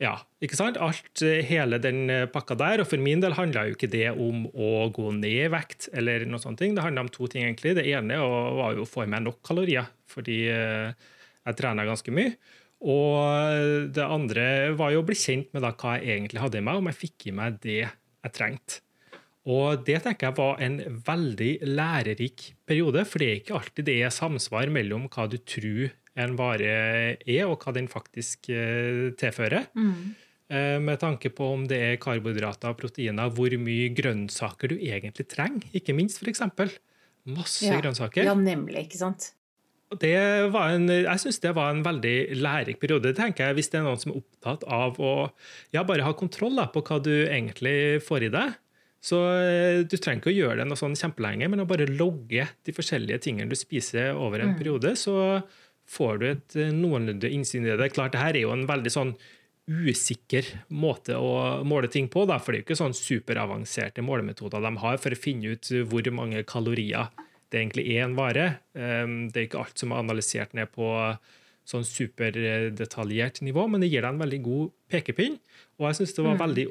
Ja, 0.00 0.14
ikke 0.40 0.56
sant? 0.56 0.78
Alt, 0.80 1.22
eh, 1.26 1.42
hele 1.46 1.78
den 1.82 2.06
eh, 2.10 2.26
pakka 2.32 2.56
der. 2.58 2.82
Og 2.82 2.90
for 2.90 3.02
min 3.02 3.22
del 3.22 3.36
handla 3.36 3.66
jo 3.68 3.76
ikke 3.76 3.90
det 3.92 4.08
om 4.10 4.46
å 4.48 4.88
gå 4.96 5.10
ned 5.16 5.46
i 5.46 5.50
vekt, 5.52 5.90
eller 5.94 6.24
noe 6.26 6.42
sånt. 6.42 6.62
Det 6.62 6.84
handla 6.84 7.06
om 7.06 7.12
to 7.12 7.28
ting, 7.30 7.44
egentlig. 7.46 7.76
Det 7.78 7.86
ene 7.92 8.18
var 8.20 8.78
jo 8.78 8.86
å 8.86 8.90
få 8.90 9.04
i 9.04 9.10
meg 9.12 9.26
nok 9.26 9.42
kalorier, 9.46 9.90
fordi 10.10 10.42
jeg 10.48 11.56
trener 11.58 11.88
ganske 11.88 12.14
mye. 12.16 12.32
Og 12.80 13.90
det 13.92 14.04
andre 14.04 14.44
var 14.76 14.94
jo 14.94 15.02
å 15.02 15.06
bli 15.06 15.16
kjent 15.18 15.50
med 15.52 15.64
da, 15.66 15.74
hva 15.76 15.98
jeg 15.98 16.14
egentlig 16.16 16.40
hadde 16.40 16.60
i 16.60 16.64
meg, 16.64 16.80
om 16.80 16.88
jeg 16.88 17.00
fikk 17.00 17.28
i 17.28 17.34
meg 17.36 17.58
det 17.64 17.82
jeg 17.82 18.32
trengte. 18.36 18.80
Og 19.50 19.84
det 19.86 20.02
tenker 20.04 20.28
jeg 20.28 20.36
var 20.36 20.60
en 20.64 20.76
veldig 21.06 21.52
lærerik 21.64 22.50
periode, 22.68 23.06
for 23.08 23.22
det 23.22 23.28
er 23.28 23.38
ikke 23.40 23.56
alltid 23.56 23.88
det 23.88 23.96
er 24.04 24.12
samsvar 24.12 24.72
mellom 24.72 25.08
hva 25.12 25.24
du 25.32 25.38
tror 25.40 25.94
en 26.20 26.34
vare 26.36 26.72
er, 27.24 27.46
og 27.46 27.62
hva 27.62 27.72
den 27.76 27.88
faktisk 27.88 28.50
uh, 28.52 29.08
tilfører. 29.18 29.70
Mm. 29.72 30.12
Uh, 30.50 30.76
med 30.82 31.00
tanke 31.00 31.32
på 31.32 31.48
om 31.54 31.64
det 31.70 31.80
er 31.86 32.00
karbohydrater 32.02 32.74
og 32.74 32.80
proteiner, 32.82 33.32
hvor 33.32 33.54
mye 33.64 33.90
grønnsaker 33.96 34.74
du 34.74 34.78
egentlig 34.78 35.28
trenger, 35.30 35.68
ikke 35.72 35.96
minst, 35.96 36.20
f.eks. 36.20 36.44
Masse 37.30 37.68
ja. 37.68 37.80
grønnsaker. 37.80 38.28
Ja, 38.28 38.36
nemlig, 38.36 38.88
ikke 38.88 39.00
sant? 39.00 39.32
Det 39.98 40.50
var 40.54 40.76
en, 40.76 40.86
jeg 40.86 41.18
syns 41.18 41.40
det 41.42 41.50
var 41.56 41.72
en 41.72 41.82
veldig 41.82 42.38
lærerik 42.38 42.78
periode. 42.78 43.10
Det 43.10 43.18
tenker 43.18 43.48
jeg, 43.48 43.56
Hvis 43.58 43.70
det 43.72 43.80
er 43.80 43.86
noen 43.88 43.98
som 43.98 44.12
er 44.12 44.20
opptatt 44.20 44.66
av 44.70 45.00
å 45.02 45.14
ja, 45.74 45.82
bare 45.82 46.06
ha 46.06 46.12
kontroll 46.14 46.54
da, 46.60 46.68
på 46.70 46.84
hva 46.86 47.00
du 47.02 47.14
egentlig 47.26 47.98
får 48.06 48.28
i 48.28 48.34
deg. 48.36 48.54
Så 49.02 49.18
eh, 49.40 49.80
Du 49.88 49.96
trenger 49.96 50.20
ikke 50.20 50.30
å 50.30 50.36
gjøre 50.36 50.60
det 50.60 50.68
noe 50.70 50.78
sånn 50.78 50.94
kjempelenge, 50.98 51.48
men 51.50 51.64
å 51.64 51.68
bare 51.68 51.88
logge 51.90 52.46
de 52.46 52.76
forskjellige 52.76 53.24
tingene 53.26 53.50
du 53.50 53.58
spiser 53.58 54.14
over 54.14 54.44
en 54.44 54.54
mm. 54.54 54.60
periode, 54.60 54.94
så 55.00 55.16
får 55.90 56.20
du 56.20 56.26
et 56.30 56.56
eh, 56.60 56.72
noenlunde 56.76 57.32
innsyn 57.32 57.66
i 57.66 57.74
det. 57.74 57.90
Klart, 57.96 58.14
det 58.14 58.22
her 58.22 58.36
er 58.36 58.44
jo 58.46 58.54
en 58.54 58.68
veldig 58.70 58.94
sånn 58.94 59.14
usikker 59.70 60.46
måte 60.74 61.18
å 61.18 61.62
måle 61.66 61.90
ting 61.90 62.08
på, 62.10 62.24
da, 62.26 62.38
for 62.42 62.52
det 62.52 62.60
er 62.60 62.62
jo 62.62 62.68
ikke 62.68 62.78
sånn 62.80 62.96
superavanserte 62.96 64.02
målemetoder 64.02 64.62
de 64.64 64.72
har 64.82 65.02
for 65.02 65.14
å 65.14 65.18
finne 65.18 65.54
ut 65.54 65.70
hvor 65.90 66.06
mange 66.14 66.42
kalorier 66.48 67.10
det 67.50 67.60
egentlig 67.60 67.86
er 67.92 68.04
en 68.06 68.16
vare. 68.18 68.46
Ehm, 68.78 69.20
det 69.30 69.40
er 69.40 69.48
ikke 69.48 69.62
alt 69.64 69.80
som 69.82 69.92
er 69.92 70.02
analysert 70.04 70.54
ned 70.56 70.70
på 70.74 70.88
sånn 71.70 71.86
superdetaljert 71.86 73.42
nivå, 73.46 73.66
men 73.70 73.82
det 73.82 73.90
gir 73.92 74.02
deg 74.02 74.14
en 74.14 74.22
veldig 74.22 74.40
god 74.42 74.70
pekepinn. 74.90 75.36
Og 75.78 75.88
jeg 75.88 76.00
syns 76.00 76.14
det 76.16 76.26
var 76.26 76.38
mm. 76.38 76.44
veldig 76.44 76.66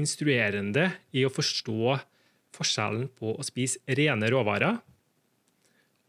instruerende 0.00 0.88
i 1.16 1.24
å 1.24 1.32
forstå 1.32 1.98
forskjellen 2.52 3.06
på 3.16 3.32
å 3.32 3.46
spise 3.46 3.80
rene 3.96 4.28
råvarer 4.32 4.80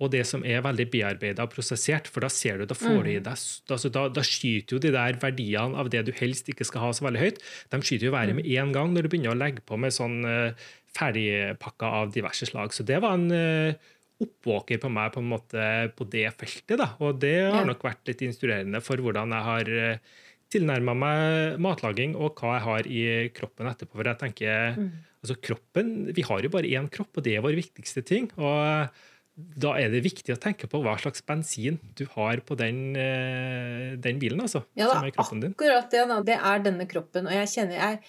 og 0.01 0.12
det 0.12 0.23
som 0.27 0.43
er 0.45 0.63
veldig 0.65 0.88
bearbeida 0.91 1.45
og 1.45 1.53
prosessert, 1.53 2.09
for 2.12 2.25
da 2.25 2.29
ser 2.31 2.59
du, 2.59 2.65
da 2.67 2.77
får 2.77 3.03
du 3.05 3.09
i 3.12 3.19
mm. 3.19 3.25
deg 3.27 3.73
altså 3.75 3.91
da, 3.93 4.07
da, 4.12 4.23
skyter 4.25 4.75
jo 4.75 4.81
de 4.83 4.91
der 4.95 5.19
verdiene 5.21 5.79
av 5.79 5.91
det 5.93 6.03
du 6.07 6.13
helst 6.17 6.49
ikke 6.51 6.67
skal 6.67 6.88
ha 6.88 6.93
så 6.95 7.05
veldig 7.07 7.21
høyt, 7.21 7.41
de 7.71 7.81
skyter 7.81 8.09
jo 8.09 8.15
været 8.15 8.33
mm. 8.33 8.41
med 8.41 8.49
en 8.57 8.73
gang 8.75 8.93
når 8.93 9.05
du 9.05 9.12
begynner 9.13 9.36
å 9.36 9.39
legge 9.39 9.63
på 9.67 9.77
med 9.79 9.95
sånn 9.95 10.19
uh, 10.25 10.71
ferdigpakka 10.97 11.91
av 12.01 12.13
diverse 12.13 12.49
slag. 12.49 12.73
Så 12.75 12.86
det 12.86 12.99
var 13.05 13.15
en 13.17 13.29
uh, 13.31 13.92
oppvåker 14.21 14.80
på 14.82 14.91
meg 14.93 15.13
på 15.13 15.23
en 15.23 15.32
måte 15.32 15.69
på 15.97 16.06
det 16.12 16.28
feltet. 16.38 16.78
Da. 16.80 16.91
Og 17.04 17.17
det 17.21 17.38
har 17.54 17.65
nok 17.67 17.82
vært 17.86 18.06
litt 18.12 18.21
instruerende 18.28 18.84
for 18.84 19.02
hvordan 19.02 19.34
jeg 19.34 19.47
har 19.47 19.71
eh, 19.80 20.19
tilnærma 20.54 20.93
meg 20.97 21.63
matlaging 21.63 22.13
og 22.19 22.38
hva 22.38 22.58
jeg 22.58 22.65
har 22.67 22.91
i 22.91 23.02
kroppen 23.36 23.71
etterpå. 23.71 23.97
For 23.97 24.12
jeg 24.12 24.21
tenker, 24.21 24.78
mm. 24.78 24.91
altså 25.23 25.39
kroppen, 25.49 25.95
Vi 26.13 26.28
har 26.28 26.45
jo 26.45 26.54
bare 26.54 26.69
én 26.69 26.91
kropp, 26.93 27.17
og 27.17 27.26
det 27.26 27.38
er 27.38 27.45
vår 27.45 27.58
viktigste 27.58 28.06
ting. 28.06 28.30
og 28.38 28.93
da 29.34 29.71
er 29.82 29.89
det 29.89 30.04
viktig 30.06 30.30
å 30.36 30.38
tenke 30.38 30.67
på 30.69 30.78
hva 30.84 30.93
slags 31.02 31.23
bensin 31.26 31.80
du 31.97 32.04
har 32.13 32.43
på 32.45 32.54
den, 32.58 32.95
eh, 32.95 33.95
den 33.97 34.19
bilen. 34.21 34.41
altså. 34.41 34.62
Ja, 34.78 34.91
da, 34.91 35.10
akkurat 35.10 35.89
det. 35.89 36.04
Da. 36.08 36.21
Det 36.21 36.38
er 36.38 36.60
denne 36.62 36.86
kroppen. 36.86 37.26
Og 37.26 37.34
jeg 37.34 37.49
kjenner 37.49 37.80
jeg, 37.80 37.99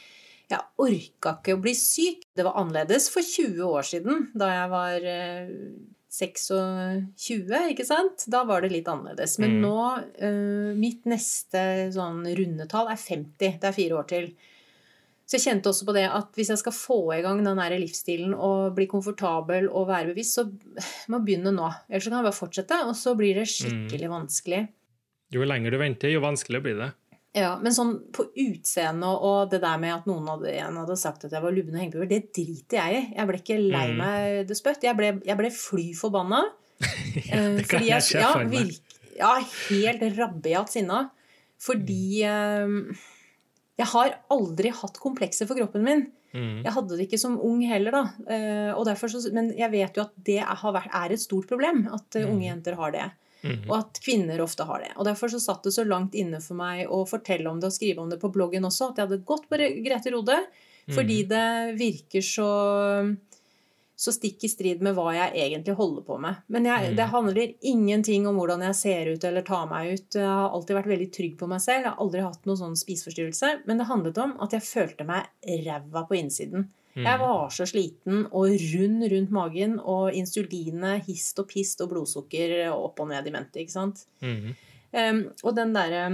jeg 0.55 0.87
orka 0.87 1.35
ikke 1.39 1.57
å 1.57 1.63
bli 1.65 1.75
syk. 1.79 2.25
Det 2.35 2.47
var 2.47 2.59
annerledes 2.61 3.11
for 3.13 3.27
20 3.27 3.67
år 3.69 3.87
siden, 3.89 4.29
da 4.39 4.51
jeg 4.53 4.71
var 4.73 5.11
eh, 5.11 5.53
26, 6.15 7.73
ikke 7.75 7.87
sant? 7.87 8.27
Da 8.31 8.45
var 8.47 8.63
det 8.63 8.73
litt 8.73 8.89
annerledes. 8.91 9.37
Men 9.43 9.57
mm. 9.57 9.63
nå 9.65 9.79
uh, 10.23 10.73
Mitt 10.79 11.07
neste 11.11 11.91
sånn 11.95 12.23
rundetall 12.39 12.91
er 12.93 13.01
50. 13.01 13.57
Det 13.61 13.71
er 13.71 13.77
fire 13.77 13.99
år 13.99 14.11
til. 14.13 14.29
Så 15.25 15.39
jeg 15.39 15.47
kjente 15.47 15.71
også 15.71 15.87
på 15.89 15.95
det 15.97 16.05
at 16.13 16.37
hvis 16.37 16.51
jeg 16.53 16.61
skal 16.61 16.77
få 16.77 16.99
i 17.17 17.23
gang 17.25 17.41
den 17.43 17.59
der 17.59 17.75
livsstilen 17.81 18.35
og 18.37 18.75
bli 18.77 18.87
komfortabel 18.91 19.71
og 19.71 19.89
være 19.89 20.13
bevisst, 20.13 20.37
så 20.37 20.45
må 21.09 21.19
jeg 21.19 21.27
begynne 21.31 21.55
nå. 21.57 21.71
Ellers 21.89 22.11
kan 22.11 22.19
jeg 22.21 22.29
bare 22.29 22.37
fortsette, 22.37 22.81
og 22.85 22.97
så 22.99 23.15
blir 23.19 23.41
det 23.41 23.49
skikkelig 23.51 24.11
mm. 24.11 24.15
vanskelig. 24.15 24.61
Jo 25.35 25.47
lenger 25.49 25.75
du 25.75 25.81
venter, 25.81 26.13
jo 26.13 26.21
vanskeligere 26.23 26.67
blir 26.67 26.77
det. 26.83 26.91
Ja, 27.35 27.57
Men 27.59 27.75
sånn 27.75 27.97
på 28.15 28.29
utseende 28.31 29.09
og 29.11 29.51
det 29.51 29.59
der 29.65 29.79
med 29.83 29.91
at 29.91 30.05
noen 30.07 30.29
hadde, 30.31 30.53
en 30.55 30.77
hadde 30.79 30.97
sagt 31.01 31.25
at 31.27 31.33
jeg 31.35 31.43
var 31.43 31.55
lubben 31.55 31.81
og 31.83 32.05
det 32.11 32.21
driter 32.31 32.79
jeg 32.79 33.01
i. 33.01 33.01
Jeg 33.17 33.31
ble 33.31 33.41
ikke 33.41 33.57
lei 33.59 33.89
mm. 33.91 33.99
meg 33.99 34.37
det 34.47 34.59
spøtt. 34.59 34.87
Jeg 34.87 34.95
ble, 34.99 35.17
jeg 35.27 35.39
ble 35.41 35.51
fly 35.51 35.89
forbanna. 35.99 36.45
ja, 37.27 37.41
det 37.57 37.67
kan 37.71 37.83
jeg 37.83 38.07
ikke 38.07 38.31
for 38.37 38.53
meg. 38.53 38.71
Ja, 39.19 39.33
helt 39.43 40.07
rabiat 40.15 40.71
sinna. 40.71 41.09
Fordi 41.65 42.23
mm. 42.23 42.79
Jeg 43.81 43.91
har 43.91 44.19
aldri 44.31 44.71
hatt 44.71 45.01
komplekser 45.03 45.49
for 45.51 45.59
kroppen 45.59 45.83
min. 45.87 46.07
Mm. 46.35 46.63
Jeg 46.63 46.75
hadde 46.77 46.97
det 46.99 47.07
ikke 47.09 47.19
som 47.19 47.35
ung 47.43 47.63
heller, 47.67 47.95
da. 47.95 48.73
Uh, 48.75 48.95
så, 48.99 49.23
men 49.35 49.51
jeg 49.59 49.71
vet 49.75 49.99
jo 49.99 50.05
at 50.05 50.15
det 50.27 50.41
har 50.43 50.75
vært, 50.75 50.95
er 50.95 51.15
et 51.15 51.23
stort 51.23 51.51
problem. 51.51 51.85
At 51.95 52.19
uh, 52.21 52.29
unge 52.29 52.47
jenter 52.47 52.79
har 52.79 52.95
det. 52.95 53.09
Mm. 53.45 53.67
Og 53.69 53.75
at 53.77 54.01
kvinner 54.01 54.41
ofte 54.41 54.65
har 54.65 54.81
det. 54.81 54.95
Og 54.97 55.05
Derfor 55.05 55.31
så 55.33 55.43
satt 55.43 55.67
det 55.67 55.75
så 55.77 55.85
langt 55.85 56.17
inne 56.17 56.41
for 56.41 56.57
meg 56.59 56.89
å 56.89 57.03
fortelle 57.09 57.51
om 57.51 57.61
det 57.61 57.69
og 57.69 57.77
skrive 57.77 58.01
om 58.01 58.09
det 58.13 58.21
på 58.23 58.33
bloggen 58.33 58.65
også, 58.65 58.91
at 58.91 59.01
jeg 59.01 59.09
hadde 59.11 59.27
gått 59.29 59.47
på 59.51 59.61
Grete 59.85 60.15
Rode. 60.15 60.41
Fordi 60.95 61.23
det 61.29 61.47
virker 61.81 62.25
så 62.25 62.51
så 63.97 64.13
stikk 64.13 64.45
i 64.45 64.51
strid 64.51 64.81
med 64.83 64.97
hva 64.97 65.13
jeg 65.15 65.35
egentlig 65.39 65.77
holder 65.79 66.03
på 66.07 66.17
med. 66.23 66.41
Men 66.51 66.67
jeg, 66.67 66.95
det 66.99 67.07
handler 67.13 67.53
ingenting 67.63 68.27
om 68.27 68.41
hvordan 68.41 68.65
jeg 68.67 68.79
ser 68.79 69.11
ut 69.15 69.27
eller 69.27 69.45
tar 69.47 69.69
meg 69.71 69.93
ut. 69.95 70.09
Jeg 70.19 70.27
har 70.27 70.51
alltid 70.51 70.79
vært 70.81 70.91
veldig 70.91 71.11
trygg 71.15 71.37
på 71.39 71.49
meg 71.51 71.63
selv. 71.63 71.85
Jeg 71.85 71.93
har 71.93 72.03
aldri 72.03 72.25
hatt 72.25 72.49
noen 72.49 72.61
sånn 72.61 72.81
spiseforstyrrelse. 72.81 73.53
Men 73.69 73.81
det 73.81 73.87
handlet 73.91 74.19
om 74.25 74.35
at 74.43 74.57
jeg 74.57 74.67
følte 74.67 75.07
meg 75.07 75.31
ræva 75.67 76.03
på 76.09 76.19
innsiden. 76.19 76.67
Jeg 77.03 77.19
var 77.19 77.49
så 77.51 77.67
sliten 77.67 78.27
og 78.31 78.53
rund 78.55 79.03
rundt 79.11 79.31
magen, 79.35 79.81
og 79.81 80.13
insulinet 80.15 81.05
hist 81.09 81.39
og 81.43 81.49
pist 81.51 81.81
og 81.83 81.91
blodsukker 81.91 82.69
opp 82.71 83.01
og 83.01 83.09
ned 83.11 83.27
i 83.27 83.33
mente. 83.35 83.59
ikke 83.65 83.73
sant? 83.75 84.05
Mm. 84.23 84.53
Um, 84.95 85.21
og 85.43 85.57
den 85.57 85.73
derre 85.75 86.05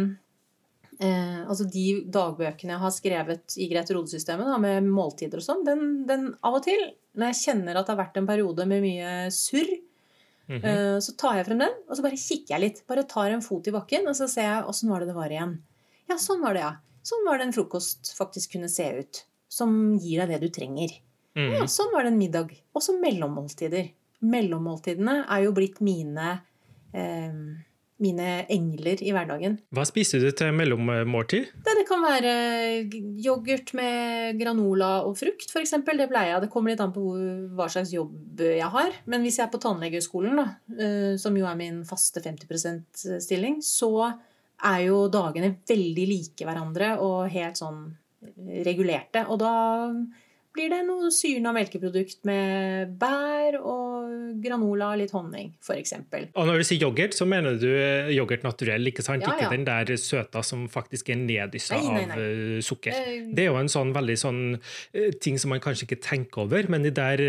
eh, 1.01 1.43
Altså 1.47 1.67
de 1.69 1.85
dagbøkene 2.09 2.73
jeg 2.77 2.81
har 2.81 2.95
skrevet 2.97 3.57
i 3.61 3.69
Grete 3.69 3.93
Rode-systemet, 3.97 4.55
med 4.63 4.89
måltider 4.89 5.41
og 5.43 5.45
sånn, 5.45 5.65
den, 5.69 5.85
den 6.09 6.31
av 6.43 6.57
og 6.61 6.65
til, 6.65 6.81
når 7.17 7.33
jeg 7.33 7.41
kjenner 7.45 7.77
at 7.77 7.87
det 7.89 7.95
har 7.95 8.01
vært 8.07 8.17
en 8.21 8.29
periode 8.31 8.67
med 8.71 8.85
mye 8.87 9.15
surr, 9.35 9.77
Mhm. 10.51 10.65
eh, 10.67 10.97
så 10.99 11.13
tar 11.17 11.37
jeg 11.39 11.47
frem 11.47 11.61
den, 11.63 11.75
og 11.89 11.95
så 11.95 12.03
bare 12.03 12.17
kikker 12.19 12.57
jeg 12.57 12.61
litt. 12.61 12.79
Bare 12.89 13.05
tar 13.07 13.31
en 13.31 13.41
fot 13.45 13.69
i 13.69 13.71
bakken, 13.71 14.09
og 14.11 14.17
så 14.19 14.27
ser 14.29 14.49
jeg 14.49 14.65
åssen 14.67 14.89
var 14.91 14.99
det 14.99 15.07
det 15.13 15.15
var 15.15 15.31
igjen. 15.31 15.53
Ja, 16.09 16.17
sånn 16.19 16.41
var 16.43 16.55
det, 16.55 16.65
ja. 16.65 16.73
Sånn 17.07 17.23
var 17.25 17.39
det 17.39 17.47
en 17.47 17.53
frokost 17.55 18.11
faktisk 18.19 18.57
kunne 18.57 18.69
se 18.69 18.83
ut. 18.99 19.21
Som 19.51 19.97
gir 19.99 20.23
deg 20.23 20.35
det 20.35 20.45
du 20.45 20.53
trenger. 20.55 20.93
Mm. 21.39 21.51
Ja, 21.57 21.65
sånn 21.71 21.91
var 21.95 22.07
det 22.07 22.13
en 22.15 22.21
middag. 22.21 22.53
Også 22.77 22.95
mellommåltider. 23.01 23.91
Mellommåltidene 24.31 25.25
er 25.27 25.47
jo 25.47 25.57
blitt 25.57 25.81
mine 25.85 26.37
eh, 26.95 27.35
mine 28.01 28.29
engler 28.49 29.01
i 29.05 29.13
hverdagen. 29.13 29.59
Hva 29.77 29.85
spiser 29.89 30.23
du 30.25 30.31
til 30.37 30.55
mellommåltid? 30.57 31.51
Det, 31.65 31.75
det 31.77 31.85
kan 31.89 32.03
være 32.05 32.33
yoghurt 33.21 33.75
med 33.77 34.41
granola 34.41 34.91
og 35.05 35.19
frukt, 35.21 35.53
f.eks. 35.53 35.77
Det 35.85 36.09
pleier 36.09 36.35
jeg. 36.35 36.45
Det 36.47 36.51
kommer 36.53 36.73
litt 36.73 36.83
an 36.85 36.95
på 36.95 37.05
hva 37.57 37.69
slags 37.73 37.93
jobb 37.95 38.41
jeg 38.41 38.71
har. 38.73 38.97
Men 39.11 39.25
hvis 39.27 39.41
jeg 39.41 39.47
er 39.47 39.53
på 39.53 39.61
tannlegeskolen, 39.63 40.41
da, 40.41 40.47
eh, 40.81 41.15
som 41.21 41.37
jo 41.37 41.49
er 41.49 41.59
min 41.61 41.83
faste 41.89 42.25
50 42.25 42.49
%-stilling, 42.49 43.61
så 43.65 43.93
er 44.71 44.81
jo 44.87 45.05
dagene 45.13 45.55
veldig 45.69 46.07
like 46.09 46.49
hverandre 46.49 46.95
og 47.05 47.29
helt 47.33 47.61
sånn 47.61 47.85
regulerte. 48.67 49.25
Og 49.29 49.41
da 49.41 49.55
blir 50.51 50.67
det 50.73 50.81
noe 50.83 51.13
syrna 51.15 51.53
melkeprodukt 51.55 52.25
med 52.27 52.97
bær 52.99 53.55
og 53.61 54.41
granola 54.43 54.89
og 54.97 54.99
litt 54.99 55.13
honning, 55.15 55.53
f.eks. 55.63 55.93
Og 56.35 56.49
når 56.49 56.59
du 56.59 56.65
sier 56.67 56.83
yoghurt, 56.83 57.15
så 57.15 57.27
mener 57.31 57.55
du 57.61 57.69
eh, 57.71 58.11
yoghurt 58.17 58.43
naturell, 58.43 58.91
ikke 58.91 59.05
sant? 59.07 59.23
Ja, 59.23 59.37
ja. 59.37 59.47
Ikke 59.47 59.55
den 59.55 59.67
der 59.69 59.93
søta 60.01 60.43
som 60.47 60.65
faktisk 60.73 61.13
er 61.15 61.21
neddyssa 61.23 61.79
av 61.79 62.17
eh, 62.17 62.57
sukker. 62.67 62.97
Eh, 62.99 63.29
Det 63.31 63.45
er 63.45 63.53
jo 63.53 63.61
en 63.61 63.71
sånn 63.71 63.95
veldig 63.95 64.17
sånn 64.19 64.41
ting 65.23 65.39
som 65.39 65.55
man 65.55 65.63
kanskje 65.63 65.87
ikke 65.87 66.01
tenker 66.09 66.43
over, 66.49 66.67
men 66.73 66.83
de 66.83 66.91
der 66.99 67.23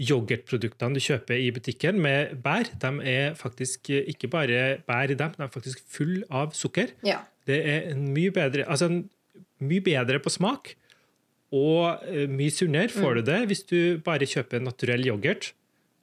yoghurtproduktene 0.00 0.96
du 0.96 1.00
kjøper 1.04 1.36
i 1.40 1.50
butikken 1.56 2.00
med 2.00 2.38
bær, 2.44 2.68
de 2.72 2.92
er 3.04 3.36
faktisk 3.36 3.92
ikke 3.92 4.32
bare 4.32 4.64
bær 4.88 5.12
i 5.12 5.16
dem, 5.18 5.36
de 5.36 5.44
er 5.44 5.52
faktisk 5.52 5.84
full 5.92 6.22
av 6.32 6.56
sukker. 6.56 6.96
Ja. 7.04 7.20
Det 7.46 7.60
er 7.68 7.92
en 7.92 8.08
mye 8.16 8.32
bedre, 8.34 8.64
altså 8.64 8.88
en, 8.90 9.04
mye 9.64 9.84
bedre 9.84 10.20
på 10.22 10.32
smak, 10.32 10.74
og 11.54 12.02
eh, 12.08 12.26
mye 12.30 12.52
sunnere 12.52 12.90
får 12.92 13.20
du 13.20 13.28
det 13.28 13.38
hvis 13.50 13.62
du 13.70 13.78
bare 14.04 14.26
kjøper 14.28 14.64
naturell 14.64 15.06
yoghurt 15.06 15.52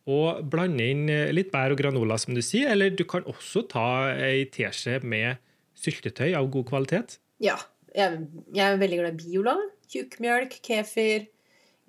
og 0.10 0.44
blander 0.52 0.92
inn 0.94 1.10
eh, 1.12 1.32
litt 1.36 1.52
bær 1.52 1.76
og 1.76 1.80
granola, 1.80 2.18
som 2.20 2.36
du 2.36 2.42
sier, 2.44 2.72
eller 2.74 2.96
du 2.96 3.04
kan 3.08 3.28
også 3.30 3.66
ta 3.72 3.88
ei 4.16 4.46
teskje 4.52 5.00
med 5.04 5.40
syltetøy 5.80 6.34
av 6.38 6.50
god 6.54 6.68
kvalitet. 6.72 7.20
Ja. 7.44 7.58
Jeg, 7.94 8.24
jeg 8.56 8.66
er 8.66 8.80
veldig 8.82 9.00
glad 9.04 9.14
i 9.14 9.22
Biola. 9.22 9.54
Tjukkmjølk, 9.94 10.56
kefir, 10.66 11.28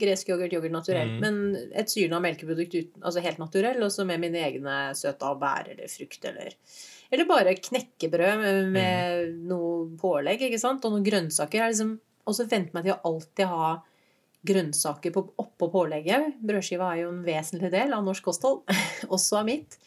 gresk 0.00 0.28
yoghurt, 0.32 0.52
yoghurt 0.56 0.74
naturell. 0.74 1.12
Mm. 1.16 1.20
Men 1.22 1.70
et 1.76 1.92
syrna 1.92 2.18
melkeprodukt 2.22 2.74
uten, 2.74 3.02
altså 3.02 3.22
helt 3.24 3.38
naturell, 3.42 3.78
også 3.86 4.06
med 4.08 4.22
mine 4.22 4.40
egne 4.42 4.76
søte 4.98 5.28
av 5.28 5.38
bær 5.42 5.70
eller 5.70 5.90
frukt 5.92 6.24
eller 6.30 6.56
Eller 7.12 7.28
bare 7.28 7.52
knekkebrød 7.54 8.40
med, 8.40 8.68
med 8.74 9.34
noe 9.46 9.84
pålegg, 10.00 10.40
ikke 10.48 10.58
sant? 10.58 10.84
Og 10.84 10.94
noen 10.96 11.04
grønnsaker. 11.06 11.60
Jeg 11.60 11.74
liksom 11.74 11.92
også 12.26 12.48
vent 12.50 12.72
meg 12.74 12.88
til 12.88 12.94
å 12.96 13.02
alltid 13.12 13.46
ha 13.52 13.68
grønnsaker 14.44 15.12
på, 15.14 15.22
oppå 15.40 15.70
pålegget. 15.72 16.34
Brødskiva 16.44 16.90
er 16.94 17.04
jo 17.04 17.12
en 17.12 17.22
vesentlig 17.26 17.70
del 17.72 17.94
av 17.96 18.04
norsk 18.04 18.24
kosthold, 18.26 18.64
også 19.14 19.40
av 19.40 19.48
mitt. 19.48 19.78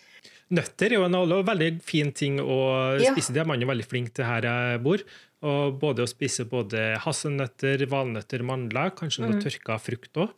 Nøtter 0.56 0.93
er 0.93 1.02
jo 1.02 1.04
en 1.10 1.46
veldig 1.46 1.72
fin 1.84 2.13
ting 2.15 2.38
å 2.39 2.58
Ja. 3.02 3.12
spise. 3.12 3.34
Det 3.36 3.41
er 3.43 3.50
man 3.50 3.60
jo 3.62 3.67
veldig 3.67 3.86
flink 3.86 4.13
til 4.15 4.26
her 4.26 4.48
jeg 4.48 4.82
bor. 4.86 5.04
Og 5.45 5.78
både 5.80 6.02
å 6.04 6.10
spise 6.10 6.45
både 6.50 6.97
hasselnøtter, 7.04 7.86
valnøtter, 7.91 8.41
mandler, 8.41 8.89
kanskje 8.97 9.21
Mm. 9.23 9.30
noe 9.32 9.41
tørka 9.43 9.80
frukt 9.80 10.13
òg. 10.17 10.30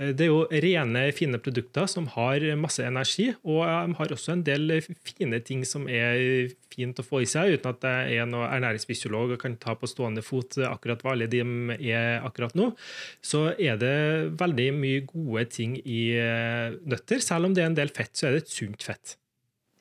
Det 0.00 0.22
er 0.24 0.30
jo 0.30 0.46
rene, 0.48 1.12
fine 1.12 1.36
produkter 1.36 1.84
som 1.86 2.06
har 2.06 2.40
masse 2.56 2.80
energi, 2.80 3.34
og 3.44 3.60
de 3.68 3.94
har 3.98 4.06
også 4.08 4.32
en 4.32 4.42
del 4.42 4.80
fine 4.80 5.38
ting 5.44 5.60
som 5.62 5.86
er 5.86 6.48
fint 6.72 6.96
å 6.96 7.04
få 7.04 7.20
i 7.20 7.26
seg, 7.28 7.52
uten 7.60 7.68
at 7.68 7.84
jeg 7.84 8.16
er 8.16 8.24
noen 8.24 8.48
ernæringsfysiolog 8.48 9.34
og 9.34 9.38
kan 9.42 9.58
ta 9.60 9.74
på 9.74 9.84
stående 9.86 10.24
fot 10.24 10.56
akkurat 10.56 11.02
hva 11.04 11.12
alle 11.12 11.28
de 11.28 11.44
er 11.92 12.24
akkurat 12.24 12.56
nå. 12.56 12.74
Så 13.20 13.52
er 13.60 13.76
det 13.76 14.32
veldig 14.40 14.72
mye 14.80 15.04
gode 15.04 15.44
ting 15.52 15.76
i 15.84 16.16
eh, 16.16 16.72
nøtter. 16.80 17.20
Selv 17.20 17.44
om 17.44 17.52
det 17.52 17.62
er 17.62 17.66
en 17.68 17.76
del 17.76 17.92
fett, 17.92 18.16
så 18.16 18.28
er 18.28 18.38
det 18.38 18.46
et 18.46 18.56
sunt 18.56 18.82
fett. 18.82 19.18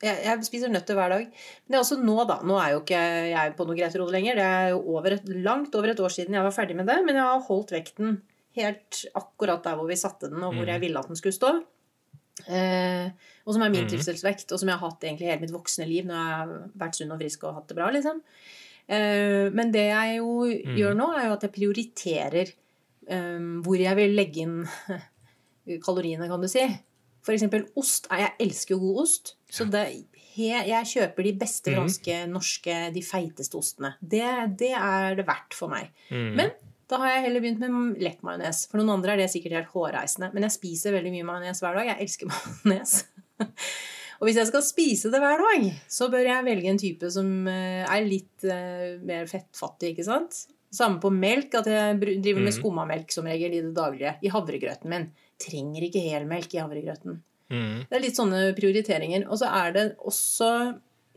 Jeg, 0.02 0.16
jeg 0.24 0.44
spiser 0.48 0.72
nøtter 0.72 0.96
hver 0.96 1.10
dag. 1.12 1.26
Men 1.28 1.74
det 1.74 1.76
er 1.78 1.84
også 1.84 1.98
nå, 2.00 2.16
da. 2.30 2.38
Nå 2.48 2.56
er 2.64 2.72
jo 2.76 2.82
ikke 2.86 3.00
jeg 3.34 3.56
på 3.58 3.66
noe 3.68 3.76
greit 3.76 3.96
råd 4.00 4.12
lenger. 4.16 4.36
Det 4.40 4.46
er 4.48 4.70
jo 4.72 4.80
over 4.96 5.18
et, 5.18 5.26
langt 5.44 5.76
over 5.76 5.92
et 5.92 6.00
år 6.00 6.14
siden 6.16 6.38
jeg 6.38 6.46
var 6.46 6.56
ferdig 6.56 6.78
med 6.80 6.88
det. 6.88 7.00
Men 7.06 7.20
jeg 7.20 7.26
har 7.28 7.44
holdt 7.50 7.74
vekten 7.76 8.22
helt 8.56 9.02
akkurat 9.20 9.64
der 9.68 9.76
hvor 9.78 9.88
vi 9.90 9.96
satte 10.00 10.30
den, 10.32 10.42
og 10.44 10.56
hvor 10.56 10.66
jeg 10.72 10.82
ville 10.82 11.00
at 11.00 11.08
den 11.12 11.20
skulle 11.20 11.36
stå. 11.36 11.52
Eh, 12.48 13.10
og 13.46 13.54
som 13.54 13.62
er 13.66 13.70
min 13.74 13.84
Mhm. 13.84 13.90
trivselsvekt, 13.92 14.52
og 14.56 14.60
som 14.62 14.70
jeg 14.72 14.78
har 14.80 14.90
hatt 14.90 15.04
egentlig 15.04 15.28
hele 15.28 15.42
mitt 15.42 15.52
voksne 15.52 15.86
liv 15.88 16.06
når 16.08 16.16
jeg 16.16 16.38
har 16.40 16.54
vært 16.80 16.96
sunn 16.96 17.12
og 17.12 17.20
frisk 17.20 17.44
og 17.44 17.56
hatt 17.60 17.68
det 17.68 17.76
bra. 17.78 17.90
liksom. 17.92 18.22
Eh, 18.88 19.50
men 19.52 19.72
det 19.72 19.84
jeg 19.92 20.18
jo 20.18 20.46
gjør 20.80 20.96
nå, 20.96 21.10
er 21.20 21.28
jo 21.28 21.34
at 21.36 21.42
jeg 21.46 21.52
prioriterer 21.52 22.54
eh, 23.10 23.40
hvor 23.62 23.78
jeg 23.78 23.96
vil 24.00 24.16
legge 24.16 24.42
inn 24.48 24.58
kaloriene, 25.86 26.28
kan 26.32 26.42
du 26.42 26.48
si. 26.48 26.64
Eksempel 27.36 27.68
ost. 27.80 28.08
Jeg 28.12 28.34
elsker 28.39 28.76
jo 28.76 28.80
god 28.84 29.02
ost. 29.04 29.36
Så 29.50 29.65
det, 29.70 29.84
jeg 30.39 30.89
kjøper 30.94 31.26
de 31.26 31.34
beste 31.42 31.74
franske, 31.76 32.15
mm. 32.26 32.34
norske, 32.34 32.76
de 32.96 33.04
feiteste 33.06 33.58
ostene. 33.60 33.94
Det, 34.02 34.26
det 34.60 34.74
er 34.78 35.15
det 35.20 35.26
verdt 35.28 35.58
for 35.58 35.72
meg. 35.74 35.92
Mm. 36.10 36.34
Men 36.39 36.52
da 36.89 36.98
har 37.02 37.12
jeg 37.15 37.26
heller 37.28 37.44
begynt 37.44 37.62
med 37.62 38.02
lett 38.02 38.22
majones. 38.26 38.63
For 38.70 38.80
noen 38.82 38.96
andre 38.98 39.13
er 39.13 39.24
det 39.24 39.30
sikkert 39.34 39.58
helt 39.60 39.74
hårreisende. 39.76 40.32
Men 40.34 40.48
jeg 40.48 40.56
spiser 40.58 40.96
veldig 40.96 41.12
mye 41.18 41.28
majones 41.28 41.62
hver 41.62 41.78
dag. 41.80 41.92
Jeg 41.92 42.08
elsker 42.08 42.30
majones. 42.32 43.00
Og 44.20 44.28
hvis 44.28 44.36
jeg 44.42 44.50
skal 44.50 44.63
spise 44.68 45.12
det 45.13 45.20
hver 45.24 45.39
dag, 45.39 45.68
så 45.88 46.10
bør 46.12 46.26
jeg 46.28 46.44
velge 46.48 46.72
en 46.74 46.82
type 46.82 47.10
som 47.13 47.28
eh, 47.48 47.86
er 47.88 48.08
litt 48.08 48.44
eh, 48.44 48.98
mer 49.08 49.30
fettfattig, 49.32 49.94
ikke 49.94 50.08
sant? 50.10 50.42
Samme 50.76 51.00
på 51.02 51.10
melk, 51.13 51.56
at 51.56 51.70
jeg 51.72 51.96
driver 52.02 52.42
med 52.44 52.52
Mhm. 52.52 52.58
skummamelk 52.58 53.13
som 53.15 53.26
regel 53.30 53.56
i 53.56 53.62
det 53.63 53.72
daglige. 53.78 54.18
I 54.22 54.30
havregrøten 54.34 54.92
min. 54.92 55.08
Trenger 55.39 55.86
ikke 55.88 56.04
helmelk 56.04 56.54
i 56.56 56.62
havregrøten. 56.62 57.19
Mm. 57.49 57.86
Det 57.89 57.95
er 57.97 58.04
litt 58.04 58.17
sånne 58.19 58.41
prioriteringer. 58.58 59.25
Og 59.30 59.39
så 59.41 59.49
er 59.49 59.71
det 59.75 59.86
også 59.97 60.49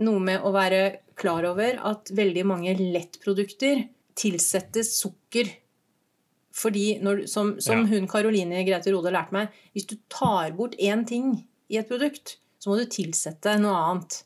noe 0.03 0.21
med 0.25 0.45
å 0.47 0.53
være 0.55 0.83
klar 1.19 1.45
over 1.51 1.77
at 1.91 2.13
veldig 2.17 2.45
mange 2.49 2.73
lettprodukter 2.79 3.85
tilsettes 4.19 4.95
sukker. 5.01 5.51
Fordi, 6.53 6.99
når, 7.01 7.25
som, 7.33 7.55
som 7.65 7.83
Ja. 7.83 7.89
hun 7.89 8.07
Karoline 8.11 8.65
Grete 8.67 8.93
Rode 8.93 9.13
lærte 9.13 9.33
meg, 9.33 9.49
hvis 9.73 9.87
du 9.89 9.97
tar 10.13 10.53
bort 10.57 10.77
én 10.79 11.07
ting 11.09 11.47
i 11.73 11.79
et 11.81 11.89
produkt, 11.89 12.37
så 12.61 12.71
må 12.71 12.77
du 12.79 12.85
tilsette 12.93 13.55
noe 13.61 13.73
annet. 13.75 14.19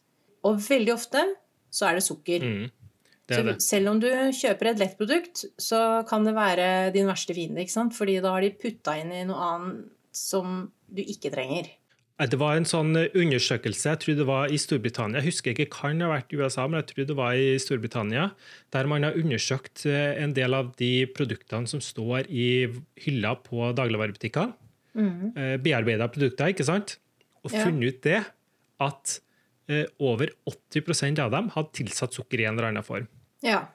Og 0.47 0.59
veldig 0.63 0.93
ofte 0.95 1.23
så 1.71 1.89
er 1.91 1.99
det 1.99 2.07
sukker. 2.07 2.43
Mm. 2.43 2.71
Det 3.27 3.43
det. 3.43 3.57
selv 3.63 3.91
om 3.91 4.01
du 4.03 4.07
kjøper 4.09 4.71
et 4.71 4.83
lettprodukt, 4.83 5.45
så 5.59 5.81
kan 6.07 6.27
det 6.27 6.37
være 6.37 6.93
din 6.95 7.09
verste 7.09 7.35
fiende. 7.35 7.61
ikke 7.65 7.75
sant? 7.75 7.97
Fordi 7.97 8.21
da 8.23 8.37
har 8.37 8.45
de 8.45 8.53
putta 8.55 8.95
inn 9.01 9.11
i 9.13 9.25
noe 9.27 9.49
annet 9.51 9.91
som 10.15 10.71
du 10.87 11.03
ikke 11.03 11.33
trenger. 11.35 11.69
Det 12.17 12.39
var 12.41 12.57
en 12.57 12.65
sånn 12.65 12.97
undersøkelse, 12.97 13.91
jeg 13.91 14.01
tror 14.01 14.15
det 14.17 14.25
var 14.25 14.49
i 14.49 14.57
Storbritannia, 14.57 15.21
jeg 15.21 15.35
husker 15.35 15.53
ikke, 15.53 15.67
kan 15.69 16.01
ha 16.01 16.09
vært 16.09 16.31
i 16.33 16.39
USA, 16.41 16.65
men 16.65 16.81
jeg 16.81 16.87
tror 16.95 17.09
det 17.11 17.17
var 17.19 17.37
i 17.37 17.59
Storbritannia, 17.61 18.31
der 18.73 18.89
man 18.89 19.05
har 19.05 19.19
undersøkt 19.21 19.85
eh, 19.85 20.15
en 20.23 20.33
del 20.33 20.57
av 20.57 20.71
de 20.81 21.05
produktene 21.13 21.69
som 21.69 21.83
står 21.85 22.31
i 22.33 22.47
hylla 23.05 23.35
på 23.45 23.69
dagligvarebutikker. 23.77 24.55
Mm. 24.97 25.61
Bearbeida 25.61 26.09
produkter, 26.09 26.55
ikke 26.55 26.65
sant? 26.65 26.97
Og 27.45 27.53
Ja. 27.53 27.67
funnet 27.67 27.85
ut 27.85 28.01
det 28.09 28.25
at 28.81 29.21
eh, 29.69 29.85
over 30.01 30.31
80% 30.49 31.21
av 31.21 31.31
dem 31.35 31.51
hadde 31.53 31.75
tilsatt 31.77 32.17
sukker 32.17 32.41
i 32.41 32.47
en 32.49 32.57
eller 32.57 32.71
annen 32.71 32.87
form. 32.87 33.09
Ja. 33.43 33.67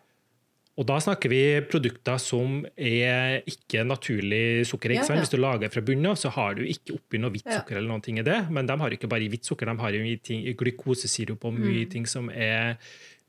Og 0.79 0.85
da 0.87 0.95
snakker 1.03 1.29
vi 1.29 1.41
produkter 1.69 2.17
som 2.17 2.61
er 2.79 3.41
ikke 3.45 3.83
naturlig 3.85 4.63
sukker. 4.65 4.89
Ikke 4.95 5.03
Ja, 5.09 5.15
ja. 5.15 5.21
Hvis 5.21 5.29
du 5.29 5.37
lager 5.37 5.69
fra 5.69 5.81
bunnen 5.81 6.07
av, 6.09 6.15
så 6.15 6.31
har 6.31 6.55
du 6.55 6.63
ikke 6.63 6.95
oppi 6.95 7.19
noe 7.19 7.29
hvitt 7.29 7.43
sukker. 7.45 7.75
eller 7.77 7.89
noen 7.89 8.01
ting 8.01 8.17
i 8.19 8.23
det, 8.23 8.49
Men 8.49 8.65
de 8.65 8.77
har 8.79 8.89
ikke 8.89 9.09
bare 9.09 9.27
hvitt 9.29 9.43
sukker, 9.45 9.65
de 9.67 9.75
har 9.77 9.91
mye 9.91 10.21
ting, 10.23 10.45
glukosesirup 10.55 11.43
og 11.45 11.53
mye 11.53 11.85
Mm. 11.85 11.89
ting 11.91 12.05
som 12.07 12.29
er 12.29 12.77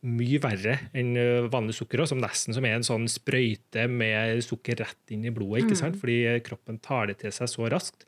mye 0.05 0.39
verre 0.41 0.79
enn 0.95 1.15
vanlig 1.51 1.75
sukker, 1.75 2.07
som 2.07 2.21
nesten 2.21 2.55
som 2.55 2.65
er 2.65 2.75
en 2.75 2.83
sånn 2.83 3.07
sprøyte 3.09 3.89
med 3.91 4.39
sukker 4.43 4.77
rett 4.79 5.11
inn 5.11 5.25
i 5.27 5.31
blodet. 5.31 5.65
ikke 5.65 5.73
Mm. 5.73 5.77
sant? 5.77 5.97
Fordi 6.01 6.41
kroppen 6.43 6.81
tar 6.81 7.07
det 7.09 7.19
til 7.19 7.31
seg 7.31 7.49
så 7.49 7.69
raskt. 7.71 8.05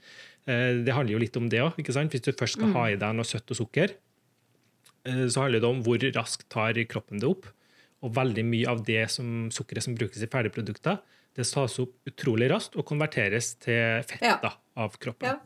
Det 0.47 0.89
handler 0.95 1.13
jo 1.13 1.19
litt 1.19 1.37
om 1.37 1.49
det 1.49 1.61
òg. 1.61 1.75
Hvis 1.77 2.23
du 2.23 2.33
først 2.33 2.53
skal 2.53 2.67
Mm. 2.69 2.73
ha 2.75 2.85
i 2.87 2.97
deg 2.97 3.15
noe 3.15 3.25
søtt 3.25 3.51
og 3.51 3.57
sukker, 3.57 3.91
så 5.05 5.41
handler 5.43 5.61
det 5.61 5.65
om 5.65 5.83
hvor 5.83 5.99
raskt 5.99 6.49
tar 6.49 6.73
kroppen 6.89 7.21
det 7.21 7.29
opp. 7.29 7.47
Og 8.05 8.13
veldig 8.17 8.45
mye 8.45 8.69
av 8.71 8.85
det 8.85 9.07
som, 9.13 9.49
sukkeret 9.55 9.87
som 9.87 9.97
brukes 9.97 10.21
i 10.23 10.29
ferdigprodukter, 10.31 11.01
det 11.35 11.49
tas 11.51 11.79
opp 11.83 12.07
utrolig 12.07 12.51
raskt 12.53 12.77
og 12.79 12.87
konverteres 12.87 13.55
til 13.65 14.05
fett 14.07 14.23
Ja. 14.23 14.37
da, 14.43 14.53
av 14.77 14.99
kroppen. 15.03 15.35
Ja. 15.35 15.41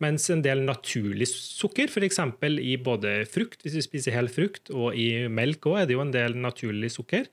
Mens 0.00 0.24
en 0.32 0.40
del 0.42 0.62
naturlig 0.64 1.28
sukker, 1.28 1.92
f.eks. 1.92 2.18
i 2.64 2.76
både 2.80 3.26
frukt, 3.28 3.60
hvis 3.62 3.76
du 3.76 3.82
spiser 3.84 4.16
hel 4.16 4.30
frukt, 4.32 4.72
og 4.72 4.96
i 4.96 5.28
melk 5.28 5.68
òg, 5.68 5.82
er 5.82 5.86
det 5.86 5.94
jo 5.98 6.00
en 6.06 6.14
del 6.14 6.38
naturlig 6.40 6.90
sukker. 6.94 7.28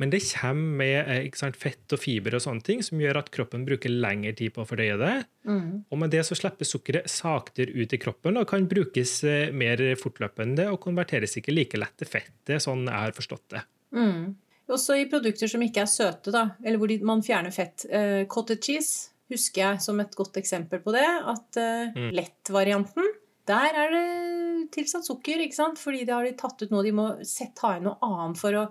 Men 0.00 0.10
det 0.12 0.20
kommer 0.28 0.76
med 0.80 1.08
eh, 1.08 1.28
sant, 1.36 1.56
fett 1.56 1.92
og 1.92 2.00
fiber 2.02 2.34
og 2.36 2.42
sånne 2.44 2.64
ting 2.64 2.82
som 2.84 3.00
gjør 3.00 3.22
at 3.22 3.30
kroppen 3.32 3.64
bruker 3.64 3.92
lengre 3.92 4.34
tid 4.36 4.52
på 4.52 4.64
å 4.64 4.68
fordøye 4.68 4.98
det. 5.00 5.14
Mm. 5.48 5.86
Og 5.88 6.00
med 6.02 6.12
det 6.12 6.24
så 6.28 6.36
slipper 6.36 6.68
sukkeret 6.68 7.08
saktere 7.08 7.72
ut 7.72 7.94
i 7.96 8.00
kroppen 8.00 8.36
og 8.36 8.48
kan 8.50 8.66
brukes 8.68 9.22
eh, 9.24 9.54
mer 9.56 9.80
fortløpende 10.00 10.68
og 10.72 10.82
konverteres 10.84 11.38
ikke 11.40 11.54
like 11.54 11.80
lett 11.80 11.96
til 11.96 12.10
fett. 12.12 12.32
Det 12.44 12.58
er 12.58 12.64
sånn 12.64 12.84
jeg 12.84 13.06
har 13.06 13.16
forstått 13.16 13.46
det. 13.56 13.64
Mm. 13.94 14.34
Også 14.68 14.96
i 14.98 15.06
produkter 15.10 15.46
som 15.48 15.62
ikke 15.62 15.84
er 15.84 15.90
søte, 15.90 16.32
da, 16.34 16.48
eller 16.64 16.78
hvor 16.78 16.90
man 17.06 17.22
fjerner 17.22 17.52
fett. 17.54 17.84
Eh, 17.88 18.24
cottage 18.26 18.62
cheese 18.66 19.10
husker 19.30 19.62
jeg 19.62 19.80
som 19.82 20.00
et 20.02 20.14
godt 20.18 20.34
eksempel 20.40 20.80
på 20.82 20.92
det. 20.94 21.06
At 21.06 21.56
uh, 21.58 21.92
Mm. 21.94 22.10
lettvarianten, 22.14 23.06
der 23.46 23.74
er 23.74 23.90
det 23.94 24.70
tilsatt 24.74 25.06
sukker, 25.06 25.38
ikke 25.42 25.54
sant? 25.54 25.78
Fordi 25.78 26.04
det 26.04 26.14
har 26.14 26.24
de 26.26 26.32
tatt 26.38 26.62
ut 26.62 26.70
noe 26.70 26.82
de 26.82 26.92
må 26.92 27.06
sette 27.26 27.62
ha 27.62 27.76
inn 27.76 27.84
noe 27.86 27.98
annet 28.02 28.38
for 28.38 28.52
å, 28.52 28.64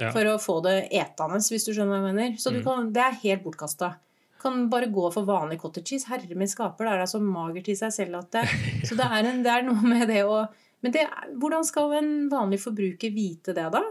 Ja. 0.00 0.10
for 0.10 0.24
å 0.24 0.38
få 0.40 0.62
det 0.64 0.88
etende, 0.90 1.36
hvis 1.36 1.66
du 1.68 1.72
skjønner 1.74 2.00
hva 2.00 2.06
jeg 2.08 2.14
mener. 2.14 2.36
Så 2.40 2.50
du 2.50 2.60
Mm. 2.60 2.64
kan, 2.64 2.92
det 2.92 3.02
er 3.02 3.20
helt 3.22 3.44
bortkasta. 3.44 3.96
Kan 4.40 4.68
bare 4.70 4.86
gå 4.90 5.12
for 5.12 5.24
vanlig 5.24 5.60
cottage 5.60 5.86
cheese. 5.86 6.06
Herre 6.08 6.34
min 6.34 6.48
skaper, 6.48 6.84
det 6.84 6.92
er 6.92 6.98
da 6.98 7.04
så 7.04 7.20
magert 7.20 7.68
i 7.68 7.74
seg 7.76 7.92
selv 7.92 8.18
at 8.18 8.30
det 8.32 8.48
Så 8.88 8.96
det 8.96 9.04
er, 9.04 9.24
en, 9.28 9.42
det 9.42 9.52
er 9.52 9.62
noe 9.62 9.80
med 9.82 10.08
det 10.08 10.24
å 10.24 10.48
Men 10.82 10.92
det, 10.92 11.06
hvordan 11.38 11.62
skal 11.64 11.92
en 11.92 12.28
vanlig 12.28 12.58
forbruker 12.58 13.12
vite 13.14 13.54
det, 13.54 13.70
da? 13.70 13.82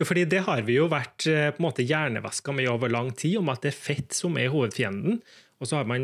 Jo, 0.00 0.06
fordi 0.08 0.24
det 0.30 0.42
har 0.46 0.62
vi 0.66 0.78
jo 0.80 0.88
vært 0.92 1.26
eh, 1.30 1.50
på 1.54 1.60
en 1.62 1.68
måte 1.68 1.86
hjernevaska 1.86 2.52
med 2.54 2.68
over 2.72 2.92
lang 2.92 3.10
tid, 3.14 3.38
om 3.40 3.48
at 3.52 3.62
det 3.64 3.72
er 3.74 3.80
fett 3.80 4.14
som 4.16 4.36
er 4.40 4.52
hovedfienden. 4.52 5.20
Og 5.62 5.68
så 5.70 5.78
har 5.78 5.86
man 5.86 6.02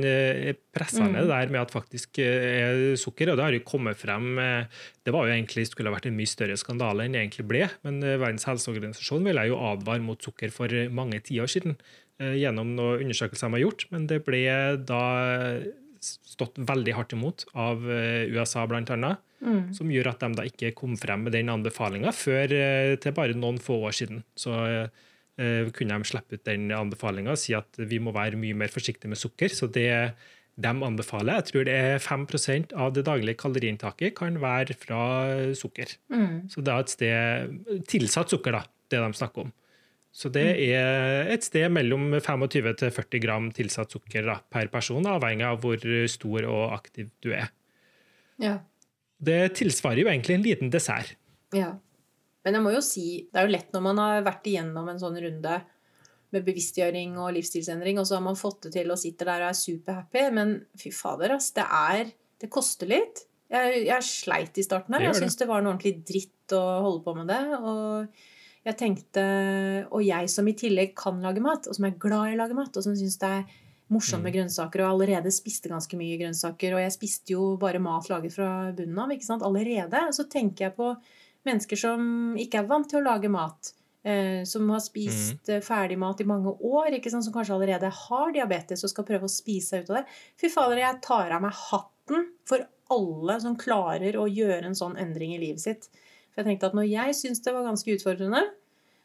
pressa 0.72 1.02
Mm. 1.02 1.12
ned 1.12 1.26
det 1.26 1.32
der 1.34 1.50
med 1.52 1.60
at 1.60 1.72
faktisk 1.74 2.20
eh, 2.22 2.60
er 2.94 2.96
sukker, 2.96 3.32
og 3.32 3.36
det 3.36 3.44
har 3.44 3.52
jo 3.52 3.60
kommet 3.66 3.98
frem 3.98 4.38
eh, 4.38 4.64
Det 5.04 5.12
var 5.12 5.26
jo 5.26 5.34
egentlig 5.34 5.66
skulle 5.66 5.90
ha 5.90 5.96
vært 5.96 6.06
en 6.06 6.16
mye 6.16 6.30
større 6.30 6.56
skandale 6.56 7.04
enn 7.04 7.12
det 7.12 7.20
egentlig 7.24 7.46
ble, 7.50 7.64
men 7.84 7.98
eh, 8.02 8.16
Verdens 8.16 8.46
helseorganisasjon 8.46 9.26
ville 9.26 9.44
jo 9.50 9.58
advare 9.58 10.00
mot 10.00 10.22
sukker 10.22 10.54
for 10.54 10.72
eh, 10.72 10.88
mange 10.88 11.18
tiår 11.26 11.50
siden 11.50 11.76
eh, 12.20 12.38
gjennom 12.40 12.76
noen 12.78 13.02
undersøkelser 13.04 13.50
de 13.50 13.58
har 13.58 13.64
gjort, 13.66 13.84
men 13.90 14.06
det 14.06 14.22
ble 14.24 14.44
da 14.86 15.02
stått 16.00 16.56
veldig 16.56 16.94
hardt 16.96 17.12
imot 17.12 17.44
av 17.58 17.82
eh, 17.90 18.30
USA, 18.32 18.64
blant 18.70 18.88
annet 18.94 19.18
Mm. 19.40 19.70
som 19.72 19.88
gjør 19.88 20.10
at 20.10 20.20
de 20.20 20.36
da 20.36 20.44
ikke 20.44 20.74
kom 20.76 20.98
frem 21.00 21.22
med 21.24 21.32
den 21.32 21.48
anbefalinga 21.48 22.12
før 22.12 22.52
eh, 22.52 22.96
til 23.00 23.14
bare 23.16 23.36
noen 23.38 23.56
få 23.62 23.78
år 23.88 23.94
siden. 23.96 24.18
Så 24.36 24.52
uh, 24.52 25.70
kunne 25.72 25.96
de 25.96 26.08
slippe 26.08 26.36
ut 26.36 26.44
den 26.44 26.66
anbefalinga 26.76 27.32
og 27.32 27.40
si 27.40 27.54
at 27.56 27.80
vi 27.80 27.96
må 28.02 28.12
være 28.12 28.36
mye 28.40 28.58
mer 28.60 28.72
forsiktige 28.72 29.08
med 29.08 29.20
sukker. 29.20 29.48
Så 29.48 29.70
det 29.72 29.88
de 30.60 30.68
anbefaler, 30.68 31.38
jeg 31.38 31.46
tror 31.48 31.64
det 31.64 31.74
er 31.78 32.02
5% 32.04 32.74
av 32.76 32.90
det 32.92 33.06
daglige 33.06 33.38
kaloriinntaket 33.40 34.12
kan 34.18 34.34
være 34.42 34.76
fra 34.76 35.00
sukker. 35.56 35.94
Mm. 36.12 36.50
Så 36.52 36.60
det 36.60 36.74
er 36.74 36.84
et 36.84 36.92
sted 36.92 37.80
Tilsatt 37.88 38.34
sukker, 38.34 38.58
da, 38.58 38.66
det 38.92 39.00
de 39.00 39.16
snakker 39.16 39.46
om. 39.46 39.54
Så 40.10 40.28
det 40.34 40.44
er 40.66 41.30
et 41.30 41.46
sted 41.46 41.70
mellom 41.72 42.10
25 42.18 42.72
til 42.82 42.92
40 42.92 43.22
gram 43.22 43.48
tilsatt 43.54 43.94
sukker 43.94 44.26
da, 44.26 44.40
per 44.50 44.68
person, 44.72 45.06
avhengig 45.06 45.46
av 45.46 45.62
hvor 45.62 45.86
stor 46.10 46.48
og 46.50 46.74
aktiv 46.74 47.12
du 47.22 47.30
er. 47.30 47.48
Ja. 48.42 48.58
Det 49.20 49.40
tilsvarer 49.58 50.02
jo 50.02 50.10
egentlig 50.10 50.36
en 50.38 50.46
liten 50.46 50.72
dessert. 50.72 51.14
Ja. 51.56 51.74
Men 52.44 52.56
jeg 52.56 52.64
må 52.64 52.72
jo 52.72 52.80
si, 52.84 53.06
det 53.28 53.40
er 53.40 53.46
jo 53.46 53.52
lett 53.52 53.74
når 53.74 53.84
man 53.84 54.00
har 54.00 54.24
vært 54.24 54.48
igjennom 54.48 54.88
en 54.88 55.00
sånn 55.00 55.18
runde 55.20 55.58
med 56.30 56.46
bevisstgjøring 56.46 57.16
og 57.20 57.34
livsstilsendring, 57.36 57.98
og 58.00 58.06
så 58.08 58.16
har 58.16 58.24
man 58.24 58.38
fått 58.38 58.68
det 58.68 58.74
til 58.78 58.92
og 58.92 59.00
sitter 59.00 59.32
der 59.32 59.44
og 59.44 59.50
er 59.50 59.58
superhappy, 59.58 60.24
men 60.36 60.54
fy 60.78 60.92
fader, 60.94 61.34
ass, 61.36 61.50
det 61.56 61.66
er 61.66 62.16
Det 62.40 62.48
koster 62.48 62.88
litt. 62.88 63.26
Jeg, 63.52 63.82
jeg 63.84 64.04
sleit 64.06 64.56
i 64.56 64.62
starten 64.64 64.94
her. 64.96 65.02
Jeg 65.10 65.18
syns 65.18 65.34
det 65.36 65.48
var 65.50 65.60
noe 65.60 65.74
ordentlig 65.74 66.06
dritt 66.08 66.54
å 66.56 66.60
holde 66.86 67.02
på 67.04 67.12
med 67.18 67.26
det. 67.28 67.40
Og 67.58 68.64
jeg 68.64 68.78
tenkte 68.80 69.24
Og 69.90 70.00
jeg 70.06 70.30
som 70.32 70.48
i 70.48 70.54
tillegg 70.56 70.94
kan 70.96 71.20
lage 71.20 71.42
mat, 71.44 71.68
og 71.68 71.76
som 71.76 71.84
er 71.84 71.98
glad 72.00 72.30
i 72.30 72.38
å 72.38 72.40
lage 72.40 72.56
mat, 72.56 72.72
og 72.72 72.86
som 72.86 72.96
syns 72.96 73.18
det 73.20 73.28
er 73.28 73.58
morsomt 73.90 74.24
Mm. 74.24 74.32
grønnsaker, 74.32 74.80
og 74.84 74.92
allerede 75.00 75.32
spiste 75.34 75.68
ganske 75.68 75.96
mye 75.98 76.18
grønnsaker, 76.20 76.74
og 76.74 76.80
jeg 76.80 76.92
spiste 76.94 77.34
jo 77.34 77.56
bare 77.56 77.80
mat 77.82 78.08
laget 78.08 78.32
fra 78.32 78.72
bunnen 78.72 78.98
av, 78.98 79.10
ikke 79.10 79.24
sant, 79.26 79.42
allerede. 79.42 80.12
Så 80.14 80.28
tenker 80.30 80.68
jeg 80.68 80.76
på 80.76 80.96
mennesker 81.46 81.76
som 81.76 82.36
ikke 82.36 82.58
er 82.60 82.66
vant 82.66 82.88
til 82.88 83.00
å 83.00 83.04
lage 83.04 83.28
mat, 83.30 83.72
eh, 84.04 84.44
som 84.44 84.68
har 84.70 84.80
spist 84.80 85.48
Mm. 85.48 85.54
eh, 85.56 85.60
ferdigmat 85.60 86.20
i 86.20 86.24
mange 86.24 86.54
år, 86.60 86.92
ikke 86.92 87.10
sant, 87.10 87.24
som 87.24 87.32
kanskje 87.32 87.54
allerede 87.54 87.90
har 87.90 88.32
diabetes 88.32 88.84
og 88.84 88.90
skal 88.90 89.04
prøve 89.04 89.24
å 89.24 89.28
spise 89.30 89.68
seg 89.70 89.84
ut 89.84 89.90
av 89.90 89.96
det. 89.96 90.06
Fy 90.36 90.48
fader, 90.48 90.76
jeg 90.78 91.02
tar 91.02 91.32
av 91.32 91.42
meg 91.42 91.52
hatten 91.52 92.26
for 92.44 92.66
alle 92.90 93.40
som 93.40 93.56
klarer 93.56 94.14
å 94.14 94.26
gjøre 94.26 94.64
en 94.66 94.74
sånn 94.74 94.96
endring 94.98 95.34
i 95.34 95.38
livet 95.38 95.60
sitt. 95.60 95.88
For 96.32 96.42
jeg 96.42 96.58
tenkte 96.58 96.66
at 96.66 96.74
når 96.74 96.88
jeg 96.90 97.14
syns 97.14 97.42
det 97.42 97.52
var 97.52 97.64
ganske 97.64 97.86
utfordrende, 97.96 98.42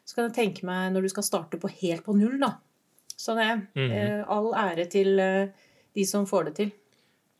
så 0.04 0.14
kan 0.14 0.30
jeg 0.30 0.54
tenke 0.54 0.64
meg 0.64 0.92
når 0.92 1.02
du 1.02 1.08
skal 1.08 1.22
starte 1.24 1.58
på 1.58 1.68
helt 1.82 2.04
på 2.04 2.14
null, 2.16 2.38
da. 2.38 2.56
Så 3.16 3.34
det, 3.38 3.48
Mhm. 3.74 3.90
eh, 3.92 4.24
all 4.28 4.52
ære 4.54 4.88
til 4.92 5.18
eh, 5.20 5.48
de 5.94 6.04
som 6.04 6.26
får 6.26 6.44
det 6.50 6.54
til. 6.56 6.72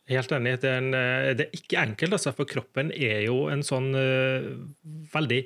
Helt 0.08 0.30
enig. 0.32 0.60
Det 0.60 0.70
er, 0.70 0.78
en, 0.78 0.94
eh, 0.94 1.34
det 1.34 1.46
er 1.48 1.58
ikke 1.58 1.82
enkelt, 1.82 2.12
altså, 2.12 2.32
for 2.34 2.44
kroppen 2.46 2.92
er 2.94 3.24
jo 3.26 3.48
en 3.48 3.60
sånn 3.62 3.92
veldig 5.12 5.44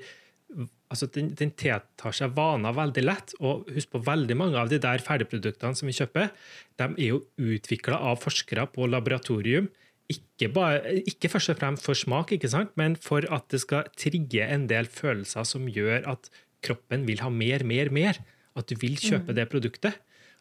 altså 0.91 1.07
den, 1.15 1.29
den 1.39 1.53
tiltar 1.55 2.15
seg 2.17 2.33
vaner 2.35 2.75
veldig 2.75 3.05
lett. 3.05 3.35
Og 3.41 3.69
husk 3.71 3.93
på 3.95 4.01
veldig 4.03 4.37
mange 4.39 4.59
av 4.59 4.69
de 4.73 4.81
der 4.83 4.99
ferdigproduktene 4.99 5.77
som 5.79 5.87
vi 5.87 5.95
kjøper, 5.95 6.33
de 6.81 6.89
er 6.89 7.07
jo 7.13 7.21
utvikla 7.39 8.01
av 8.11 8.19
forskere 8.25 8.67
på 8.75 8.89
laboratorium. 8.91 9.69
Ikke, 10.11 10.49
bare, 10.53 10.97
ikke 11.07 11.31
først 11.31 11.53
og 11.55 11.61
fremst 11.61 11.87
for 11.87 11.95
smak, 11.95 12.33
ikke 12.35 12.51
sant? 12.51 12.73
men 12.77 12.97
for 12.99 13.23
at 13.31 13.47
det 13.55 13.61
skal 13.63 13.87
trigge 13.95 14.43
en 14.43 14.67
del 14.67 14.87
følelser 14.91 15.47
som 15.47 15.69
gjør 15.71 16.03
at 16.11 16.27
kroppen 16.67 17.07
vil 17.07 17.23
ha 17.23 17.31
mer, 17.31 17.63
mer, 17.63 17.93
mer. 17.95 18.19
At 18.59 18.67
du 18.67 18.75
vil 18.75 18.97
kjøpe 18.99 19.33
det 19.39 19.47
produktet. 19.53 19.95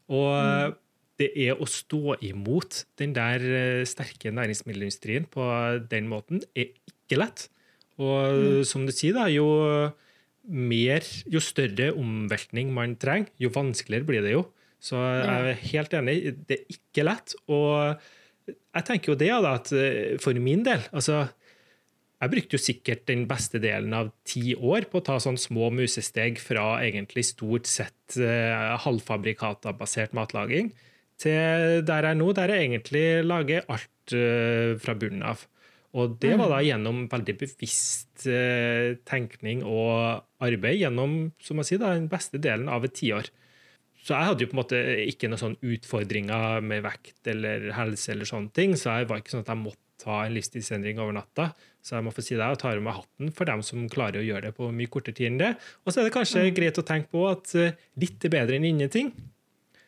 Og 0.09 0.75
det 1.19 1.29
er 1.35 1.59
å 1.59 1.67
stå 1.67 2.15
imot 2.23 2.83
den 2.99 3.13
der 3.15 3.43
eh, 3.43 3.87
sterke 3.87 4.31
næringsmiddelindustrien 4.33 5.27
på 5.31 5.45
den 5.91 6.07
måten, 6.11 6.43
er 6.55 6.71
ikke 6.89 7.19
lett. 7.19 7.49
Og 7.99 8.63
som 8.67 8.85
du 8.87 8.93
sier, 8.95 9.17
da, 9.17 9.25
jo 9.27 9.49
mer, 10.49 11.03
jo 11.29 11.41
større 11.43 11.91
omveltning 11.99 12.71
man 12.73 12.95
trenger, 13.01 13.29
jo 13.41 13.51
vanskeligere 13.53 14.07
blir 14.07 14.23
det 14.25 14.37
jo. 14.37 14.45
Så 14.79 14.95
jeg 14.95 15.51
er 15.51 15.65
helt 15.73 15.95
enig, 15.99 16.15
det 16.47 16.61
er 16.61 16.77
ikke 16.77 17.03
lett. 17.03 17.35
Og 17.51 17.99
jeg 18.49 18.85
tenker 18.87 19.11
jo 19.11 19.19
det, 19.19 19.33
da, 19.43 19.57
at 19.59 19.73
eh, 19.75 20.15
for 20.23 20.39
min 20.39 20.63
del 20.65 20.81
altså, 20.95 21.25
Jeg 22.19 22.33
brukte 22.33 22.57
jo 22.57 22.59
sikkert 22.59 23.05
den 23.07 23.23
beste 23.29 23.61
delen 23.63 23.93
av 23.95 24.09
ti 24.27 24.51
år 24.55 24.89
på 24.91 24.99
å 24.99 25.05
ta 25.07 25.15
sånne 25.23 25.39
små 25.39 25.69
musesteg 25.71 26.41
fra 26.43 26.81
egentlig 26.83 27.23
stort 27.29 27.69
sett 27.69 28.17
eh, 28.19 28.75
halvfabrikatabasert 28.83 30.15
matlaging 30.17 30.73
til 31.19 31.79
der 31.87 32.07
jeg 32.07 32.15
er 32.15 32.19
nå, 32.19 32.27
der 32.35 32.51
jeg 32.51 32.67
egentlig 32.67 33.05
lager 33.23 33.63
alt 33.71 34.15
eh, 34.15 34.75
fra 34.83 34.97
bunnen 34.99 35.23
av. 35.31 35.45
Og 35.97 36.19
det 36.21 36.35
var 36.37 36.51
da 36.51 36.59
gjennom 36.61 37.05
veldig 37.09 37.35
bevisst 37.39 38.27
eh, 38.29 38.99
tenkning 39.07 39.63
og 39.65 40.21
arbeid 40.43 40.83
gjennom 40.83 41.17
som 41.41 41.63
jeg 41.63 41.71
sier, 41.71 41.81
da, 41.81 41.95
den 41.95 42.11
beste 42.11 42.41
delen 42.41 42.69
av 42.69 42.85
et 42.85 42.97
tiår. 42.99 43.31
Så 44.03 44.13
jeg 44.13 44.27
hadde 44.29 44.43
jo 44.43 44.51
på 44.51 44.57
en 44.57 44.61
måte 44.61 44.79
ikke 45.07 45.31
noen 45.31 45.41
sånne 45.41 45.73
utfordringer 45.75 46.63
med 46.67 46.83
vekt 46.85 47.31
eller 47.31 47.71
helse, 47.75 48.11
eller 48.13 48.27
sånne 48.27 48.51
ting, 48.55 48.75
så 48.79 48.99
jeg 48.99 49.09
var 49.09 49.23
ikke 49.23 49.37
sånn 49.37 49.47
at 49.47 49.51
jeg 49.55 49.63
måtte 49.63 49.85
ta 49.99 50.21
en 50.23 50.35
livsstilsendring 50.37 51.01
over 51.03 51.15
natta. 51.17 51.49
Så 51.81 51.95
jeg 51.95 52.03
må 52.03 52.11
få 52.11 52.21
si 52.25 52.35
det, 52.35 52.43
og 52.43 52.59
tar 52.59 52.75
av 52.75 52.83
meg 52.83 52.97
hatten 52.99 53.31
for 53.35 53.47
dem 53.47 53.61
som 53.63 53.85
klarer 53.91 54.19
å 54.19 54.25
gjøre 54.25 54.49
det 54.49 54.55
på 54.57 54.67
mye 54.75 54.91
kortere 54.91 55.15
tid 55.15 55.29
enn 55.31 55.37
det. 55.39 55.51
Og 55.85 55.93
så 55.93 56.01
er 56.01 56.09
det 56.09 56.15
kanskje 56.17 56.47
greit 56.55 56.77
å 56.81 56.83
tenke 56.85 57.07
på 57.13 57.23
at 57.29 57.53
eh, 57.55 57.77
litt 58.01 58.25
er 58.27 58.33
bedre 58.33 58.57
enn 58.59 58.67
ingenting. 58.67 59.13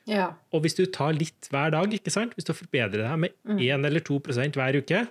Ja. 0.09 0.31
Og 0.55 0.63
hvis 0.63 0.77
du 0.79 0.85
tar 0.89 1.13
litt 1.13 1.49
hver 1.51 1.73
dag, 1.75 1.91
ikke 1.93 2.13
sant? 2.13 2.33
hvis 2.37 2.47
du 2.47 2.53
forbedrer 2.57 3.03
deg 3.05 3.19
med 3.25 3.59
1 3.59 3.85
eller 3.89 4.01
2% 4.07 4.57
hver 4.57 4.79
uke, 4.81 5.03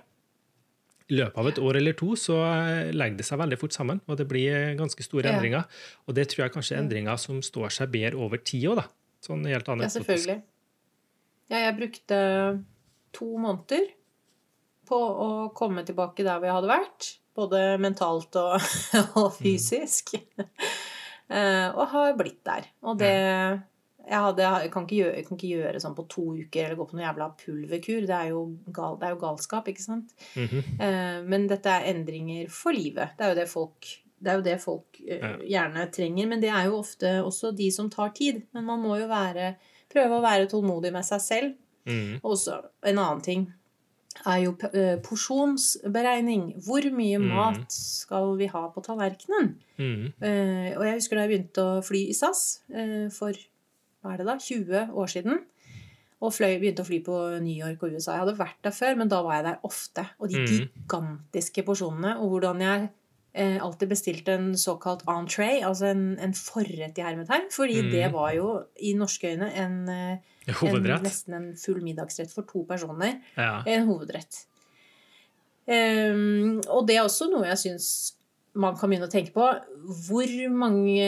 i 1.11 1.17
løpet 1.19 1.37
av 1.41 1.47
et 1.49 1.59
år 1.59 1.77
eller 1.81 1.95
to 1.99 2.13
så 2.19 2.35
legger 2.95 3.17
det 3.19 3.25
seg 3.27 3.39
veldig 3.41 3.57
fort 3.59 3.75
sammen, 3.75 3.99
og 4.07 4.17
det 4.19 4.27
blir 4.31 4.75
ganske 4.79 5.03
store 5.03 5.27
Ja. 5.27 5.35
endringer. 5.35 5.65
Og 6.07 6.15
det 6.15 6.29
tror 6.31 6.45
jeg 6.45 6.53
kanskje 6.53 6.77
er 6.77 6.83
endringer 6.85 7.17
som 7.19 7.41
står 7.43 7.69
seg 7.69 7.91
bedre 7.91 8.15
over 8.17 8.37
tid 8.37 8.63
òg, 8.71 8.75
da. 8.79 8.85
Sånn 9.21 9.43
helt 9.45 9.67
Ja, 9.67 9.87
selvfølgelig. 9.91 10.41
Ja, 11.51 11.57
jeg 11.69 11.77
brukte 11.77 12.63
to 13.11 13.37
måneder 13.37 13.91
på 14.91 14.99
å 14.99 15.31
komme 15.57 15.85
tilbake 15.87 16.27
der 16.27 16.43
vi 16.43 16.51
hadde 16.51 16.69
vært. 16.71 17.09
Både 17.35 17.63
mentalt 17.81 18.35
og, 18.41 18.71
og 19.21 19.31
fysisk. 19.39 20.17
Mm. 21.31 21.71
og 21.79 21.85
har 21.95 22.15
blitt 22.19 22.41
der. 22.47 22.67
Og 22.83 22.99
det 22.99 23.15
jeg, 24.11 24.17
hadde, 24.17 24.43
jeg, 24.63 24.71
kan 24.73 24.85
ikke 24.85 24.97
gjøre, 24.97 25.15
jeg 25.19 25.25
kan 25.27 25.37
ikke 25.37 25.49
gjøre 25.51 25.81
sånn 25.81 25.95
på 25.97 26.05
to 26.11 26.23
uker 26.41 26.65
eller 26.65 26.77
gå 26.79 26.87
på 26.89 26.97
noe 26.97 27.05
jævla 27.05 27.27
pulverkur. 27.37 28.05
Det 28.09 28.17
er 28.17 28.29
jo, 28.33 28.43
gal, 28.73 28.97
det 28.99 29.07
er 29.07 29.15
jo 29.15 29.21
galskap, 29.21 29.69
ikke 29.71 29.83
sant? 29.83 30.15
Mhm. 30.35 30.63
Eh, 30.81 31.17
men 31.31 31.47
dette 31.51 31.71
er 31.71 31.89
endringer 31.93 32.49
for 32.51 32.75
livet. 32.75 33.15
Det 33.17 33.27
er 33.27 33.33
jo 33.33 33.39
det 33.39 33.47
folk, 33.51 33.91
det 34.21 34.37
jo 34.39 34.45
det 34.45 34.57
folk 34.63 35.01
eh, 35.05 35.27
gjerne 35.53 35.87
trenger. 35.93 36.31
Men 36.33 36.43
det 36.43 36.51
er 36.51 36.67
jo 36.69 36.79
ofte 36.81 37.13
også 37.21 37.53
de 37.57 37.69
som 37.73 37.91
tar 37.93 38.13
tid. 38.17 38.41
Men 38.57 38.67
man 38.67 38.81
må 38.83 38.97
jo 38.99 39.09
være, 39.11 39.53
prøve 39.91 40.17
å 40.17 40.25
være 40.25 40.49
tålmodig 40.51 40.93
med 40.95 41.07
seg 41.07 41.25
selv. 41.27 41.57
Mm. 41.85 42.19
Og 42.21 42.35
så 42.37 42.59
en 42.85 42.97
annen 42.97 43.23
ting 43.25 43.47
er 44.25 44.37
jo 44.43 44.55
eh, 44.73 44.97
porsjonsberegning. 45.03 46.55
Hvor 46.65 46.81
mye 46.93 47.17
Mm. 47.19 47.27
mat 47.33 47.71
skal 47.71 48.35
vi 48.37 48.45
ha 48.47 48.67
på 48.69 48.81
tallerkenen? 48.83 49.55
Mm. 49.77 50.13
Uh, 50.21 50.77
og 50.77 50.83
jeg 50.85 50.93
husker 50.99 51.15
da 51.17 51.25
jeg 51.25 51.31
begynte 51.31 51.61
å 51.63 51.81
fly 51.83 52.01
i 52.09 52.13
SAS 52.13 52.61
uh, 52.73 53.09
for 53.09 53.33
hva 54.03 54.13
er 54.13 54.17
det 54.17 54.25
da, 54.27 54.35
20 54.37 54.91
år 54.93 55.07
siden. 55.09 55.39
Og 56.21 56.31
fløy, 56.33 56.59
begynte 56.61 56.83
å 56.83 56.85
fly 56.85 56.99
på 57.01 57.15
New 57.41 57.55
York 57.57 57.81
og 57.83 57.93
USA. 57.95 58.13
Jeg 58.13 58.19
hadde 58.25 58.37
vært 58.37 58.59
der 58.63 58.71
før, 58.77 58.95
men 58.97 59.07
da 59.09 59.21
var 59.25 59.39
jeg 59.39 59.45
der 59.45 59.59
ofte. 59.65 60.05
Og 60.19 60.29
de 60.29 60.37
Mm. 60.37 60.47
gigantiske 60.47 61.63
porsjonene, 61.65 62.17
og 62.21 62.29
hvordan 62.29 62.59
jeg 62.61 62.89
eh, 63.33 63.57
alltid 63.63 63.89
bestilt 63.89 64.27
en 64.27 64.51
såkalt 64.57 65.03
entree, 65.07 65.61
altså 65.63 65.85
en, 65.91 66.17
en 66.19 66.33
forrett 66.33 66.97
i 66.97 67.05
hermetegn, 67.05 67.49
fordi 67.51 67.81
Mm. 67.81 67.91
det 67.91 68.11
var 68.13 68.33
jo 68.35 68.47
i 68.81 68.93
norske 68.93 69.31
øyne 69.33 69.51
en, 69.55 69.77
eh, 69.89 70.17
en 70.47 71.03
nesten 71.03 71.33
en 71.37 71.51
full 71.55 71.81
middagsrett 71.81 72.31
for 72.33 72.43
to 72.43 72.65
personer. 72.67 73.19
Ja. 73.37 73.63
En 73.67 73.87
hovedrett. 73.87 74.45
Um, 75.71 76.57
og 76.67 76.87
det 76.89 76.97
er 76.97 77.05
også 77.05 77.29
noe 77.31 77.45
jeg 77.47 77.59
syns 77.61 77.87
man 78.59 78.75
kan 78.75 78.89
begynne 78.91 79.07
å 79.07 79.11
tenke 79.11 79.31
på. 79.31 79.45
Hvor 80.09 80.31
mange 80.51 81.05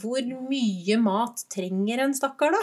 Hvor 0.00 0.24
mye 0.48 0.96
mat 0.98 1.44
trenger 1.52 2.02
en 2.02 2.14
stakkar, 2.16 2.50
da? 2.56 2.62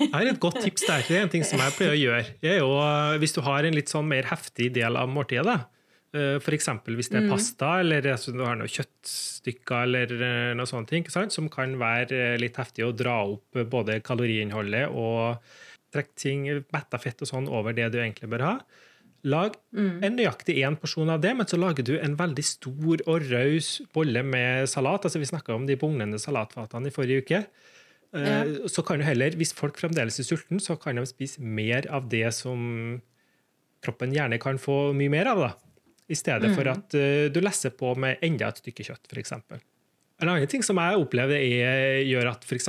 Jeg 0.00 0.08
har 0.14 0.30
et 0.30 0.40
godt 0.40 0.62
tips 0.64 0.86
der. 0.88 1.02
Det 1.04 1.18
er 1.18 1.26
en 1.26 1.32
ting 1.34 1.44
som 1.44 1.60
jeg 1.60 1.74
pleier 1.76 1.92
å 1.92 1.98
gjøre. 2.00 2.24
Det 2.40 2.54
er 2.54 2.58
jo, 2.62 2.70
eh, 2.80 3.18
hvis 3.20 3.34
du 3.36 3.42
har 3.44 3.68
en 3.68 3.76
litt 3.76 3.92
sånn 3.92 4.08
mer 4.08 4.30
heftig 4.30 4.70
del 4.78 4.96
av 4.96 5.12
måltidet, 5.12 5.44
da. 5.44 5.58
Eh, 6.14 6.38
eksempel 6.56 6.96
hvis 6.96 7.10
det 7.10 7.18
er 7.22 7.26
Mm. 7.26 7.30
pasta, 7.34 7.80
eller 7.80 8.02
altså, 8.12 8.32
du 8.32 8.40
har 8.44 8.56
noen 8.56 8.70
kjøttstykker 8.70 9.82
eller 9.82 10.14
eh, 10.22 10.54
noe 10.54 10.66
sånt, 10.66 10.90
ikke 10.92 11.10
sant? 11.12 11.32
som 11.32 11.48
kan 11.48 11.76
være 11.78 12.12
eh, 12.34 12.38
litt 12.38 12.56
heftig 12.56 12.84
å 12.86 12.94
dra 12.96 13.18
opp 13.26 13.52
både 13.70 14.00
kaloriinnholdet 14.02 14.88
og 14.90 15.38
trekke 15.94 16.14
ting, 16.16 16.46
metta 16.72 16.98
fett 16.98 17.22
og 17.22 17.28
sånn 17.30 17.48
over 17.48 17.72
det 17.72 17.92
du 17.92 17.98
egentlig 17.98 18.28
bør 18.30 18.40
ha. 18.42 18.54
Lag 19.24 19.54
Mm. 19.72 20.02
en 20.04 20.16
nøyaktig 20.18 20.58
én 20.60 20.76
porsjon 20.76 21.08
av 21.10 21.20
det, 21.22 21.34
men 21.36 21.46
så 21.46 21.56
lager 21.58 21.82
du 21.82 21.98
en 21.98 22.14
veldig 22.16 22.44
stor 22.44 23.00
og 23.08 23.22
raus 23.30 23.80
bolle 23.94 24.22
med 24.22 24.68
salat. 24.68 25.02
Altså, 25.06 25.18
vi 25.18 25.24
snakka 25.30 25.54
om 25.54 25.66
de 25.66 25.76
bugnende 25.76 26.18
salatfatene 26.20 26.88
i 26.88 26.90
forrige 26.90 27.22
uke. 27.24 27.46
Ja. 28.12 28.44
Så 28.68 28.84
kan 28.86 28.98
du 29.00 29.04
heller, 29.04 29.30
hvis 29.34 29.52
folk 29.54 29.74
fremdeles 29.80 30.20
er 30.20 30.24
sultne, 30.28 30.60
så 30.60 30.76
kan 30.78 30.94
de 30.96 31.02
spise 31.06 31.40
mer 31.40 31.88
av 31.90 32.08
det 32.08 32.32
som 32.34 33.00
kroppen 33.82 34.12
gjerne 34.14 34.38
kan 34.38 34.56
få 34.60 34.92
mye 34.94 35.10
mer 35.10 35.26
av. 35.32 35.38
da. 35.38 35.52
I 36.10 36.16
stedet 36.18 36.50
for 36.54 36.68
at 36.68 36.94
uh, 36.98 37.26
du 37.32 37.38
lesser 37.40 37.72
på 37.72 37.94
med 37.96 38.20
enda 38.26 38.50
et 38.52 38.60
stykke 38.60 38.84
kjøtt, 38.84 39.08
f.eks. 39.08 39.32
En 40.22 40.28
annen 40.30 40.46
ting 40.50 40.62
som 40.62 40.78
jeg 40.78 41.00
opplever 41.00 41.40
er, 41.40 42.02
gjør 42.06 42.32
at 42.34 42.44
f.eks. 42.44 42.68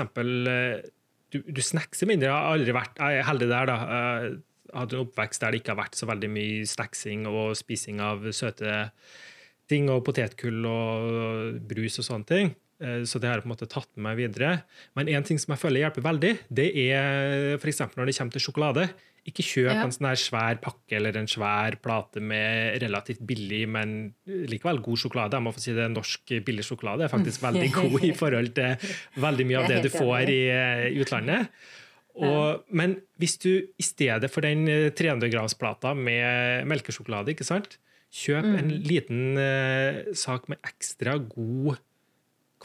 Du, 1.34 1.40
du 1.52 1.62
snackser 1.62 2.08
mindre. 2.08 2.30
Jeg 2.30 2.36
har 2.36 2.56
aldri 2.56 2.76
vært 2.76 3.00
jeg 3.02 3.20
er 3.20 3.28
heldig 3.28 3.48
der. 3.52 3.70
da. 3.70 3.78
Jeg 3.86 4.80
hadde 4.80 4.96
en 4.98 5.04
oppvekst 5.06 5.44
der 5.44 5.54
det 5.56 5.60
ikke 5.62 5.74
har 5.74 5.82
vært 5.84 5.98
så 6.00 6.08
veldig 6.10 6.30
mye 6.32 6.68
snacksing 6.68 7.26
og 7.30 7.56
spising 7.60 8.00
av 8.04 8.24
søte 8.36 8.86
ting 9.72 9.90
og 9.90 10.04
potetgull 10.06 10.66
og 10.70 11.60
brus 11.70 12.00
og 12.02 12.08
sånne 12.08 12.30
ting. 12.30 12.54
Eh, 12.82 13.04
Så 13.08 13.20
det 13.20 13.30
har 13.30 13.40
jeg 13.40 13.46
på 13.46 13.50
en 13.50 13.56
måte 13.56 13.70
tatt 13.72 13.90
med 13.96 14.06
meg 14.10 14.20
videre. 14.20 14.52
Men 14.98 15.10
en 15.10 15.24
ting 15.28 15.40
som 15.42 15.54
jeg 15.56 15.62
føler 15.64 15.86
hjelper 15.86 16.06
veldig, 16.06 16.34
det 16.50 16.68
er 16.88 17.56
f.eks. 17.58 17.82
når 17.96 18.06
det 18.10 18.18
kommer 18.18 18.36
til 18.36 18.46
sjokolade. 18.46 18.88
Ikke 19.26 19.42
kjøp 19.42 19.72
Ja. 19.72 19.84
en 19.84 19.94
sånn 19.94 20.08
her 20.12 20.20
svær 20.22 20.60
pakke 20.62 21.00
eller 21.00 21.18
en 21.18 21.26
svær 21.26 21.80
plate 21.82 22.22
med 22.22 22.78
relativt 22.84 23.24
billig, 23.26 23.64
men 23.68 24.14
likevel 24.26 24.84
god 24.86 25.02
sjokolade. 25.02 25.34
Jeg 25.34 25.46
må 25.48 25.54
få 25.56 25.64
si 25.64 25.74
det, 25.74 25.88
Norsk 25.90 26.36
billig 26.46 26.66
sjokolade 26.68 27.08
er 27.08 27.14
faktisk 27.14 27.42
veldig 27.48 27.72
god 27.74 28.06
i 28.06 28.12
forhold 28.14 28.54
til 28.54 28.78
veldig 29.18 29.48
mye 29.50 29.64
av 29.64 29.72
det 29.72 29.82
du 29.88 29.90
får 29.90 30.30
i 30.30 30.44
eh, 30.54 31.02
utlandet. 31.02 31.50
Og, 32.16 32.62
men 32.72 32.96
hvis 33.20 33.36
du 33.44 33.50
i 33.60 33.84
stedet 33.84 34.30
for 34.32 34.46
den 34.46 34.70
eh, 34.72 34.92
300 34.96 35.28
grams-plata 35.34 35.96
med 35.98 36.70
melkesjokolade, 36.70 37.34
ikke 37.34 37.48
sant, 37.48 37.80
kjøp 38.16 38.46
en 38.46 38.70
liten 38.86 39.36
uh, 39.36 40.14
sak 40.16 40.46
med 40.48 40.62
ekstra 40.64 41.18
god 41.20 41.82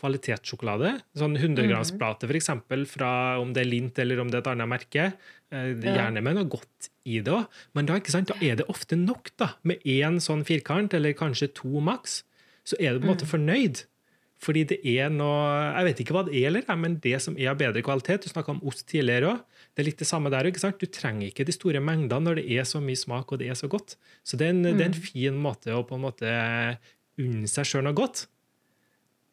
kvalitetssjokolade. 0.00 0.94
Sånn 1.18 1.36
100-gramsplate, 1.38 2.26
f.eks. 2.28 2.50
fra 2.90 3.10
om 3.40 3.52
det 3.54 3.62
er 3.64 3.70
Lint 3.70 4.00
eller 4.02 4.22
om 4.22 4.30
det 4.32 4.40
er 4.40 4.44
et 4.44 4.50
annet 4.54 4.70
merke. 4.70 5.10
Eh, 5.52 5.70
Gjerne 5.84 6.22
med 6.24 6.38
noe 6.40 6.48
godt 6.50 6.90
i 7.04 7.20
det 7.24 7.32
òg. 7.34 7.46
Men 7.76 7.86
da, 7.88 8.00
ikke 8.00 8.14
sant, 8.16 8.32
da 8.32 8.38
er 8.44 8.58
det 8.60 8.66
ofte 8.72 8.98
nok 8.98 9.30
da, 9.40 9.52
med 9.66 9.84
én 9.88 10.18
sånn 10.22 10.44
firkant, 10.48 10.96
eller 10.96 11.16
kanskje 11.18 11.52
to 11.60 11.80
maks. 11.84 12.22
Så 12.66 12.76
er 12.80 12.92
du 12.96 13.00
på 13.02 13.08
en 13.08 13.14
måte 13.14 13.28
fornøyd. 13.28 13.84
Fordi 14.40 14.62
det 14.70 14.78
er 14.88 15.10
noe 15.12 15.40
Jeg 15.76 15.84
vet 15.84 15.98
ikke 16.00 16.14
hva 16.16 16.22
det 16.24 16.32
er, 16.38 16.46
eller, 16.48 16.64
men 16.80 16.94
det 17.04 17.18
som 17.20 17.34
er 17.36 17.50
av 17.50 17.58
bedre 17.60 17.82
kvalitet 17.84 18.24
Du 18.24 18.30
snakka 18.30 18.54
om 18.54 18.62
ost 18.64 18.86
tidligere 18.88 19.34
òg. 19.34 19.42
Det 19.76 19.82
er 19.82 19.88
litt 19.90 20.00
det 20.00 20.08
samme 20.08 20.32
der. 20.32 20.48
ikke 20.48 20.62
sant? 20.62 20.80
Du 20.80 20.88
trenger 20.88 21.26
ikke 21.28 21.44
de 21.44 21.52
store 21.52 21.82
mengdene 21.84 22.24
når 22.24 22.40
det 22.40 22.46
er 22.56 22.64
så 22.64 22.80
mye 22.80 22.96
smak 22.96 23.32
og 23.34 23.42
det 23.42 23.50
er 23.52 23.58
så 23.60 23.68
godt. 23.68 23.98
Så 24.24 24.40
det 24.40 24.48
er 24.48 24.54
en, 24.54 24.62
det 24.64 24.80
er 24.80 24.88
en 24.94 24.96
fin 24.96 25.36
måte 25.36 25.74
å 25.76 25.82
på 25.84 25.98
en 25.98 26.06
måte 26.06 26.32
unne 27.20 27.50
seg 27.52 27.68
sjøl 27.68 27.84
noe 27.84 27.96
godt 28.00 28.24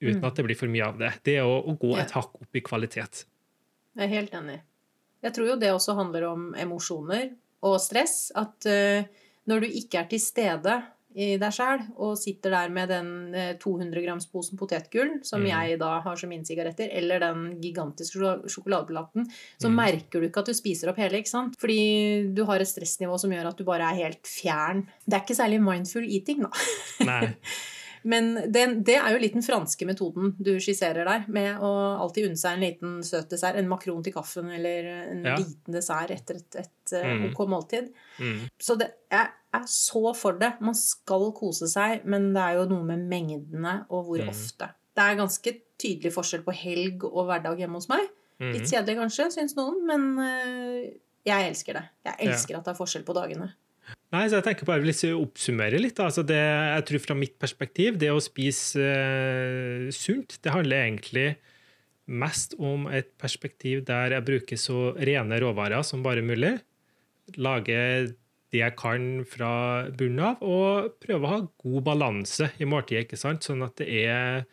uten 0.01 0.23
at 0.25 0.35
det 0.35 0.45
blir 0.45 0.57
for 0.59 0.67
mye 0.71 0.85
av 0.85 0.97
det. 0.99 1.11
Det 1.23 1.37
er 1.41 1.45
å, 1.47 1.57
å 1.65 1.77
gå 1.79 1.95
et 1.97 2.11
hakk 2.17 2.35
opp 2.41 2.55
i 2.59 2.61
kvalitet. 2.65 3.25
Jeg 3.97 4.05
er 4.05 4.13
helt 4.13 4.33
enig. 4.37 4.59
Jeg 5.25 5.33
tror 5.33 5.47
jo 5.49 5.55
det 5.57 5.71
også 5.73 5.95
handler 5.97 6.27
om 6.29 6.51
emosjoner 6.55 7.31
og 7.65 7.79
stress. 7.81 8.31
At 8.37 8.67
uh, 8.69 9.01
når 9.49 9.65
du 9.65 9.67
ikke 9.79 10.03
er 10.03 10.07
til 10.11 10.21
stede 10.21 10.75
i 11.17 11.31
deg 11.41 11.49
sjæl 11.55 11.79
og 11.97 12.11
sitter 12.19 12.51
der 12.53 12.69
med 12.69 12.91
den 12.93 13.07
eh, 13.33 13.53
200 13.57 14.03
grams 14.03 14.27
posen 14.29 14.59
potetgull, 14.59 15.15
som 15.25 15.41
Mm. 15.41 15.47
jeg 15.49 15.79
da 15.81 15.95
har 16.03 16.15
som 16.19 16.29
mine 16.29 16.45
sigaretter, 16.45 16.91
eller 16.93 17.23
den 17.23 17.39
gigantiske 17.63 18.19
sjokol- 18.19 18.43
sjokoladeplaten, 18.53 19.25
så 19.57 19.65
Mm. 19.71 19.79
merker 19.79 20.21
du 20.21 20.27
ikke 20.27 20.43
at 20.43 20.51
du 20.51 20.53
spiser 20.53 20.91
opp 20.91 20.97
hele. 21.01 21.17
ikke 21.17 21.31
sant? 21.31 21.55
Fordi 21.57 22.31
du 22.35 22.43
har 22.45 22.59
et 22.61 22.67
stressnivå 22.69 23.17
som 23.19 23.31
gjør 23.33 23.47
at 23.49 23.57
du 23.57 23.63
bare 23.65 23.89
er 23.89 24.03
helt 24.03 24.21
fjern. 24.29 24.85
Det 25.07 25.15
er 25.17 25.23
ikke 25.25 25.39
særlig 25.41 25.59
mindful 25.63 26.05
eating, 26.05 26.43
da. 26.45 26.51
Nei. 27.09 27.33
Men 28.03 28.35
det, 28.51 28.83
det 28.85 28.95
er 28.95 29.11
jo 29.13 29.19
litt 29.21 29.33
den 29.33 29.41
franske 29.45 29.85
metoden 29.87 30.35
du 30.39 30.53
skisserer 30.59 31.05
der, 31.07 31.25
med 31.27 31.57
å 31.63 31.71
alltid 32.03 32.27
unne 32.29 32.37
seg 32.37 32.53
en 32.57 32.65
liten 32.65 32.97
søt 33.03 33.29
dessert, 33.29 33.55
en 33.55 33.67
makron 33.67 34.03
til 34.03 34.13
kaffen 34.13 34.49
eller 34.53 34.85
en 35.11 35.23
Ja. 35.25 35.35
liten 35.37 35.73
dessert 35.73 36.11
etter 36.11 36.35
et, 36.41 36.55
et 36.55 36.93
eh, 36.93 37.07
Mm. 37.13 37.33
ok 37.33 37.47
måltid. 37.47 37.89
Mm. 38.19 38.49
Så 38.59 38.77
det, 38.77 38.91
jeg 39.11 39.27
er 39.53 39.65
så 39.65 40.15
for 40.15 40.33
det. 40.37 40.53
Man 40.61 40.75
skal 40.75 41.31
kose 41.33 41.67
seg, 41.67 42.05
men 42.05 42.33
det 42.33 42.41
er 42.43 42.53
jo 42.59 42.65
noe 42.69 42.83
med 42.83 43.07
mengdene 43.09 43.85
og 43.89 44.05
hvor 44.05 44.19
Mm. 44.21 44.29
ofte. 44.29 44.69
Det 44.95 45.03
er 45.03 45.15
ganske 45.15 45.55
tydelig 45.77 46.11
forskjell 46.13 46.43
på 46.43 46.53
helg 46.53 47.03
og 47.05 47.27
hverdag 47.27 47.57
hjemme 47.59 47.75
hos 47.77 47.87
meg. 47.89 48.07
Mm. 48.39 48.53
Litt 48.53 48.69
kjedelig 48.69 48.97
kanskje, 48.97 49.31
syns 49.33 49.55
noen, 49.55 49.85
men 49.85 50.19
eh, 50.19 50.91
jeg 51.25 51.49
elsker 51.51 51.73
det. 51.73 51.83
Jeg 52.05 52.27
elsker 52.27 52.57
at 52.57 52.65
det 52.65 52.71
er 52.73 52.77
forskjell 52.85 53.03
på 53.03 53.13
dagene. 53.13 53.53
Nei, 54.15 54.23
så 54.29 54.37
jeg 54.37 54.45
tenker 54.45 54.67
bare 54.67 54.95
å 55.11 55.19
oppsummere 55.21 55.79
litt. 55.81 55.99
Altså 55.99 56.23
det, 56.23 56.39
jeg 56.39 56.85
tror 56.87 57.03
Fra 57.03 57.17
mitt 57.19 57.35
perspektiv, 57.39 57.97
det 57.99 58.11
å 58.13 58.23
spise 58.23 58.79
uh, 58.79 59.87
sunt, 59.95 60.39
det 60.43 60.53
handler 60.53 60.85
egentlig 60.85 61.27
mest 62.07 62.55
om 62.63 62.85
et 62.87 63.09
perspektiv 63.19 63.81
der 63.87 64.15
jeg 64.15 64.25
bruker 64.29 64.59
så 64.59 64.93
rene 64.95 65.41
råvarer 65.43 65.83
som 65.83 66.05
bare 66.05 66.23
mulig. 66.23 66.55
Lager 67.35 68.13
det 68.53 68.61
jeg 68.61 68.75
kan 68.79 69.25
fra 69.27 69.51
bunnen 69.91 70.23
av, 70.23 70.39
og 70.39 70.93
prøver 71.03 71.25
å 71.25 71.33
ha 71.33 71.39
god 71.43 71.81
balanse 71.89 72.47
i 72.63 72.67
måltidet. 72.69 73.03
ikke 73.03 73.19
sant? 73.19 73.43
Sånn 73.43 73.65
at 73.65 73.75
det 73.81 73.89
er 74.07 74.45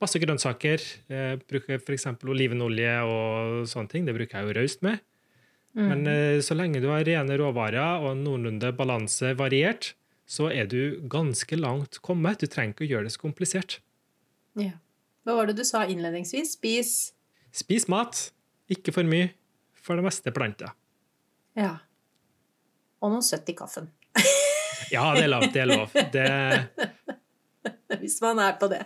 masse 0.00 0.20
grønnsaker. 0.20 0.80
Jeg 1.12 1.42
bruker 1.44 1.76
f.eks. 1.76 2.08
olivenolje 2.24 2.94
og 3.04 3.68
sånne 3.68 3.92
ting. 3.92 4.08
Det 4.08 4.16
bruker 4.16 4.40
jeg 4.40 4.48
jo 4.48 4.56
raust 4.56 4.86
med. 4.86 5.04
Mm. 5.74 5.86
Men 5.90 6.06
eh, 6.10 6.38
så 6.44 6.54
lenge 6.54 6.80
du 6.82 6.88
har 6.92 7.04
rene 7.06 7.36
råvarer 7.40 8.04
og 8.06 8.16
noenlunde 8.20 8.70
balanse 8.78 9.32
variert, 9.38 9.92
så 10.26 10.46
er 10.54 10.68
du 10.70 11.00
ganske 11.10 11.56
langt 11.58 11.98
kommet. 12.04 12.40
Du 12.40 12.46
trenger 12.50 12.76
ikke 12.76 12.86
å 12.86 12.90
gjøre 12.92 13.08
det 13.08 13.14
så 13.16 13.22
komplisert. 13.24 13.80
Ja. 14.58 14.76
Hva 15.24 15.38
var 15.38 15.48
det 15.50 15.56
du 15.58 15.64
sa 15.66 15.82
innledningsvis? 15.88 16.54
Spis 16.58 16.94
Spis 17.54 17.86
mat, 17.88 18.28
ikke 18.72 18.92
for 18.94 19.06
mye. 19.06 19.30
For 19.84 19.98
det 19.98 20.04
meste 20.06 20.32
planter. 20.34 20.72
Ja. 21.58 21.74
Og 23.04 23.12
noe 23.12 23.22
søtt 23.22 23.50
i 23.52 23.54
kaffen. 23.58 23.90
Ja, 24.92 25.04
det 25.16 25.26
er 25.26 25.30
lov. 25.30 25.44
Det 25.52 25.60
er 25.60 25.68
lov. 25.68 25.92
Det, 26.12 26.24
Hvis 28.00 28.16
man 28.24 28.40
er 28.42 28.56
på 28.60 28.68
det. 28.72 28.82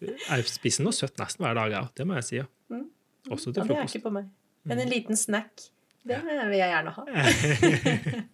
jeg 0.00 0.46
spiser 0.50 0.86
noe 0.86 0.94
søtt 0.96 1.18
nesten 1.20 1.44
hver 1.44 1.56
dag, 1.58 1.72
ja. 1.74 1.82
Det 1.96 2.06
må 2.08 2.16
jeg 2.18 2.26
si. 2.26 2.38
Ja. 2.40 2.46
Mm. 2.72 2.86
Også 3.28 3.50
Ja, 3.52 3.60
til 3.60 3.70
det 3.72 3.76
er 3.78 3.88
ikke 3.90 4.04
på 4.08 4.12
meg. 4.14 4.28
Men 4.68 4.82
en 4.84 4.90
liten 4.90 5.16
snack, 5.18 5.68
det 6.08 6.18
vil 6.24 6.58
jeg 6.58 6.72
gjerne 6.72 6.94
ha. 6.96 7.04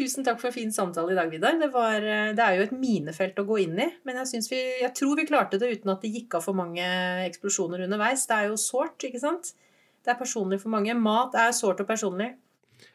Tusen 0.00 0.24
takk 0.24 0.38
for 0.40 0.48
en 0.48 0.54
fin 0.54 0.70
samtale 0.72 1.12
i 1.12 1.16
dag, 1.18 1.30
Vidar. 1.32 1.56
Det, 1.60 1.68
var, 1.74 1.98
eh, 1.98 2.30
det 2.36 2.44
er 2.44 2.56
jo 2.56 2.66
et 2.68 2.76
minefelt 2.76 3.40
å 3.42 3.46
gå 3.48 3.58
inn 3.64 3.74
i. 3.82 3.88
Men 4.06 4.20
jeg, 4.22 4.44
vi, 4.48 4.60
jeg 4.84 4.92
tror 4.96 5.18
vi 5.18 5.26
klarte 5.28 5.58
det 5.60 5.72
uten 5.74 5.92
at 5.92 6.04
det 6.04 6.12
gikk 6.14 6.38
av 6.38 6.46
for 6.46 6.56
mange 6.56 6.84
eksplosjoner 7.26 7.84
underveis. 7.86 8.24
Det 8.30 8.36
er 8.36 8.52
jo 8.52 8.60
sårt, 8.60 9.02
ikke 9.08 9.20
sant? 9.22 9.52
Det 10.00 10.14
er 10.14 10.20
personlig 10.20 10.60
for 10.62 10.72
mange. 10.72 10.94
Mat 10.96 11.36
er 11.36 11.50
sårt 11.56 11.82
og 11.82 11.90
personlig. 11.90 12.30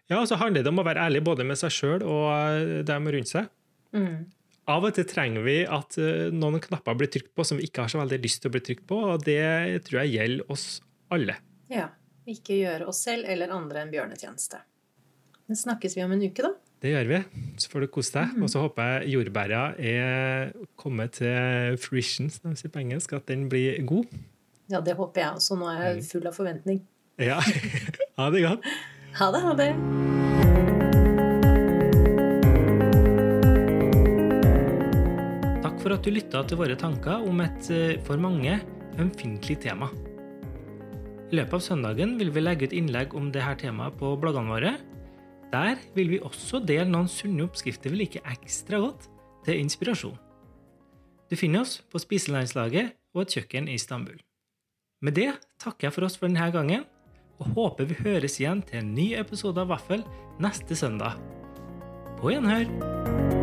Ja, 0.09 0.21
og 0.21 0.29
så 0.29 0.39
handler 0.39 0.63
det 0.65 0.71
om 0.71 0.81
å 0.81 0.87
være 0.87 1.03
ærlig 1.05 1.21
både 1.25 1.45
med 1.45 1.59
seg 1.59 1.73
sjøl 1.73 2.05
og 2.05 2.29
eh, 2.31 2.79
dem 2.87 3.11
rundt 3.13 3.31
seg. 3.33 3.51
Mm. 3.95 4.25
Av 4.71 4.85
og 4.87 4.95
til 4.97 5.05
trenger 5.05 5.45
vi 5.45 5.59
at 5.69 5.99
eh, 6.01 6.31
noen 6.33 6.63
knapper 6.63 6.97
blir 6.97 7.11
trykt 7.13 7.35
på 7.37 7.45
som 7.45 7.59
vi 7.59 7.67
ikke 7.69 7.85
har 7.85 7.91
så 7.93 8.01
veldig 8.01 8.21
lyst 8.23 8.41
til 8.41 8.49
å 8.49 8.55
bli 8.55 8.63
trykt 8.65 8.87
på, 8.89 8.97
og 9.11 9.27
det 9.27 9.83
tror 9.85 10.01
jeg 10.01 10.15
gjelder 10.15 10.55
oss 10.55 10.65
alle. 11.13 11.37
Ja. 11.69 11.91
Ikke 12.25 12.55
gjøre 12.57 12.87
oss 12.89 13.03
selv 13.05 13.27
eller 13.29 13.51
andre 13.53 13.83
en 13.85 13.91
bjørnetjeneste. 13.93 14.57
Men 15.45 15.59
snakkes 15.59 15.93
vi 15.93 16.01
om 16.01 16.13
en 16.15 16.23
uke, 16.25 16.41
da? 16.41 16.55
Det 16.81 16.89
gjør 16.89 17.09
vi. 17.11 17.19
Så 17.61 17.69
får 17.69 17.85
du 17.85 17.89
kose 17.93 18.15
deg. 18.15 18.31
Og 18.41 18.49
så 18.49 18.63
håper 18.63 18.89
jeg 18.89 19.13
jordbæra 19.13 19.61
er 19.77 20.55
kommet 20.79 21.19
til 21.19 21.77
fruition, 21.81 22.31
som 22.33 22.49
de 22.49 22.57
sier 22.57 22.73
på 22.73 22.81
engelsk, 22.81 23.13
at 23.13 23.29
den 23.29 23.45
blir 23.51 23.77
god. 23.85 24.09
Ja, 24.73 24.81
det 24.81 24.97
håper 24.97 25.21
jeg 25.21 25.37
også. 25.37 25.57
Nå 25.59 25.69
er 25.69 25.83
jeg 25.83 26.07
full 26.09 26.25
av 26.25 26.33
forventning. 26.37 26.81
Ja, 27.21 27.37
ha 28.19 28.29
det 28.33 28.41
godt. 28.47 28.65
Ha 29.21 29.29
det, 29.31 29.43
ha 29.45 29.53
det. 29.61 29.69
Takk 35.61 35.77
for 35.85 35.93
at 35.93 36.01
du 36.01 36.11
lytta 36.11 36.41
til 36.49 36.59
våre 36.59 36.81
tanker 36.81 37.29
om 37.29 37.45
et 37.45 37.71
eh, 37.71 38.01
for 38.09 38.17
mange 38.17 38.57
ømfintlig 38.97 39.61
tema. 39.69 39.93
I 41.31 41.39
løpet 41.39 41.57
av 41.57 41.63
søndagen 41.63 42.17
vil 42.19 42.29
vi 42.33 42.43
legge 42.43 42.67
ut 42.69 42.75
innlegg 42.75 43.15
om 43.17 43.31
dette 43.33 43.63
temaet 43.63 43.97
på 43.97 44.11
bloggene 44.21 44.51
våre. 44.51 44.75
Der 45.53 45.79
vil 45.95 46.11
vi 46.13 46.21
også 46.21 46.61
dele 46.61 46.85
noen 46.89 47.09
sunne 47.09 47.47
oppskrifter 47.47 47.93
vi 47.93 48.03
liker 48.03 48.25
ekstra 48.29 48.81
godt, 48.83 49.09
til 49.45 49.61
inspirasjon. 49.61 50.17
Du 51.29 51.35
finner 51.37 51.65
oss 51.65 51.79
på 51.89 52.01
Spiselandslaget 52.01 52.93
og 53.13 53.23
et 53.23 53.37
kjøkken 53.37 53.69
i 53.69 53.77
Istanbul. 53.79 54.17
Med 55.05 55.17
det 55.17 55.31
takker 55.61 55.89
jeg 55.89 55.97
for 55.97 56.07
oss 56.07 56.17
for 56.17 56.29
denne 56.29 56.49
gangen, 56.53 56.85
og 57.41 57.53
håper 57.57 57.89
vi 57.89 57.99
høres 57.99 58.39
igjen 58.39 58.63
til 58.65 58.81
en 58.81 58.93
ny 58.95 59.11
episode 59.19 59.61
av 59.61 59.73
Vaffel 59.73 60.05
neste 60.41 60.77
søndag. 60.77 61.19
På 62.21 62.33
gjenhør! 62.33 63.34